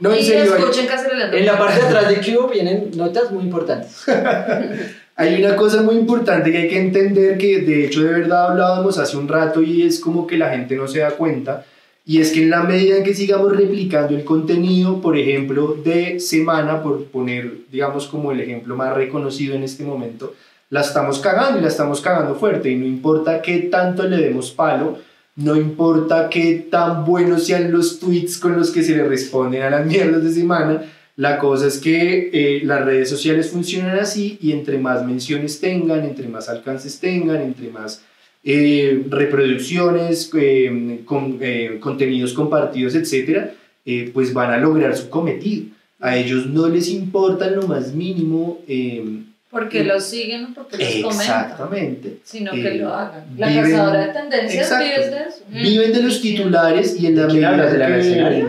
No, 0.00 0.12
en 0.12 0.22
serio, 0.22 0.54
hay- 0.54 1.38
En 1.38 1.46
la 1.46 1.58
parte 1.58 1.80
de 1.80 1.86
atrás 1.86 2.08
de 2.08 2.16
Cubo 2.32 2.48
vienen 2.48 2.90
notas 2.94 3.30
muy 3.30 3.44
importantes. 3.44 4.04
Hay 5.16 5.42
una 5.44 5.54
cosa 5.54 5.82
muy 5.82 5.96
importante 5.96 6.50
que 6.50 6.56
hay 6.56 6.68
que 6.68 6.78
entender 6.80 7.36
que 7.36 7.58
de 7.60 7.84
hecho 7.84 8.02
de 8.04 8.10
verdad 8.10 8.52
hablábamos 8.52 8.96
hace 8.96 9.18
un 9.18 9.28
rato 9.28 9.60
y 9.60 9.82
es 9.86 10.00
como 10.00 10.26
que 10.26 10.38
la 10.38 10.48
gente 10.48 10.76
no 10.76 10.88
se 10.88 11.00
da 11.00 11.10
cuenta 11.10 11.62
y 12.10 12.20
es 12.20 12.32
que 12.32 12.42
en 12.42 12.50
la 12.50 12.64
medida 12.64 12.96
en 12.96 13.04
que 13.04 13.14
sigamos 13.14 13.56
replicando 13.56 14.16
el 14.16 14.24
contenido, 14.24 15.00
por 15.00 15.16
ejemplo, 15.16 15.76
de 15.84 16.18
semana, 16.18 16.82
por 16.82 17.04
poner 17.04 17.58
digamos 17.70 18.08
como 18.08 18.32
el 18.32 18.40
ejemplo 18.40 18.74
más 18.74 18.96
reconocido 18.96 19.54
en 19.54 19.62
este 19.62 19.84
momento, 19.84 20.34
la 20.70 20.80
estamos 20.80 21.20
cagando 21.20 21.60
y 21.60 21.62
la 21.62 21.68
estamos 21.68 22.00
cagando 22.00 22.34
fuerte. 22.34 22.68
Y 22.68 22.74
no 22.74 22.84
importa 22.84 23.40
qué 23.40 23.60
tanto 23.60 24.02
le 24.08 24.16
demos 24.16 24.50
palo, 24.50 24.98
no 25.36 25.54
importa 25.54 26.28
qué 26.28 26.66
tan 26.68 27.04
buenos 27.04 27.46
sean 27.46 27.70
los 27.70 28.00
tweets 28.00 28.38
con 28.38 28.56
los 28.56 28.72
que 28.72 28.82
se 28.82 28.96
le 28.96 29.04
responden 29.04 29.62
a 29.62 29.70
las 29.70 29.86
mierdas 29.86 30.24
de 30.24 30.32
semana, 30.32 30.82
la 31.14 31.38
cosa 31.38 31.68
es 31.68 31.78
que 31.78 32.30
eh, 32.32 32.62
las 32.64 32.84
redes 32.84 33.08
sociales 33.08 33.50
funcionan 33.50 34.00
así 34.00 34.36
y 34.42 34.50
entre 34.50 34.78
más 34.78 35.06
menciones 35.06 35.60
tengan, 35.60 36.04
entre 36.04 36.26
más 36.26 36.48
alcances 36.48 36.98
tengan, 36.98 37.40
entre 37.40 37.68
más 37.68 38.02
eh, 38.44 39.04
reproducciones, 39.08 40.30
eh, 40.38 41.00
con, 41.04 41.38
eh, 41.40 41.78
contenidos 41.80 42.32
compartidos, 42.32 42.94
etc., 42.94 43.50
eh, 43.86 44.10
pues 44.14 44.32
van 44.32 44.50
a 44.52 44.58
lograr 44.58 44.96
su 44.96 45.08
cometido. 45.10 45.66
A 46.00 46.16
ellos 46.16 46.46
no 46.46 46.68
les 46.68 46.88
importa 46.88 47.48
en 47.48 47.56
lo 47.56 47.62
más 47.68 47.92
mínimo. 47.92 48.60
eh, 48.66 49.04
Porque 49.50 49.82
los 49.84 50.04
siguen 50.04 50.44
o 50.46 50.54
porque 50.54 50.78
los 50.78 50.86
comentan. 50.88 51.20
exactamente. 51.20 52.18
Sino 52.24 52.52
Eh, 52.54 52.62
que 52.62 52.74
lo 52.76 52.94
hagan. 52.94 53.24
La 53.36 53.48
viven- 53.48 53.62
cazadora 53.72 54.06
de 54.06 54.12
tendencias 54.12 54.70
vive 54.78 55.10
de 55.10 55.16
eso. 55.28 55.44
Viven 55.50 55.92
de 55.92 56.02
los 56.02 56.20
titulares 56.22 56.98
y 57.00 57.06
en 57.08 57.16
la 57.16 57.22
¿De 57.24 57.28
quién 57.28 57.44
hablas? 57.44 57.72
¿De 57.72 57.78
la 57.78 57.88
mercenaria? 57.88 58.48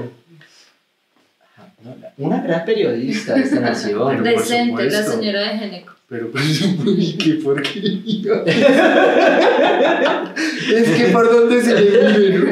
Una 2.17 2.41
gran 2.43 2.63
periodista 2.65 3.33
de 3.33 3.41
esta 3.41 3.59
nación. 3.59 4.23
Decente, 4.23 4.83
la 4.91 5.03
señora 5.03 5.41
de 5.51 5.57
Geneco. 5.57 5.93
Pero 6.11 6.29
pues, 6.29 6.61
¿y 6.85 7.13
qué 7.13 7.35
porquería? 7.35 8.43
es 10.75 10.89
que 10.89 11.05
por 11.05 11.31
dónde 11.31 11.63
se 11.63 11.73
le 11.73 11.83
vive, 11.89 12.37
¿no? 12.37 12.47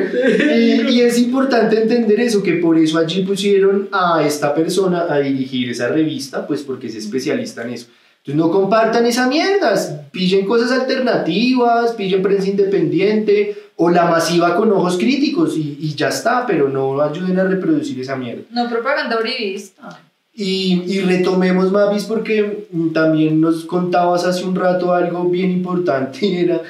Y, 0.55 0.95
y 0.95 1.01
es 1.01 1.19
importante 1.19 1.81
entender 1.81 2.21
eso, 2.21 2.41
que 2.41 2.53
por 2.53 2.77
eso 2.77 2.97
allí 2.97 3.23
pusieron 3.23 3.89
a 3.91 4.23
esta 4.25 4.55
persona 4.55 5.07
a 5.13 5.19
dirigir 5.19 5.69
esa 5.69 5.89
revista, 5.89 6.47
pues 6.47 6.63
porque 6.63 6.87
es 6.87 6.95
especialista 6.95 7.63
en 7.63 7.71
eso. 7.71 7.87
Entonces 8.19 8.35
no 8.35 8.49
compartan 8.49 9.05
esa 9.05 9.27
mierda, 9.27 9.75
pillen 10.09 10.45
cosas 10.45 10.71
alternativas, 10.71 11.91
pillen 11.95 12.21
prensa 12.21 12.47
independiente 12.47 13.57
o 13.75 13.89
la 13.89 14.05
masiva 14.05 14.55
con 14.55 14.71
ojos 14.71 14.97
críticos 14.97 15.57
y, 15.57 15.77
y 15.81 15.95
ya 15.95 16.07
está, 16.07 16.45
pero 16.47 16.69
no 16.69 17.01
ayuden 17.01 17.37
a 17.37 17.43
reproducir 17.43 17.99
esa 17.99 18.15
mierda. 18.15 18.43
No 18.51 18.69
propaganda 18.69 19.19
uribista. 19.19 19.99
Y, 20.33 20.83
y 20.87 21.01
retomemos, 21.01 21.71
Mavis, 21.71 22.05
porque 22.05 22.67
también 22.93 23.41
nos 23.41 23.65
contabas 23.65 24.25
hace 24.25 24.45
un 24.45 24.55
rato 24.55 24.93
algo 24.93 25.25
bien 25.25 25.51
importante, 25.51 26.19
y 26.25 26.37
era 26.37 26.61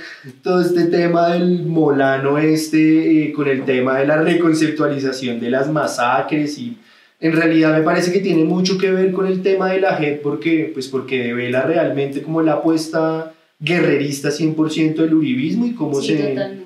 todo 0.41 0.61
este 0.61 0.85
tema 0.85 1.33
del 1.33 1.65
molano 1.65 2.37
este, 2.37 3.25
eh, 3.25 3.31
con 3.31 3.47
el 3.47 3.65
tema 3.65 3.99
de 3.99 4.07
la 4.07 4.17
reconceptualización 4.21 5.39
de 5.39 5.49
las 5.51 5.69
masacres, 5.69 6.57
y 6.57 6.77
en 7.19 7.33
realidad 7.33 7.77
me 7.77 7.83
parece 7.83 8.11
que 8.11 8.21
tiene 8.21 8.43
mucho 8.43 8.77
que 8.77 8.91
ver 8.91 9.11
con 9.11 9.27
el 9.27 9.41
tema 9.43 9.71
de 9.71 9.81
la 9.81 9.95
JEP, 9.95 10.21
porque, 10.23 10.71
pues 10.73 10.87
porque 10.87 11.21
devela 11.23 11.61
realmente 11.61 12.23
como 12.23 12.41
la 12.41 12.53
apuesta 12.53 13.33
guerrerista 13.59 14.29
100% 14.29 14.95
del 14.95 15.13
uribismo 15.13 15.65
y 15.65 15.73
cómo 15.73 16.01
Sí, 16.01 16.07
se... 16.07 16.15
totalmente. 16.15 16.58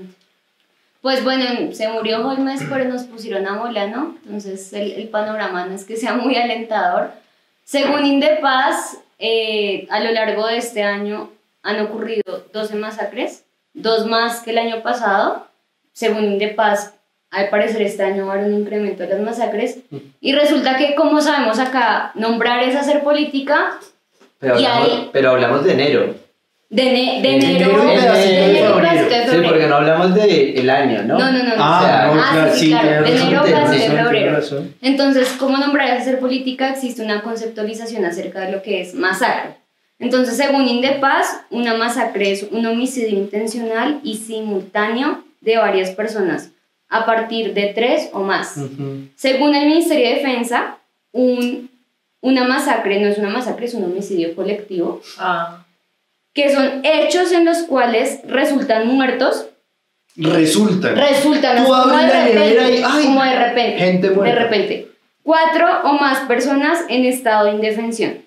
Pues 1.04 1.22
bueno, 1.22 1.74
se 1.74 1.89
murió 1.89 2.26
Holmes, 2.26 2.62
pero 2.70 2.86
nos 2.86 3.04
pusieron 3.04 3.45
a 3.45 3.56
Molano, 3.56 4.16
entonces 4.26 4.72
el, 4.72 4.93
el 4.93 5.10
panorama 5.10 5.66
no 5.66 5.76
es 5.76 5.84
que 5.84 5.97
sea 5.97 6.14
muy 6.14 6.38
alentador. 6.38 7.12
Según 7.66 8.06
Indepaz, 8.06 8.99
eh, 9.20 9.86
a 9.89 9.99
lo 9.99 10.12
largo 10.12 10.47
de 10.47 10.56
este 10.58 10.82
año 10.82 11.30
han 11.62 11.82
ocurrido 11.82 12.45
12 12.54 12.76
masacres, 12.76 13.43
dos 13.74 14.06
más 14.06 14.39
que 14.43 14.51
el 14.51 14.60
año 14.60 14.82
pasado. 14.82 15.45
Según 15.91 16.24
Indepaz, 16.24 16.93
al 17.32 17.49
parecer 17.49 17.82
este 17.82 18.04
año 18.04 18.26
va 18.28 18.36
a 18.36 18.38
haber 18.38 18.47
un 18.54 18.62
incremento 18.62 19.04
de 19.04 19.10
las 19.10 19.20
masacres. 19.20 19.80
Y 20.22 20.34
resulta 20.34 20.78
que, 20.78 20.95
como 20.95 21.20
sabemos 21.20 21.60
acá, 21.60 22.12
nombrar 22.16 22.64
es 22.64 22.78
hacer 22.78 23.04
política. 23.04 23.78
Pero 24.39 24.58
Y 24.58 24.64
hablamos, 24.66 24.88
ahí- 24.89 25.10
pero 25.12 25.32
hablamos 25.32 25.66
de 25.66 25.74
enero. 25.74 26.16
De, 26.74 26.86
ne- 26.86 27.21
de 27.21 27.36
En 27.36 27.43
enero, 27.43 27.69
enero, 27.69 27.84
de 27.84 27.93
pedacito 27.99 28.34
de 28.34 28.49
enero, 28.49 28.74
febrero. 28.74 29.32
Sí, 29.32 29.38
porque 29.47 29.67
no 29.67 29.76
hablamos 29.76 30.15
del 30.15 30.57
el 30.57 30.69
año, 30.71 31.03
¿no? 31.03 31.19
No, 31.19 31.32
no, 31.32 31.38
no. 31.43 31.55
no. 31.55 31.55
Ah, 31.59 31.80
O 31.80 31.84
sea, 31.86 32.07
no, 32.15 32.21
ah, 32.21 32.30
claro, 32.34 32.53
sí, 32.55 32.69
claro, 32.71 33.03
de 33.03 33.09
enero 33.15 33.43
tienes 33.43 33.63
a 33.63 33.71
razón, 33.74 33.97
febrero. 33.97 34.39
Entonces, 34.82 35.36
¿cómo 35.38 35.57
nombrar 35.57 35.91
hacer 35.91 36.19
política? 36.19 36.69
Existe 36.71 37.03
una 37.03 37.21
conceptualización 37.21 38.03
acerca 38.05 38.39
de 38.41 38.51
lo 38.53 38.63
que 38.63 38.82
es 38.82 38.95
masacre. 38.95 39.55
Entonces, 39.99 40.36
según 40.36 40.67
Indepaz, 40.67 41.41
una 41.51 41.76
masacre 41.76 42.32
es 42.32 42.47
un 42.49 42.65
homicidio 42.65 43.09
intencional 43.19 43.99
y 44.03 44.17
simultáneo 44.17 45.24
de 45.41 45.57
varias 45.57 45.91
personas, 45.91 46.49
a 46.89 47.05
partir 47.05 47.53
de 47.53 47.67
tres 47.76 48.09
o 48.13 48.21
más. 48.24 48.57
Ujú. 48.57 49.09
Según 49.15 49.53
el 49.53 49.67
Ministerio 49.67 50.09
de 50.09 50.15
Defensa, 50.15 50.78
un, 51.11 51.69
una 52.21 52.45
masacre 52.45 52.99
no 52.99 53.07
es 53.09 53.17
una 53.19 53.30
masacre, 53.30 53.67
es 53.67 53.76
un 53.76 53.84
homicidio 53.84 54.36
colectivo 54.36 55.01
Ah. 55.19 55.59
Que 56.34 56.51
son 56.53 56.81
hechos 56.84 57.31
en 57.31 57.45
los 57.45 57.59
cuales 57.63 58.19
resultan 58.27 58.88
muertos 58.88 59.45
resultan. 60.15 60.95
Resultan 60.95 61.65
Tú 61.65 61.73
abres 61.73 62.01
de 62.01 62.07
la 62.13 62.25
nevera 62.25 62.69
y, 62.69 62.84
¡ay! 62.86 63.05
como 63.05 63.23
de 63.23 63.36
repente. 63.49 63.77
Gente 63.79 64.09
de 64.09 64.15
muerta. 64.15 64.36
repente. 64.43 64.88
Cuatro 65.23 65.65
o 65.86 65.93
más 65.93 66.19
personas 66.27 66.79
en 66.89 67.05
estado 67.05 67.45
de 67.45 67.51
indefensión. 67.53 68.17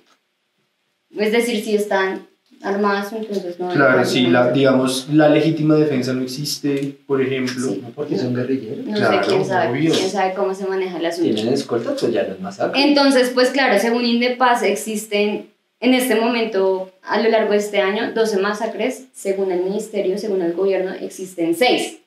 Es 1.16 1.32
decir, 1.32 1.62
si 1.64 1.76
están 1.76 2.26
armadas, 2.62 3.12
entonces 3.12 3.59
no. 3.61 3.68
Claro, 3.68 3.98
no- 3.98 4.04
sí, 4.04 4.26
la, 4.26 4.50
digamos, 4.50 5.09
la 5.12 5.28
legítima 5.28 5.74
defensa 5.76 6.12
no 6.12 6.22
existe, 6.22 6.96
por 7.07 7.20
ejemplo. 7.22 7.68
Sí. 7.68 7.80
No 7.82 7.90
porque 7.90 8.18
son 8.18 8.34
guerrilleros. 8.34 8.84
No 8.86 8.96
Claro, 8.96 9.22
sé 9.22 9.28
quién 9.30 9.44
sabe, 9.44 9.70
obvio. 9.78 9.92
quién 9.92 10.11
sabe 10.11 10.34
cómo 10.34 10.54
se 10.54 10.66
maneja 10.66 10.98
el 10.98 11.07
asunto. 11.07 11.34
Tienen 11.34 11.54
escolta, 11.54 11.94
pues 11.98 12.12
ya 12.12 12.22
los 12.24 12.40
masacran. 12.40 12.82
Entonces, 12.82 13.30
pues 13.34 13.50
claro, 13.50 13.78
según 13.78 14.04
Indepaz 14.04 14.62
existen 14.62 15.50
en 15.81 15.95
este 15.95 16.14
momento, 16.16 16.91
a 17.03 17.20
lo 17.20 17.29
largo 17.29 17.53
de 17.53 17.59
este 17.59 17.79
año, 17.81 18.12
12 18.14 18.39
masacres. 18.39 19.05
Según 19.14 19.53
el 19.53 19.62
ministerio, 19.62 20.18
según 20.18 20.43
el 20.43 20.53
gobierno, 20.55 20.93
existen 20.95 21.55
6. 21.55 21.99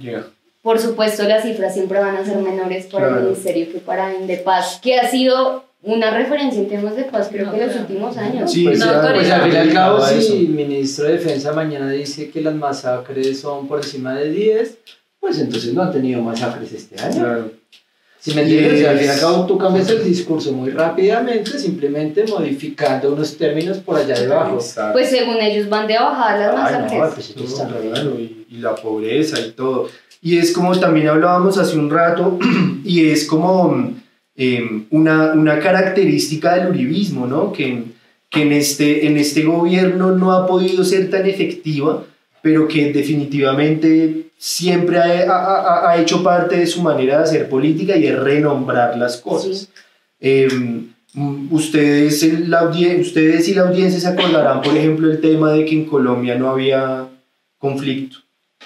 Ya. 0.00 0.26
Por 0.62 0.78
supuesto, 0.80 1.22
las 1.24 1.42
cifras 1.44 1.74
siempre 1.74 1.98
van 2.00 2.16
a 2.16 2.24
ser 2.24 2.36
menores 2.38 2.86
para 2.86 3.06
Claro. 3.06 3.20
el 3.20 3.26
ministerio 3.28 3.70
que 3.72 3.78
para 3.78 4.14
Indepaz, 4.14 4.80
que 4.80 4.98
ha 4.98 5.08
sido 5.08 5.64
una 5.82 6.10
referencia 6.10 6.60
en 6.60 6.68
temas 6.68 6.96
de 6.96 7.04
paz, 7.04 7.28
creo 7.30 7.46
No, 7.46 7.52
que 7.52 7.58
los 7.58 7.68
claro. 7.72 7.86
últimos 7.88 8.16
años. 8.16 8.50
Sí, 8.50 8.64
Pues, 8.64 8.80
sí, 8.80 8.84
no, 8.84 9.00
pues 9.00 9.30
al 9.30 9.42
fin 9.42 9.52
y 9.52 9.56
al 9.56 9.72
cabo, 9.72 10.04
si 10.04 10.36
el 10.46 10.48
ministro 10.48 11.04
de 11.06 11.12
Defensa 11.12 11.52
mañana 11.52 11.88
dice 11.90 12.30
que 12.30 12.40
las 12.40 12.54
masacres 12.54 13.38
son 13.38 13.68
por 13.68 13.78
encima 13.78 14.16
de 14.16 14.30
10, 14.30 14.78
pues 15.20 15.38
entonces 15.38 15.72
no 15.74 15.82
han 15.82 15.92
tenido 15.92 16.20
masacres 16.22 16.72
este 16.72 17.00
año. 17.00 17.14
Claro. 17.16 17.50
Si 18.18 18.34
me 18.34 18.42
entiendes, 18.42 18.80
Yes. 18.80 18.88
Al 18.88 18.98
fin 18.98 19.06
y 19.06 19.10
al 19.10 19.20
cabo 19.20 19.46
tú 19.46 19.56
cambias 19.58 19.88
el 19.90 20.02
discurso 20.04 20.52
muy 20.52 20.70
rápidamente, 20.70 21.58
simplemente 21.58 22.24
modificando 22.26 23.12
unos 23.12 23.36
términos 23.36 23.78
por 23.78 23.96
allá 23.98 24.18
debajo. 24.18 24.56
Exacto. 24.56 24.92
Pues 24.94 25.10
según 25.10 25.36
ellos 25.36 25.68
van 25.68 25.86
de 25.86 25.94
bajada 25.94 26.52
las 26.52 26.72
Ay, 26.72 26.74
no, 26.74 26.80
masacres. 26.82 27.14
pues 27.14 27.30
ellos 27.36 27.52
están 27.52 27.68
claro, 27.68 28.18
y, 28.18 28.46
y 28.50 28.56
la 28.58 28.74
pobreza 28.74 29.38
y 29.40 29.52
todo. 29.52 29.88
Y 30.22 30.38
es 30.38 30.52
como 30.52 30.76
también 30.78 31.08
hablábamos 31.08 31.56
hace 31.58 31.78
un 31.78 31.88
rato, 31.90 32.38
y 32.84 33.08
es 33.10 33.26
como 33.26 33.92
eh, 34.34 34.86
una, 34.90 35.32
una 35.32 35.60
característica 35.60 36.56
del 36.56 36.68
uribismo, 36.70 37.26
¿no? 37.26 37.52
Que, 37.52 37.84
que 38.28 38.42
en, 38.42 38.52
este, 38.52 39.06
en 39.06 39.18
este 39.18 39.44
gobierno 39.44 40.12
no 40.12 40.32
ha 40.32 40.46
podido 40.48 40.82
ser 40.84 41.10
tan 41.10 41.26
efectiva, 41.26 42.02
pero 42.46 42.68
que 42.68 42.92
definitivamente 42.92 44.28
siempre 44.38 44.98
ha, 44.98 45.32
ha- 45.32 45.62
ha- 45.62 45.90
ha 45.90 46.00
hecho 46.00 46.22
parte 46.22 46.54
de 46.60 46.66
su 46.68 46.80
manera 46.80 47.18
de 47.18 47.24
hacer 47.24 47.48
política 47.48 47.96
y 47.96 48.06
es 48.06 48.16
renombrar 48.16 48.96
las 48.96 49.16
cosas. 49.16 49.56
Sí. 49.58 49.68
Eh, 50.20 50.46
mm, 51.14 51.52
ustedes, 51.52 52.22
la 52.48 52.62
ustedes 53.00 53.48
y 53.48 53.54
la 53.54 53.62
audiencia 53.62 53.98
se 53.98 54.06
acordarán, 54.06 54.62
por 54.62 54.76
ejemplo, 54.76 55.10
el 55.10 55.20
tema 55.20 55.50
de 55.54 55.64
que 55.64 55.74
en 55.74 55.86
Colombia 55.86 56.36
no 56.36 56.48
había 56.50 57.08
conflicto. 57.58 58.18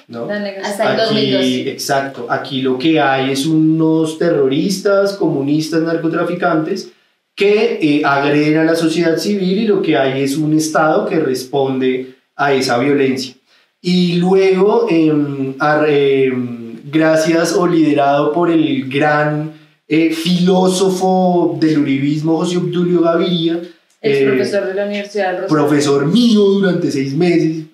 ¿no? 0.09 0.29
Hasta 0.63 0.95
el 0.95 1.01
Aquí, 1.01 1.31
2012. 1.31 1.71
exacto, 1.71 2.27
aquí 2.29 2.61
lo 2.61 2.77
que 2.79 3.01
hay 3.01 3.31
es 3.31 3.47
unos 3.47 4.19
terroristas, 4.19 5.15
comunistas, 5.15 5.81
narcotraficantes 5.83 6.91
que 7.35 7.79
eh, 7.81 8.03
agreden 8.05 8.59
a 8.59 8.65
la 8.65 8.75
sociedad 8.75 9.17
civil 9.17 9.57
y 9.61 9.67
lo 9.67 9.81
que 9.81 9.97
hay 9.97 10.21
es 10.23 10.37
un 10.37 10.55
Estado 10.55 11.07
que 11.09 11.19
responde 11.19 12.15
a 12.37 12.53
esa 12.53 12.77
violencia. 12.79 13.35
Y 13.83 14.17
luego, 14.17 14.87
em, 14.91 15.55
ar- 15.59 15.89
em, 15.89 16.77
gracias 16.91 17.55
o 17.55 17.67
liderado 17.67 18.33
por 18.33 18.51
el 18.51 18.89
gran 18.89 19.53
eh, 19.89 20.13
filósofo 20.13 21.57
del 21.61 21.79
uribismo, 21.79 22.37
José 22.37 22.59
Obdulio 22.59 23.01
Gaviria, 23.01 23.55
Ex 24.03 24.19
eh, 24.21 24.25
profesor 24.27 24.67
de 24.69 24.75
la 24.75 24.87
Universidad 24.87 25.33
del 25.33 25.43
Rosario. 25.43 25.49
profesor 25.67 26.07
mío 26.07 26.41
durante 26.43 26.91
seis 26.93 27.15
meses, 27.17 27.65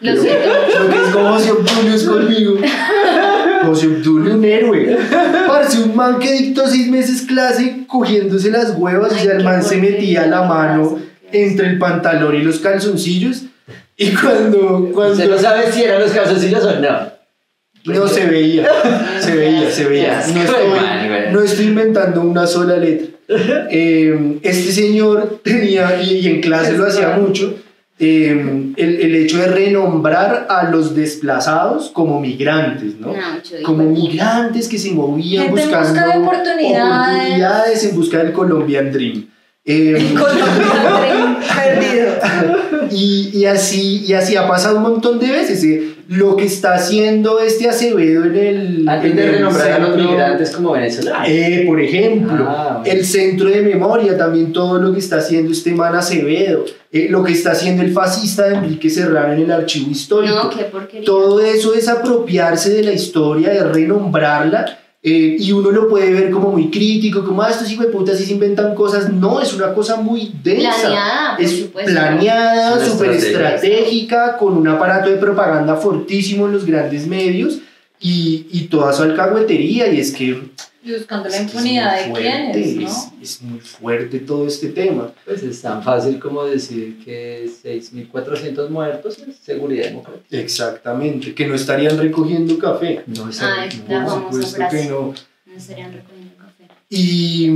Lo 0.00 0.12
pero- 0.12 0.22
siento. 0.22 0.48
Lo 0.82 0.88
que 0.90 0.96
es 0.96 1.02
como 1.14 1.28
José 1.32 1.50
Obdulio 1.52 1.94
es 1.94 2.02
conmigo. 2.04 2.56
José 3.66 3.86
Obdulio, 3.86 4.34
un 4.34 4.44
héroe. 4.44 4.96
Parece 5.46 5.82
un 5.82 5.94
man 5.94 6.18
que 6.18 6.32
dictó 6.32 6.66
seis 6.66 6.88
meses 6.88 7.22
clase 7.22 7.84
cogiéndose 7.86 8.50
las 8.50 8.74
huevas 8.76 9.12
Ay, 9.14 9.28
el 9.28 9.36
qué 9.38 9.44
man 9.44 9.62
se 9.62 9.76
metía 9.76 10.26
la 10.26 10.42
mano 10.42 10.98
entre 11.30 11.68
el 11.68 11.78
pantalón 11.78 12.34
y 12.34 12.40
los 12.42 12.58
calzoncillos. 12.58 13.44
Y 14.00 14.14
cuando, 14.14 14.90
cuando 14.94 15.12
Usted 15.12 15.28
no 15.28 15.38
sabe 15.38 15.70
si 15.70 15.82
eran 15.82 16.00
los 16.00 16.10
calzoncillos 16.12 16.64
o 16.64 16.80
no. 16.80 17.12
no 17.84 18.08
se 18.08 18.24
veía, 18.24 18.66
se 19.20 19.36
veía, 19.36 19.70
se 19.70 19.84
veía. 19.84 20.24
No 20.32 20.40
estoy, 20.40 21.32
no 21.32 21.40
estoy 21.42 21.66
inventando 21.66 22.22
una 22.22 22.46
sola 22.46 22.78
letra. 22.78 23.08
Eh, 23.70 24.38
este 24.42 24.72
señor 24.72 25.40
tenía, 25.44 26.02
y, 26.02 26.26
en 26.26 26.40
clase 26.40 26.78
lo 26.78 26.86
hacía 26.86 27.10
mucho, 27.10 27.54
eh, 27.98 28.72
el, 28.76 29.00
el 29.02 29.14
hecho 29.16 29.36
de 29.36 29.48
renombrar 29.48 30.46
a 30.48 30.70
los 30.70 30.96
desplazados 30.96 31.90
como 31.90 32.18
migrantes, 32.18 32.98
¿no? 32.98 33.12
Digo. 33.12 33.66
Como 33.66 33.84
migrantes 33.84 34.66
que 34.66 34.78
se 34.78 34.92
movían 34.92 35.50
busca 35.50 35.80
buscando 35.80 36.10
de 36.10 36.18
oportunidades. 36.24 37.16
oportunidades 37.16 37.84
en 37.84 37.96
busca 37.96 38.18
del 38.18 38.32
Colombian 38.32 38.90
Dream. 38.90 39.29
Eh, 39.64 39.98
y, 42.90 43.30
y 43.34 43.44
así, 43.46 44.04
y 44.06 44.12
así 44.14 44.36
ha 44.36 44.46
pasado 44.48 44.76
un 44.76 44.82
montón 44.82 45.18
de 45.18 45.30
veces. 45.30 45.62
eh. 45.64 45.94
Lo 46.08 46.34
que 46.34 46.44
está 46.44 46.74
haciendo 46.74 47.38
este 47.38 47.68
Acevedo 47.68 48.24
en 48.24 48.36
el. 48.36 48.88
Antes 48.88 49.14
de 49.14 49.30
renombrar 49.30 49.70
a 49.72 49.78
los 49.78 49.96
migrantes 49.96 50.50
como 50.50 50.72
venezolanos. 50.72 51.28
Eh, 51.28 51.62
por 51.68 51.80
ejemplo, 51.80 52.44
Ah, 52.48 52.80
bueno. 52.82 52.98
el 52.98 53.04
centro 53.06 53.48
de 53.48 53.62
memoria, 53.62 54.18
también 54.18 54.52
todo 54.52 54.80
lo 54.80 54.92
que 54.92 54.98
está 54.98 55.18
haciendo 55.18 55.52
este 55.52 55.70
man 55.70 55.94
Acevedo, 55.94 56.64
eh, 56.90 57.06
lo 57.08 57.22
que 57.22 57.30
está 57.32 57.52
haciendo 57.52 57.84
el 57.84 57.92
fascista 57.92 58.48
de 58.48 58.56
Enrique 58.56 58.90
Serrano 58.90 59.34
en 59.34 59.42
el 59.42 59.52
archivo 59.52 59.88
histórico. 59.92 60.34
No, 60.34 60.50
qué. 60.50 61.00
Todo 61.02 61.40
eso 61.40 61.74
es 61.74 61.86
apropiarse 61.86 62.70
de 62.70 62.82
la 62.82 62.92
historia, 62.92 63.50
de 63.50 63.62
renombrarla, 63.62 64.78
eh, 65.02 65.36
y 65.38 65.52
uno 65.52 65.70
lo 65.70 65.88
puede 65.88 66.12
ver 66.12 66.30
como 66.30 66.50
muy 66.50 66.70
crítico, 66.70 67.24
como, 67.24 67.42
ah, 67.42 67.50
estos 67.50 67.70
hijos 67.70 67.86
de 67.86 67.92
putas 67.92 68.18
sí 68.18 68.24
se 68.24 68.34
inventan 68.34 68.74
cosas. 68.74 69.10
No, 69.10 69.40
es 69.40 69.54
una 69.54 69.72
cosa 69.72 69.96
muy 69.96 70.32
densa. 70.42 70.72
Planeada, 70.78 71.36
es 71.38 71.58
supuesto. 71.58 71.90
planeada, 71.90 72.84
súper 72.84 73.10
estratégica, 73.12 74.36
con 74.36 74.56
un 74.56 74.68
aparato 74.68 75.08
de 75.08 75.16
propaganda 75.16 75.76
fortísimo 75.76 76.46
en 76.46 76.52
los 76.52 76.66
grandes 76.66 77.06
medios 77.06 77.60
y, 78.00 78.46
y 78.50 78.62
toda 78.68 78.92
su 78.92 79.02
alcahuetería. 79.02 79.92
Y 79.92 80.00
es 80.00 80.12
que 80.12 80.42
Y 80.82 80.92
buscando 80.92 81.28
la 81.28 81.36
es 81.36 81.40
que 81.42 81.46
es 81.46 81.52
impunidad 81.54 81.92
muy 81.92 81.98
de 81.98 82.10
fuerte, 82.10 82.62
quienes, 82.62 82.76
¿no? 82.76 82.88
Es, 82.88 83.08
es 83.22 83.42
muy 83.42 83.60
fuerte 83.60 84.18
todo 84.20 84.46
este 84.46 84.68
tema. 84.68 85.12
Pues 85.24 85.42
es 85.42 85.60
tan 85.60 85.82
fácil 85.82 86.18
como 86.18 86.44
decir 86.44 86.98
que 87.04 87.48
6.400 87.62 88.68
muertos 88.70 89.18
es 89.18 89.36
seguridad 89.36 89.88
democrática. 89.88 90.38
Exactamente, 90.38 91.34
que 91.34 91.46
no 91.46 91.54
estarían 91.54 91.98
recogiendo 91.98 92.58
café. 92.58 93.02
No 93.06 93.28
es 93.28 93.40
Ay, 93.42 93.68
la 93.88 94.06
Por 94.06 94.14
supuesto 94.14 94.62
que 94.70 94.84
no. 94.86 95.14
No 95.46 95.56
estarían 95.56 95.92
recogiendo 95.92 96.34
café. 96.38 96.64
Y, 96.88 97.48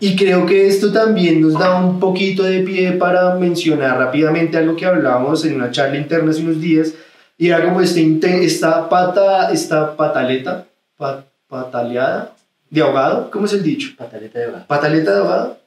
y 0.00 0.16
creo 0.16 0.46
que 0.46 0.66
esto 0.66 0.90
también 0.90 1.40
nos 1.42 1.52
da 1.52 1.84
un 1.84 2.00
poquito 2.00 2.42
de 2.42 2.60
pie 2.62 2.92
para 2.92 3.34
mencionar 3.34 3.98
rápidamente 3.98 4.56
algo 4.56 4.74
que 4.74 4.86
hablábamos 4.86 5.44
en 5.44 5.54
una 5.56 5.70
charla 5.70 5.98
interna 5.98 6.30
hace 6.30 6.40
unos 6.40 6.60
días, 6.60 6.94
y 7.40 7.48
era 7.48 7.64
como 7.64 7.80
este, 7.80 8.18
esta, 8.44 8.86
pata, 8.90 9.50
esta 9.50 9.96
pataleta, 9.96 10.66
pa- 10.98 11.24
pataleada 11.48 12.34
de 12.68 12.82
ahogado, 12.82 13.30
¿cómo 13.30 13.46
es 13.46 13.54
el 13.54 13.62
dicho? 13.62 13.88
Pataleta 13.96 14.38
de 14.38 14.46
hogar. 14.48 14.66
¿Pataleta 14.66 15.12
de 15.14 15.18
ahogado? 15.18 15.58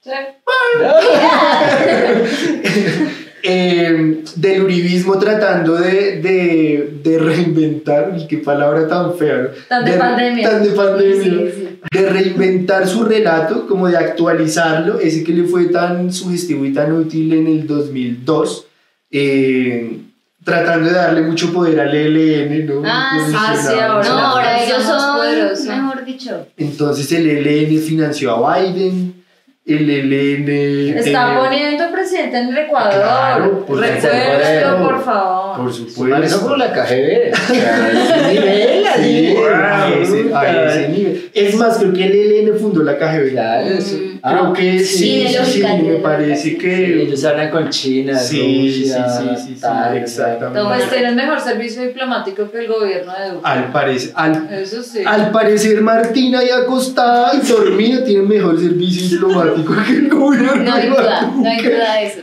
Sí. 0.00 0.10
Eh, 3.46 4.24
del 4.36 4.62
uribismo 4.62 5.18
tratando 5.18 5.74
de, 5.74 6.18
de, 6.22 6.98
de 7.02 7.18
reinventar, 7.18 8.16
qué 8.26 8.38
palabra 8.38 8.88
tan 8.88 9.14
fea, 9.18 9.36
¿no? 9.36 9.48
Tan 9.68 9.84
de 9.84 9.92
pandemia. 9.98 10.48
Tan 10.50 10.62
de 10.64 10.70
pandemia. 10.70 11.22
Sí, 11.22 11.50
sí. 11.54 11.80
de 11.92 12.08
reinventar 12.08 12.88
su 12.88 13.04
relato, 13.04 13.66
como 13.66 13.86
de 13.88 13.98
actualizarlo, 13.98 14.98
ese 14.98 15.22
que 15.24 15.34
le 15.34 15.44
fue 15.44 15.66
tan 15.66 16.10
sugestivo 16.10 16.64
y 16.64 16.72
tan 16.72 16.92
útil 16.92 17.34
en 17.34 17.46
el 17.48 17.66
2002, 17.66 18.66
eh, 19.10 19.98
tratando 20.44 20.88
de 20.88 20.94
darle 20.94 21.22
mucho 21.22 21.52
poder 21.52 21.80
al 21.80 21.94
ELN, 21.94 22.66
¿no? 22.66 22.82
Ah, 22.84 23.18
sí, 23.26 23.34
ah, 23.34 23.86
ahora. 23.86 24.08
No, 24.08 24.18
ahora 24.18 24.62
ellos 24.62 24.82
son, 24.82 25.16
poderosos. 25.16 25.66
mejor 25.66 26.04
dicho. 26.04 26.46
Entonces 26.56 27.10
el 27.12 27.26
ELN 27.26 27.80
financió 27.80 28.46
a 28.46 28.58
Biden, 28.58 29.23
el 29.66 29.88
ELN... 29.90 30.98
Está 30.98 31.38
poniendo 31.38 31.90
presidente 31.90 32.36
en 32.38 32.48
el 32.50 32.58
Ecuador. 32.58 32.92
Claro, 32.92 33.64
por 33.66 33.80
Recuérdalo, 33.80 34.76
supuesto. 34.76 34.84
por 34.84 35.04
favor. 35.04 35.56
Por 35.56 35.70
Eso 35.70 35.88
supuesto. 35.88 36.48
por 36.48 36.58
la 36.58 36.72
KGB. 36.72 37.32
O 37.32 37.54
sea, 37.54 37.90
ese 37.92 38.32
nivel, 38.34 38.86
así. 38.86 39.02
Sí, 39.02 39.36
a 39.54 39.88
ese, 39.94 40.34
a 40.34 40.68
ese 40.68 40.88
nivel. 40.90 41.30
Es 41.32 41.54
más, 41.56 41.78
creo 41.78 41.92
que 41.94 42.04
el 42.04 42.12
ELN 42.48 42.58
fundó 42.58 42.82
la 42.82 42.98
KGB. 42.98 43.30
Claro, 43.30 43.66
eso. 43.68 43.96
Mm. 43.96 44.14
Ah, 44.26 44.38
Creo 44.40 44.52
que 44.54 44.78
sí, 44.80 45.26
sí, 45.28 45.36
sí, 45.44 45.52
sí, 45.62 45.82
me 45.82 45.96
parece 45.96 46.36
sí. 46.42 46.56
que... 46.58 47.02
Ellos 47.02 47.22
hablan 47.26 47.50
con 47.50 47.68
China, 47.68 48.18
Sí, 48.18 48.70
Rusia, 48.70 49.06
sí, 49.06 49.22
sí, 49.22 49.36
sí, 49.36 49.54
sí, 49.54 49.60
tal, 49.60 49.96
exactamente. 49.98 50.58
Toma. 50.60 50.76
Pues 50.76 50.90
tienen 50.90 51.14
mejor 51.14 51.38
servicio 51.40 51.82
diplomático 51.82 52.50
que 52.50 52.58
el 52.60 52.68
gobierno 52.68 53.12
de 53.12 53.28
Duque. 53.32 53.40
Al 53.42 53.70
parecer, 53.70 54.12
al, 54.14 54.48
Eso 54.50 54.82
sí. 54.82 55.02
al 55.04 55.30
parecer 55.30 55.82
Martina 55.82 56.42
y 56.42 56.48
acostada 56.48 57.32
y 57.34 57.46
dormida 57.46 58.02
tiene 58.02 58.22
mejor 58.22 58.58
servicio 58.58 59.08
diplomático 59.10 59.53
que 59.54 59.92
el 59.92 60.08
gobierno. 60.08 60.56
No 60.64 60.74
hay 60.74 60.88
duda, 60.88 61.32
no 61.36 61.48
hay 61.48 61.62
duda 61.62 61.94
de 61.94 62.06
eso. 62.06 62.20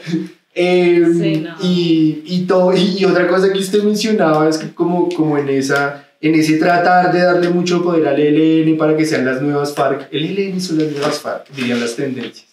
Eh, 0.54 1.06
Sí, 1.14 1.38
no. 1.38 1.56
y, 1.62 2.24
y, 2.26 2.42
todo, 2.42 2.76
y, 2.76 2.98
y 2.98 3.06
otra 3.06 3.28
cosa 3.28 3.52
que 3.54 3.60
usted 3.60 3.84
mencionaba 3.84 4.50
es 4.50 4.58
que 4.58 4.74
como, 4.74 5.08
como 5.10 5.38
en, 5.38 5.48
esa, 5.48 6.08
en 6.20 6.36
ese 6.36 6.58
tratar 6.58 7.14
de 7.14 7.22
darle 7.22 7.50
mucho 7.50 7.82
poder 7.82 8.08
al 8.08 8.20
ELN 8.20 8.78
para 8.78 8.98
que 8.98 9.06
sean 9.06 9.26
las 9.26 9.42
nuevas 9.42 9.74
FARC, 9.74 10.10
el 10.12 10.26
ELN 10.38 10.60
son 10.60 10.80
las 10.80 10.92
nuevas 10.92 11.20
FARC, 11.20 11.50
dirían 11.56 11.80
las 11.80 11.96
tendencias. 11.96 12.46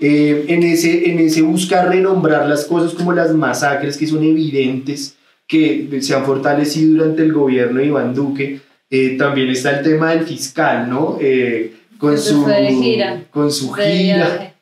Eh, 0.00 0.46
en, 0.48 0.62
ese, 0.62 1.10
en 1.10 1.18
ese 1.18 1.42
buscar 1.42 1.88
renombrar 1.88 2.46
las 2.48 2.64
cosas 2.64 2.94
como 2.94 3.12
las 3.12 3.32
masacres 3.34 3.96
que 3.96 4.06
son 4.06 4.22
evidentes, 4.24 5.16
que 5.46 5.88
se 6.00 6.14
han 6.14 6.24
fortalecido 6.24 6.92
durante 6.98 7.22
el 7.22 7.32
gobierno 7.32 7.80
de 7.80 7.86
Iván 7.86 8.14
Duque, 8.14 8.60
eh, 8.90 9.16
también 9.18 9.48
está 9.50 9.78
el 9.78 9.84
tema 9.84 10.10
del 10.10 10.24
fiscal, 10.26 10.88
¿no? 10.90 11.18
Eh, 11.20 11.74
con, 12.00 12.18
su, 12.18 12.42
fue 12.42 12.60
de 12.62 12.72
gira, 12.72 13.20
con 13.30 13.50
su 13.52 13.74
de 13.74 13.92
gira. 13.92 14.16
viaje. 14.16 14.54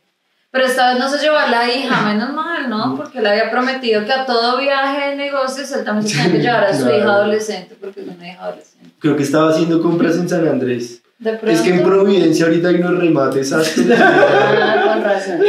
Pero 0.50 0.64
esta 0.64 0.90
vez 0.90 0.98
no 0.98 1.08
se 1.10 1.18
llevó 1.18 1.36
a 1.36 1.46
la 1.48 1.70
hija, 1.72 2.00
menos 2.02 2.32
mal, 2.32 2.68
¿no? 2.70 2.96
Porque 2.96 3.20
le 3.20 3.28
había 3.28 3.50
prometido 3.50 4.04
que 4.04 4.12
a 4.12 4.24
todo 4.26 4.58
viaje 4.58 5.10
de 5.10 5.16
negocios 5.16 5.70
él 5.72 5.84
también 5.84 6.08
se 6.08 6.16
tenía 6.16 6.32
que 6.32 6.38
llevar 6.42 6.64
a 6.64 6.74
su 6.74 6.84
Claro. 6.84 6.98
hija 6.98 7.12
adolescente, 7.12 7.76
porque 7.80 8.00
es 8.00 8.06
una 8.08 8.26
hija 8.28 8.42
adolescente. 8.44 8.90
Creo 8.98 9.16
que 9.16 9.22
estaba 9.22 9.50
haciendo 9.50 9.80
compras 9.82 10.16
en 10.16 10.28
San 10.28 10.48
Andrés. 10.48 11.02
De 11.18 11.32
pronto. 11.32 11.50
Es 11.50 11.60
que 11.62 11.70
en 11.70 11.82
Providencia 11.82 12.46
ahorita 12.46 12.68
hay 12.68 12.76
unos 12.76 12.98
remates 12.98 13.52
hasta 13.52 13.80
Ah, 13.98 14.82
con 14.94 15.02
razón. 15.04 15.40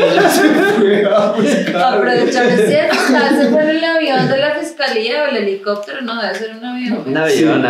Aprovechar 1.75 2.45
es 2.47 2.67
cierto, 2.69 2.97
tal 3.11 3.35
vez 3.37 3.49
fue 3.49 3.61
en 3.63 3.69
el 3.69 3.83
avión 3.83 4.27
de 4.29 4.37
la 4.37 4.51
fiscalía 4.55 5.23
o 5.23 5.27
el 5.27 5.37
helicóptero, 5.37 6.01
no, 6.01 6.21
debe 6.21 6.35
ser 6.35 6.55
un 6.55 6.65
avión. 6.65 7.03
Un 7.05 7.17
avión, 7.17 7.59
un 7.59 7.65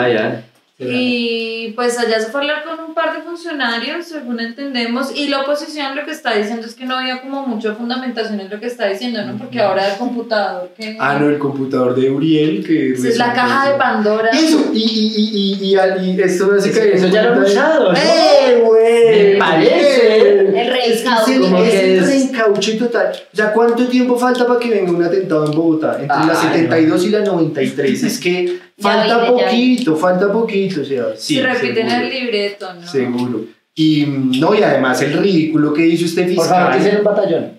Y 0.79 1.73
pues 1.75 1.99
allá 1.99 2.19
se 2.21 2.31
fue 2.31 2.39
a 2.39 2.43
hablar 2.43 2.63
con 2.63 2.79
un 2.85 2.93
par 2.93 3.13
de 3.15 3.21
funcionarios, 3.21 4.05
según 4.07 4.39
entendemos, 4.39 5.11
y 5.13 5.27
la 5.27 5.41
oposición 5.41 5.95
lo 5.95 6.05
que 6.05 6.11
está 6.11 6.35
diciendo 6.35 6.65
es 6.65 6.73
que 6.73 6.85
no 6.85 6.97
había 6.97 7.21
como 7.21 7.45
mucha 7.45 7.73
fundamentación 7.75 8.39
en 8.39 8.49
lo 8.49 8.59
que 8.59 8.67
está 8.67 8.87
diciendo, 8.87 9.21
¿no? 9.25 9.37
Porque 9.37 9.59
ahora 9.61 9.91
el 9.91 9.97
computador 9.97 10.69
que... 10.77 10.95
Ah, 10.99 11.17
no, 11.19 11.27
el 11.27 11.37
computador 11.37 11.95
de 11.95 12.09
Uriel, 12.09 12.65
que... 12.65 12.93
Es 12.93 13.17
la 13.17 13.33
caja 13.33 13.71
de 13.71 13.77
Pandora. 13.77 14.29
Eso, 14.29 14.71
y, 14.73 14.79
y, 14.79 15.57
y, 15.59 15.65
y, 15.65 15.75
y, 15.75 16.21
esto 16.21 16.55
Eso 16.55 17.05
en 17.05 17.11
ya 17.11 17.23
lo 17.23 17.41
de- 17.41 17.45
usado. 17.45 17.93
¡Eh, 17.93 18.63
güey! 18.65 19.33
Me 19.33 19.39
parece. 19.39 20.48
El 20.55 20.67
rey 20.67 20.91
Es 20.91 21.01
que 21.01 21.09
es 21.09 21.27
el, 21.27 21.41
Como 21.41 21.57
es 21.63 22.07
reencauche 22.07 22.73
total. 22.73 23.11
O 23.33 23.35
sea, 23.35 23.53
¿cuánto 23.53 23.87
tiempo 23.87 24.17
falta 24.17 24.45
para 24.47 24.59
que 24.59 24.69
venga 24.69 24.91
un 24.91 25.03
atentado 25.03 25.45
en 25.45 25.51
Bogotá? 25.51 25.97
Entre 25.99 26.07
la 26.07 26.39
Ay, 26.41 26.47
72 26.53 27.05
y 27.05 27.09
la 27.09 27.19
93. 27.21 28.03
Es 28.03 28.19
que 28.19 28.59
falta 28.79 29.17
vine, 29.19 29.31
poquito, 29.31 29.95
falta 29.95 30.31
poquito. 30.31 30.81
O 30.81 30.85
sea, 30.85 31.05
sí, 31.15 31.35
si 31.35 31.41
repiten 31.41 31.89
seguro, 31.89 32.07
el 32.07 32.09
libreto, 32.09 32.73
¿no? 32.73 32.87
Seguro. 32.87 33.45
Y 33.75 34.05
mm, 34.05 34.39
no, 34.39 34.55
y 34.55 34.63
además 34.63 35.01
el 35.01 35.13
ridículo 35.13 35.73
que 35.73 35.87
hizo 35.87 36.05
este 36.05 36.23
Por 36.33 36.45
favor, 36.45 36.73
que 36.73 36.79
fiscal. 36.79 36.97
un 36.99 37.03
batallón. 37.03 37.58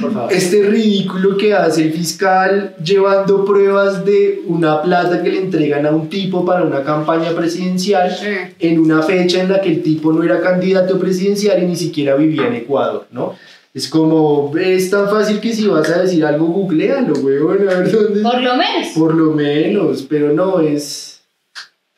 Por 0.00 0.12
favor. 0.12 0.32
Este 0.32 0.62
ridículo 0.68 1.36
que 1.36 1.54
hace 1.54 1.84
el 1.84 1.92
fiscal 1.92 2.74
llevando 2.84 3.44
pruebas 3.44 4.04
de 4.04 4.42
una 4.46 4.82
plata 4.82 5.22
que 5.22 5.30
le 5.30 5.38
entregan 5.38 5.86
a 5.86 5.90
un 5.90 6.08
tipo 6.08 6.44
para 6.44 6.62
una 6.64 6.82
campaña 6.82 7.30
presidencial 7.32 8.10
Mm. 8.10 8.54
en 8.58 8.78
una 8.78 9.02
fecha 9.02 9.40
en 9.42 9.50
la 9.50 9.60
que 9.60 9.70
el 9.70 9.82
tipo 9.82 10.12
no 10.12 10.22
era 10.22 10.40
candidato 10.40 10.98
presidencial 10.98 11.62
y 11.62 11.66
ni 11.66 11.76
siquiera 11.76 12.14
vivía 12.16 12.46
en 12.46 12.54
Ecuador, 12.54 13.06
¿no? 13.10 13.34
Es 13.74 13.88
como, 13.88 14.52
es 14.58 14.90
tan 14.90 15.08
fácil 15.08 15.40
que 15.40 15.52
si 15.52 15.66
vas 15.66 15.88
a 15.90 16.02
decir 16.02 16.24
algo, 16.24 16.46
googlealo, 16.46 17.12
weón, 17.20 17.68
a 17.68 17.74
ver 17.78 17.92
dónde... 17.92 18.22
Por 18.22 18.40
lo 18.42 18.56
menos. 18.56 18.88
Por 18.96 19.14
lo 19.14 19.32
menos, 19.32 20.02
pero 20.08 20.32
no, 20.32 20.60
es... 20.60 21.07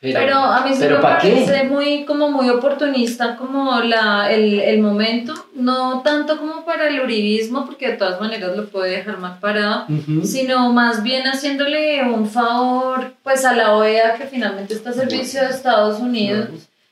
Pero 0.01 0.35
a 0.35 0.65
mí 0.65 0.73
sí 0.73 0.79
¿pero 0.79 0.95
me 0.95 1.01
qué? 1.01 1.07
parece 1.07 1.63
muy, 1.65 2.05
como 2.05 2.31
muy 2.31 2.49
oportunista 2.49 3.35
como 3.37 3.79
la, 3.81 4.31
el, 4.33 4.59
el 4.59 4.81
momento, 4.81 5.31
no 5.53 6.01
tanto 6.03 6.39
como 6.39 6.65
para 6.65 6.87
el 6.89 7.01
uribismo, 7.01 7.67
porque 7.67 7.89
de 7.89 7.97
todas 7.97 8.19
maneras 8.19 8.57
lo 8.57 8.65
puede 8.67 8.97
dejar 8.97 9.19
mal 9.19 9.37
parado, 9.39 9.85
Ujú. 9.89 10.25
sino 10.25 10.73
más 10.73 11.03
bien 11.03 11.27
haciéndole 11.27 12.01
un 12.03 12.27
favor 12.27 13.13
pues 13.21 13.45
a 13.45 13.53
la 13.55 13.75
OEA 13.75 14.15
que 14.15 14.25
finalmente 14.25 14.73
está 14.73 14.89
a 14.89 14.93
servicio 14.93 15.39
de 15.41 15.49
Estados 15.51 15.99
Unidos. 15.99 16.47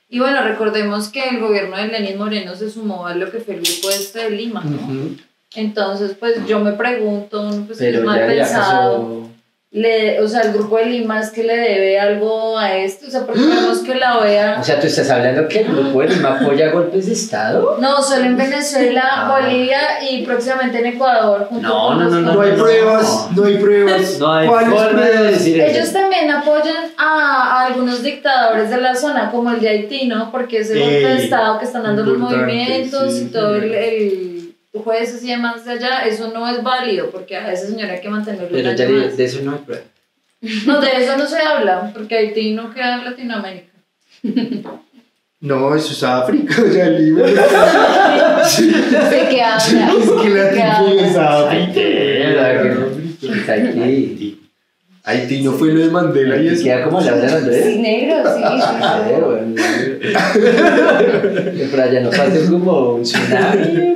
Y 0.08 0.20
bueno, 0.20 0.42
recordemos 0.42 1.08
que 1.08 1.28
el 1.30 1.40
gobierno 1.40 1.76
de 1.76 1.88
Lenín 1.88 2.16
Moreno 2.16 2.54
se 2.54 2.70
sumó 2.70 3.06
a 3.08 3.14
lo 3.16 3.28
que 3.32 3.38
fue 3.40 3.54
el 3.54 3.62
grupo 3.62 3.90
este 3.90 4.20
de 4.24 4.30
Lima, 4.30 4.62
¿no? 4.64 4.76
Ujú. 4.76 5.16
Entonces, 5.56 6.16
pues 6.18 6.46
yo 6.46 6.60
me 6.60 6.72
pregunto, 6.72 7.50
pues 7.66 7.78
Pero 7.78 7.98
es 7.98 8.04
mal 8.04 8.20
ya, 8.20 8.32
ya 8.34 8.42
pensado. 8.44 8.92
pasó. 8.92 9.29
Le, 9.72 10.20
o 10.20 10.26
sea, 10.26 10.40
el 10.40 10.52
grupo 10.52 10.78
de 10.78 10.86
Lima 10.86 11.20
es 11.20 11.30
que 11.30 11.44
le 11.44 11.56
debe 11.56 11.96
algo 12.00 12.58
a 12.58 12.74
esto, 12.76 13.06
o 13.06 13.10
sea, 13.10 13.24
porque 13.24 13.40
vemos 13.40 13.78
que 13.78 13.94
la 13.94 14.18
OEA... 14.18 14.56
O 14.60 14.64
sea, 14.64 14.80
tú 14.80 14.88
estás 14.88 15.08
hablando 15.10 15.46
que 15.46 15.60
el 15.60 15.68
grupo 15.68 16.00
de 16.00 16.08
Lima 16.08 16.40
apoya 16.40 16.72
golpes 16.72 17.06
de 17.06 17.12
Estado. 17.12 17.76
No, 17.80 18.02
solo 18.02 18.24
en 18.24 18.36
Venezuela, 18.36 19.04
Ah. 19.12 19.38
Bolivia 19.40 19.78
y 20.10 20.24
próximamente 20.26 20.78
en 20.80 20.86
Ecuador. 20.86 21.46
junto 21.48 21.68
No, 21.68 21.86
con 21.86 21.98
no, 22.00 22.10
no, 22.10 22.20
no, 22.20 22.34
No 22.34 22.40
hay 22.40 22.50
pruebas, 22.52 23.28
no 23.36 23.44
hay 23.44 23.56
pruebas. 23.58 24.18
No 24.18 24.32
hay 24.32 24.48
¿Cuáles 24.48 24.70
forma 24.74 25.02
de 25.02 25.22
decir 25.30 25.60
eso. 25.60 25.78
Ellos 25.78 25.92
también 25.92 26.30
apoyan 26.32 26.76
a, 26.96 27.60
a 27.60 27.66
algunos 27.66 28.02
dictadores 28.02 28.70
de 28.70 28.76
la 28.80 28.96
zona, 28.96 29.30
como 29.30 29.52
el 29.52 29.60
de 29.60 29.68
Haití, 29.68 30.08
¿no? 30.08 30.32
Porque 30.32 30.58
es 30.58 30.70
el 30.70 30.80
golpe 30.80 30.94
de 31.14 31.22
Estado 31.22 31.60
que 31.60 31.66
están 31.66 31.84
dando 31.84 32.02
los 32.04 32.18
movimientos 32.18 33.14
sí, 33.14 33.26
y 33.26 33.32
todo 33.32 33.54
el, 33.54 33.72
el 33.72 34.39
jueces 34.72 35.22
y 35.24 35.28
demás 35.30 35.64
de 35.64 35.72
allá. 35.72 36.02
Eso 36.06 36.30
no 36.32 36.48
es 36.48 36.62
válido, 36.62 37.10
porque 37.10 37.36
a 37.36 37.52
esa 37.52 37.66
señora 37.66 37.92
hay 37.94 38.00
que 38.00 38.08
mantenerlo 38.08 38.48
Pero 38.50 38.72
ya 38.72 38.86
de, 38.86 38.92
más. 38.92 39.16
de 39.16 39.24
eso 39.24 39.40
no 39.42 39.52
hay 39.52 39.58
prueba. 39.58 39.82
No, 40.66 40.80
de 40.80 40.88
eso 40.96 41.16
no 41.18 41.26
se 41.26 41.38
habla, 41.38 41.90
porque 41.94 42.16
Haití 42.16 42.52
no 42.54 42.72
queda 42.72 42.96
en 42.98 43.04
Latinoamérica. 43.04 43.66
No, 45.40 45.74
eso 45.74 45.92
es 45.92 46.02
África, 46.02 46.54
o 46.62 46.70
sea, 46.72 46.86
Lima. 46.90 47.22
¿De 47.22 47.34
qué 49.30 49.42
habla? 49.42 49.92
Es 49.98 50.10
que 50.22 50.28
la 50.30 50.50
tipo 50.50 51.00
es 51.00 51.16
África. 51.16 51.80
Haití. 53.52 54.36
Haití 55.02 55.42
no 55.42 55.52
fue 55.52 55.72
lo 55.72 55.80
de 55.80 55.90
Mandela 55.90 56.36
y 56.36 56.48
eso. 56.48 56.62
queda 56.64 56.84
como 56.84 57.00
la 57.00 57.12
de 57.16 57.28
Sí, 57.28 57.34
Andrés. 57.34 57.76
negro, 57.78 58.22
sí. 58.36 58.42
Ah, 58.44 59.02
sí. 59.06 59.12
bueno. 59.20 59.54
Que 61.56 61.64
por 61.70 61.80
allá 61.80 62.00
no 62.00 62.10
pase 62.10 62.46
como 62.50 62.94
un 62.96 63.02
tsunami. 63.02 63.94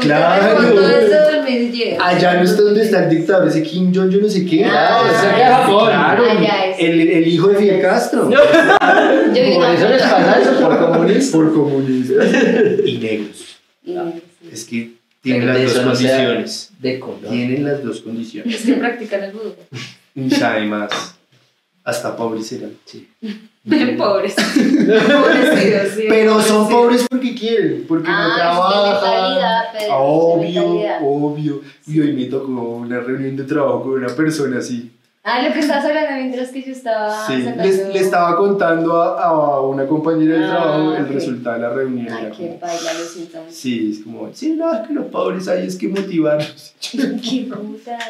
Claro. 0.00 0.46
terremoto 0.56 0.88
desde 0.88 1.36
2010. 1.36 1.98
Allá 2.00 2.34
no 2.34 2.42
está 2.42 2.62
donde 2.62 2.82
está 2.82 3.04
el 3.04 3.10
dictador, 3.10 3.48
ese 3.48 3.62
Kim 3.62 3.92
Jong, 3.94 4.10
yo 4.10 4.20
no 4.20 4.28
sé 4.28 4.44
qué. 4.46 4.58
Claro, 4.62 4.96
Ah, 5.04 5.10
eso 5.10 5.36
es 5.36 5.48
Japón. 5.48 5.88
Claro, 5.88 6.24
Allá 6.30 6.66
es. 6.70 6.78
el, 6.80 7.00
el 7.00 7.26
hijo 7.28 7.48
de 7.48 7.56
Fidel 7.56 7.80
Castro. 7.82 8.28
Por 8.28 8.34
eso 8.38 9.88
les 9.88 10.02
foto. 10.02 10.14
pasa 10.16 10.40
eso 10.40 10.60
por 10.60 10.78
comunistas. 10.78 11.30
Por 11.30 11.52
comunistas. 11.54 12.26
Y 12.84 12.98
negros. 12.98 13.58
Y- 13.84 13.96
Es 14.52 14.64
que 14.64 14.90
tienen 15.22 15.46
las 15.46 15.62
dos 15.74 15.78
condiciones. 15.84 16.70
De 16.78 16.98
color. 17.00 17.28
Tienen 17.30 17.64
las 17.64 17.82
dos 17.82 18.00
condiciones. 18.02 18.54
Es 18.54 18.62
que 18.66 18.74
practican 18.74 19.24
el 19.24 19.32
vudú. 19.32 19.54
Y 20.14 20.42
además, 20.42 21.17
hasta 21.88 22.14
pobres 22.16 22.46
serán. 22.46 22.72
Pobres. 23.98 24.34
Pobrecidos, 24.34 25.88
sí. 25.96 26.04
Pero 26.08 26.40
son 26.40 26.68
pobres 26.70 27.04
porque 27.10 27.34
quieren, 27.34 27.84
porque 27.86 28.08
no 28.08 28.14
Ah, 28.16 28.28
de 28.28 28.34
trabajan. 28.40 29.38
Ah, 29.42 29.78
de 29.78 29.86
obvio, 29.90 30.64
obvio. 31.02 31.60
Y 31.86 32.00
hoy 32.00 32.12
me 32.14 32.24
tocó 32.26 32.50
una 32.52 33.00
reunión 33.00 33.36
de 33.36 33.44
trabajo 33.44 33.82
con 33.82 33.92
una 33.94 34.08
persona 34.08 34.58
así. 34.58 34.90
Ah, 35.24 35.42
lo 35.46 35.52
que 35.52 35.58
estás 35.60 35.84
hablando 35.84 36.12
mientras 36.14 36.48
que 36.48 36.62
yo 36.62 36.72
estaba 36.72 37.26
Sí, 37.26 37.44
les- 37.58 37.88
le 37.92 37.98
estaba 38.00 38.36
contando 38.36 39.02
a, 39.02 39.22
a 39.24 39.60
una 39.60 39.86
compañera 39.86 40.34
del 40.34 40.44
Ah, 40.44 40.48
trabajo 40.50 40.94
el 40.94 41.08
resultado 41.08 41.56
de 41.56 41.62
la 41.62 41.70
reunión. 41.70 42.08
Ay, 42.10 42.32
qué 42.34 42.46
como- 42.48 42.60
baila, 42.60 42.92
lo 42.94 43.04
siento. 43.04 43.38
Sí, 43.50 43.90
es 43.92 44.04
como, 44.04 44.30
sí, 44.32 44.50
no, 44.52 44.72
es 44.72 44.86
que 44.88 44.94
los 44.94 45.06
pobres 45.06 45.46
hay 45.48 45.66
es 45.66 45.76
que 45.76 45.88
motivarlos. 45.88 46.74
Qué 46.80 47.48
putas. 47.50 48.02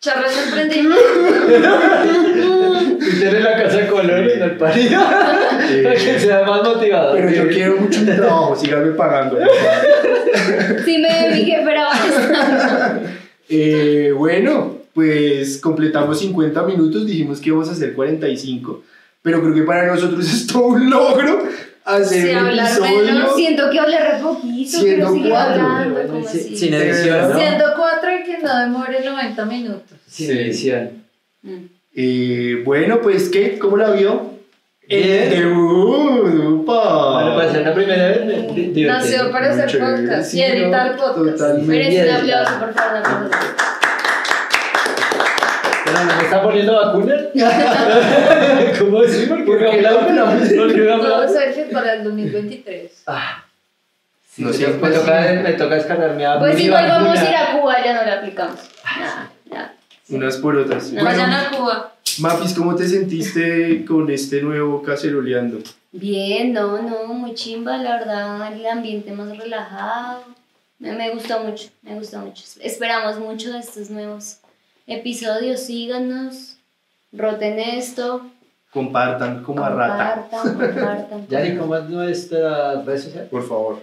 Charlas 0.00 0.34
de 0.34 0.42
emprendimiento. 0.42 0.96
Y 3.06 3.18
tiene 3.20 3.40
la 3.40 3.62
casa 3.62 3.76
de 3.76 3.86
color 3.86 4.24
y 4.24 4.38
no 4.38 4.44
el 4.46 4.56
parido. 4.56 5.00
Para 5.82 5.94
que 5.94 6.18
sea 6.18 6.42
más 6.44 6.62
motivador. 6.62 7.16
Pero 7.16 7.30
yo 7.30 7.48
quiero 7.48 7.76
mucho 7.76 8.00
mi 8.00 8.06
trabajo, 8.06 8.56
síganme 8.56 8.92
pagando. 8.92 9.38
Sí 10.84 10.98
me 10.98 11.36
dije, 11.36 11.62
pero 11.64 11.82
Eh, 13.48 14.12
bueno, 14.16 14.78
pues 14.92 15.58
completamos 15.58 16.18
50 16.18 16.62
minutos, 16.64 17.06
dijimos 17.06 17.40
que 17.40 17.50
íbamos 17.50 17.68
a 17.68 17.72
hacer 17.72 17.94
45, 17.94 18.82
pero 19.22 19.40
creo 19.40 19.54
que 19.54 19.62
para 19.62 19.86
nosotros 19.86 20.26
es 20.26 20.46
todo 20.48 20.66
un 20.66 20.90
logro 20.90 21.44
hacer 21.86 22.22
Sí, 22.22 22.30
un 22.30 22.36
hablar 22.38 22.66
episodio. 22.66 23.02
menos, 23.04 23.36
siento 23.36 23.70
que 23.70 23.80
hablé 23.80 23.98
re 23.98 24.18
poquito, 24.22 24.78
Siendo 24.78 24.96
pero 25.06 25.12
sigue 25.14 25.30
cuatro. 25.30 25.62
hablando, 25.66 26.02
como 26.08 26.28
Sí, 26.28 26.38
así. 26.38 26.56
sin 26.56 26.74
edición, 26.74 27.30
¿no? 27.32 27.38
104 27.38 28.10
y 28.18 28.24
que 28.24 28.38
no 28.38 28.58
demore 28.60 29.04
90 29.04 29.44
minutos. 29.44 29.98
Sin 30.06 30.26
Sí. 30.26 30.32
edición. 30.32 30.90
Mm. 31.42 31.54
Eh, 31.94 32.62
bueno, 32.64 33.00
pues, 33.00 33.28
¿qué? 33.30 33.58
¿Cómo 33.58 33.76
la 33.76 33.90
vio? 33.90 34.34
Bien. 34.88 35.22
El 35.22 35.30
debut. 35.30 36.64
Bueno, 36.66 37.34
para 37.36 37.50
ser 37.52 37.62
la 37.66 37.74
primera 37.74 38.08
vez, 38.08 38.26
di- 38.26 38.62
divertido. 38.72 38.92
Nació 38.92 39.30
para 39.32 39.50
hacer 39.52 39.78
podcast 39.80 40.34
y 40.34 40.42
editar 40.42 40.96
podcast. 40.96 41.38
totalmente. 41.38 41.66
Merece 41.66 42.08
un 42.10 42.16
aplauso, 42.16 42.52
por 42.60 42.74
favor. 42.74 43.30
Me 46.04 46.22
está 46.24 46.42
poniendo 46.42 46.72
vacuna. 46.74 47.14
¿Cómo 48.78 49.00
decir? 49.02 49.28
¿Por 49.28 49.38
qué 49.38 49.44
¿Por 49.44 49.60
me 49.60 49.82
no? 49.82 50.26
¿Por 50.26 50.74
qué 50.74 50.80
me 50.80 50.96
No? 50.96 51.28
Sergio, 51.28 51.64
para 51.72 51.94
el 51.94 52.04
2023. 52.04 53.02
Ah, 53.06 53.42
Sí, 54.34 54.42
No 54.42 54.48
me, 54.50 54.54
sé, 54.54 54.66
me 54.66 54.72
pues, 54.74 54.94
toca, 54.94 55.20
me 55.42 55.52
toca 55.54 55.74
descargarme 55.76 56.26
a 56.26 56.38
Pues 56.38 56.60
igual 56.60 56.86
vamos 56.88 57.08
vacuna. 57.14 57.26
a 57.26 57.30
ir 57.30 57.36
a 57.36 57.58
Cuba, 57.58 57.74
ya 57.84 57.94
no 57.94 58.02
la 58.06 58.12
aplicamos. 58.18 58.60
Nada, 58.98 59.30
nada. 59.50 59.74
Unas 60.10 60.36
por 60.36 60.56
otras. 60.56 60.92
No. 60.92 61.02
Vayan 61.02 61.30
Bueno, 61.30 61.46
a 61.46 61.50
Cuba. 61.58 61.92
Mafis, 62.18 62.52
¿cómo 62.54 62.74
te 62.74 62.86
sentiste 62.86 63.84
con 63.86 64.10
este 64.10 64.42
nuevo 64.42 64.82
caceroleando? 64.82 65.58
Bien, 65.92 66.52
no, 66.52 66.82
no, 66.82 67.04
muy 67.14 67.32
chimba, 67.34 67.78
la 67.78 67.98
verdad, 67.98 68.52
el 68.52 68.66
ambiente 68.66 69.12
más 69.12 69.36
relajado. 69.38 70.22
Me, 70.78 70.92
me 70.92 71.10
gustó 71.10 71.40
mucho, 71.40 71.68
me 71.82 71.94
gustó 71.94 72.18
mucho. 72.18 72.44
Esperamos 72.60 73.18
mucho 73.18 73.52
de 73.54 73.60
estos 73.60 73.88
nuevos 73.88 74.36
episodios, 74.86 75.60
síganos, 75.60 76.58
roten 77.12 77.58
esto, 77.58 78.30
Compartan 78.70 79.42
como 79.42 79.64
a 79.64 79.70
rata. 79.70 80.28
compartan, 80.30 80.54
compartan. 80.54 81.26
Yari, 81.30 81.56
¿cómo 81.56 81.76
es 81.76 81.84
nuestra 81.88 82.82
red 82.82 83.00
social? 83.00 83.26
Por 83.28 83.48
favor. 83.48 83.82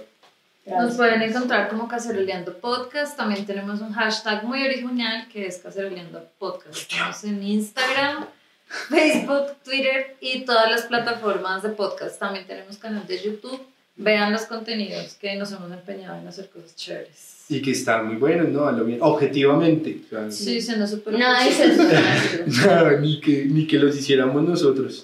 Nos 0.68 0.95
pueden 0.95 1.22
encontrar 1.24 1.68
como 1.68 1.88
Caceroleando 1.88 2.54
Podcast. 2.60 3.18
También 3.18 3.43
tenemos 3.45 3.82
un 3.82 3.91
hashtag 3.91 4.43
muy 4.43 4.64
original 4.64 5.28
que 5.30 5.47
es 5.47 5.58
Caceroleando 5.58 6.24
Podcast. 6.38 6.78
Estamos 6.78 7.24
en 7.24 7.41
Instagram, 7.41 8.28
Facebook, 8.68 9.58
Twitter 9.64 10.16
y 10.22 10.45
todas 10.45 10.70
las 10.70 10.84
plataformas 10.84 11.64
de 11.64 11.70
podcast. 11.70 12.20
También 12.20 12.45
tenemos 12.45 12.78
canal 12.78 13.08
de 13.08 13.20
YouTube. 13.20 13.62
Vean 13.95 14.32
los 14.32 14.43
contenidos 14.43 15.16
que 15.16 15.36
nos 15.36 15.51
hemos 15.54 15.72
empeñado 15.72 16.18
en 16.18 16.28
hacer 16.28 16.49
cosas 16.51 16.76
chéveres. 16.76 17.33
Y 17.50 17.62
que 17.62 17.72
están 17.72 18.08
muy 18.08 18.16
buenos, 18.16 18.50
¿no? 18.50 18.66
A 18.66 18.72
lo 18.72 18.86
bien. 18.86 19.00
Objetivamente. 19.02 20.02
O 20.06 20.10
sea, 20.10 20.32
Sí, 20.32 20.62
siendo 20.62 20.88
súper 20.88 21.14
No, 21.20 21.36
eso 21.39 21.64
es 21.64 22.58
nada, 22.66 23.00
ni, 23.00 23.20
que, 23.20 23.46
ni 23.46 23.68
que 23.68 23.78
los 23.78 23.98
hiciéramos 23.98 24.44
nosotros. 24.44 25.04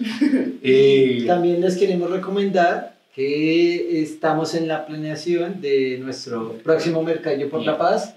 Eh, 0.64 1.26
También 1.28 1.62
les 1.62 1.76
queremos 1.78 2.10
recomendar 2.10 2.96
que 3.14 4.02
estamos 4.02 4.56
en 4.56 4.68
la 4.68 4.86
planeación 4.86 5.60
de 5.62 6.00
nuestro 6.00 6.54
próximo 6.64 7.04
Mercadillo 7.04 7.50
por 7.50 7.62
la 7.62 7.78
Paz. 7.78 8.16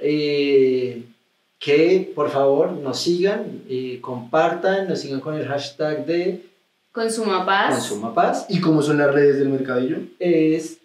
Eh, 0.00 1.02
que 1.58 2.10
por 2.14 2.30
favor 2.30 2.72
nos 2.72 3.00
sigan, 3.00 3.62
eh, 3.68 3.98
compartan, 4.00 4.88
nos 4.88 5.00
sigan 5.00 5.20
con 5.20 5.34
el 5.34 5.46
hashtag 5.46 6.04
de 6.06 6.46
Consuma 6.90 7.46
paz. 7.46 7.74
Consuma 7.74 8.14
Paz. 8.14 8.46
¿Y 8.50 8.60
cómo 8.60 8.82
son 8.82 8.98
las 8.98 9.12
redes 9.14 9.38
del 9.38 9.48
mercadillo? 9.48 9.98
Es 10.18 10.78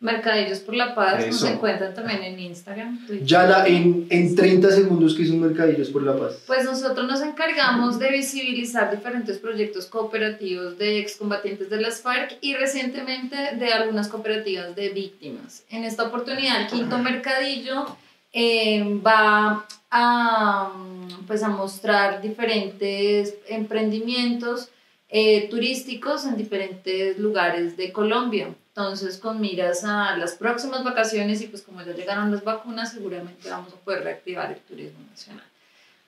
Mercadillos 0.00 0.58
por 0.58 0.74
la 0.74 0.94
Paz. 0.94 1.26
Nos 1.26 1.36
Eso. 1.36 1.48
encuentran 1.48 1.94
también 1.94 2.22
en 2.22 2.38
Instagram, 2.38 3.06
Twitter. 3.06 3.26
Ya 3.26 3.44
la, 3.44 3.66
en, 3.66 4.06
en 4.10 4.36
30 4.36 4.70
segundos, 4.70 5.14
que 5.14 5.26
son 5.26 5.40
mercadillos 5.40 5.88
por 5.88 6.02
la 6.02 6.16
paz? 6.16 6.42
Pues 6.46 6.64
nosotros 6.64 7.06
nos 7.06 7.22
encargamos 7.22 7.98
de 7.98 8.10
visibilizar 8.10 8.90
diferentes 8.90 9.38
proyectos 9.38 9.86
cooperativos 9.86 10.76
de 10.76 10.98
excombatientes 10.98 11.70
de 11.70 11.80
las 11.80 12.02
FARC 12.02 12.36
y 12.42 12.54
recientemente 12.54 13.36
de 13.56 13.72
algunas 13.72 14.08
cooperativas 14.08 14.76
de 14.76 14.90
víctimas. 14.90 15.64
En 15.70 15.84
esta 15.84 16.02
oportunidad, 16.04 16.60
el 16.62 16.66
quinto 16.66 16.98
mercadillo 16.98 17.86
eh, 18.32 19.00
va 19.06 19.64
a, 19.90 20.72
mm, 20.76 21.26
pues, 21.26 21.42
a 21.42 21.48
mostrar 21.48 22.20
diferentes 22.20 23.34
emprendimientos 23.48 24.68
eh, 25.08 25.48
turísticos 25.48 26.26
en 26.26 26.36
diferentes 26.36 27.18
lugares 27.18 27.76
de 27.76 27.92
Colombia. 27.92 28.48
Entonces, 28.76 29.18
con 29.18 29.40
miras 29.40 29.84
a 29.84 30.16
las 30.16 30.32
próximas 30.32 30.82
vacaciones 30.82 31.40
y 31.40 31.46
pues 31.46 31.62
como 31.62 31.80
ya 31.82 31.92
llegaron 31.92 32.32
las 32.32 32.42
vacunas, 32.42 32.90
seguramente 32.90 33.48
vamos 33.48 33.72
a 33.72 33.76
poder 33.76 34.02
reactivar 34.02 34.50
el 34.50 34.58
turismo 34.58 34.98
nacional. 35.08 35.44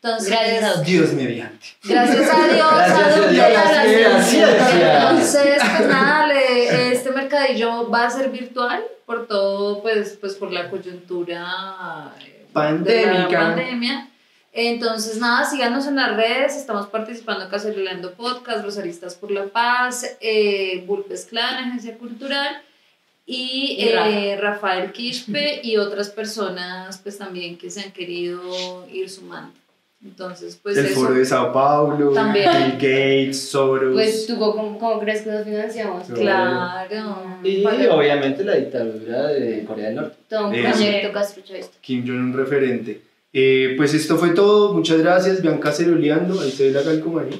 Entonces, 0.03 0.29
Gracias 0.31 0.65
a 0.77 0.83
Dios. 0.83 1.13
Mediante. 1.13 1.67
Gracias 1.85 2.29
a 2.29 2.49
Dios. 2.49 2.71
Gracias 3.33 3.79
a 3.79 3.85
Dios. 3.85 4.35
Entonces, 4.83 5.63
pues 5.77 5.89
nada, 5.89 6.27
le- 6.27 6.93
este 6.93 7.11
mercadillo 7.13 7.89
va 7.89 8.07
a 8.07 8.11
ser 8.11 8.31
virtual 8.31 8.83
por 9.05 9.29
todo, 9.29 9.81
pues, 9.83 10.19
pues 10.21 10.35
por 10.35 10.51
la 10.53 10.69
coyuntura 10.69 12.13
eh, 12.21 12.47
Pandémica. 12.53 13.27
de 13.27 13.33
la 13.33 13.39
pandemia. 13.41 14.09
Entonces, 14.59 15.19
nada, 15.19 15.45
síganos 15.45 15.87
en 15.87 15.97
las 15.97 16.17
redes, 16.17 16.57
estamos 16.57 16.87
participando 16.87 17.45
en 17.45 17.51
Cacerolando 17.51 18.15
Podcast, 18.15 18.65
Rosaristas 18.65 19.15
por 19.15 19.31
la 19.31 19.45
Paz, 19.45 20.17
eh, 20.23 20.83
Bulpes 20.87 21.27
Clan, 21.27 21.67
Agencia 21.69 21.99
Cultural, 21.99 22.63
y, 23.27 23.77
eh, 23.81 24.39
Rafael 24.41 24.93
Quispe 24.93 25.61
y 25.63 25.77
otras 25.77 26.09
personas, 26.09 26.97
pues 27.03 27.19
también 27.19 27.59
que 27.59 27.69
se 27.69 27.83
han 27.83 27.93
querido 27.93 28.41
ir 28.91 29.11
sumando. 29.11 29.53
Entonces, 30.03 30.59
pues 30.63 30.79
el 30.79 30.87
eso. 30.87 31.01
foro 31.01 31.13
de 31.13 31.27
Sao 31.27 31.53
Paulo, 31.53 32.13
También. 32.13 32.51
Bill 32.51 32.73
Gates, 32.73 33.51
Soros. 33.51 33.93
Pues 33.93 34.27
tú, 34.27 34.39
¿cómo, 34.39 34.79
cómo 34.79 34.99
crees 35.01 35.21
que 35.21 35.33
nos 35.33 35.45
financiamos? 35.45 36.07
Claro. 36.09 37.41
y 37.45 37.63
Vale. 37.63 37.91
obviamente 37.91 38.43
la 38.43 38.55
dictadura 38.55 39.27
de 39.27 39.65
Corea 39.65 39.89
del 39.89 39.97
Norte. 39.97 40.17
Todo 40.31 40.49
un 40.49 40.53
proyecto. 40.53 41.21
Kim 41.83 42.07
Jong-un 42.07 42.33
referente. 42.33 43.06
Eh, 43.39 43.75
pues 43.77 43.93
esto 43.93 44.17
fue 44.17 44.31
todo. 44.31 44.73
Muchas 44.73 44.97
gracias. 44.97 45.43
Bianca 45.43 45.71
Ceroleando. 45.71 46.41
Ahí 46.41 46.51
se 46.51 46.69
ve 46.69 46.71
la 46.71 46.83
calcomanía. 46.83 47.37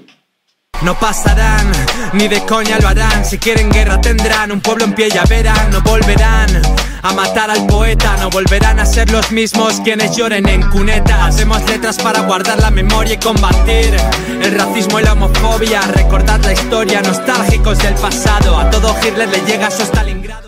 No 0.83 0.95
pasarán, 1.01 1.73
ni 2.13 2.29
de 2.29 2.45
coña 2.45 2.79
lo 2.79 2.89
harán. 2.89 3.25
Si 3.25 3.39
quieren 3.39 3.71
guerra 3.71 3.99
tendrán 3.99 4.53
un 4.53 4.61
pueblo 4.61 4.85
en 4.85 4.95
pie 4.95 5.09
ya 5.09 5.25
verán. 5.25 5.71
No 5.71 5.81
volverán 5.81 6.51
a 7.03 7.15
matar 7.15 7.51
al 7.51 7.67
poeta, 7.67 8.15
no 8.19 8.29
volverán 8.29 8.79
a 8.79 8.85
ser 8.85 9.11
los 9.11 9.33
mismos 9.33 9.81
quienes 9.81 10.15
lloren 10.15 10.47
en 10.47 10.69
cuneta. 10.69 11.25
Hacemos 11.25 11.65
letras 11.67 11.97
para 11.97 12.21
guardar 12.21 12.61
la 12.61 12.71
memoria 12.71 13.15
y 13.15 13.17
combatir 13.17 13.97
el 14.43 14.53
racismo 14.55 15.01
y 15.01 15.03
la 15.03 15.15
homofobia. 15.15 15.81
Recordar 15.81 16.45
la 16.45 16.53
historia, 16.53 17.01
nostálgicos 17.01 17.79
del 17.79 17.95
pasado. 17.95 18.59
A 18.59 18.69
todo 18.69 18.95
Hitler 19.03 19.31
le 19.31 19.41
llega 19.51 19.71
su 19.71 19.81
Stalingrado. 19.83 20.46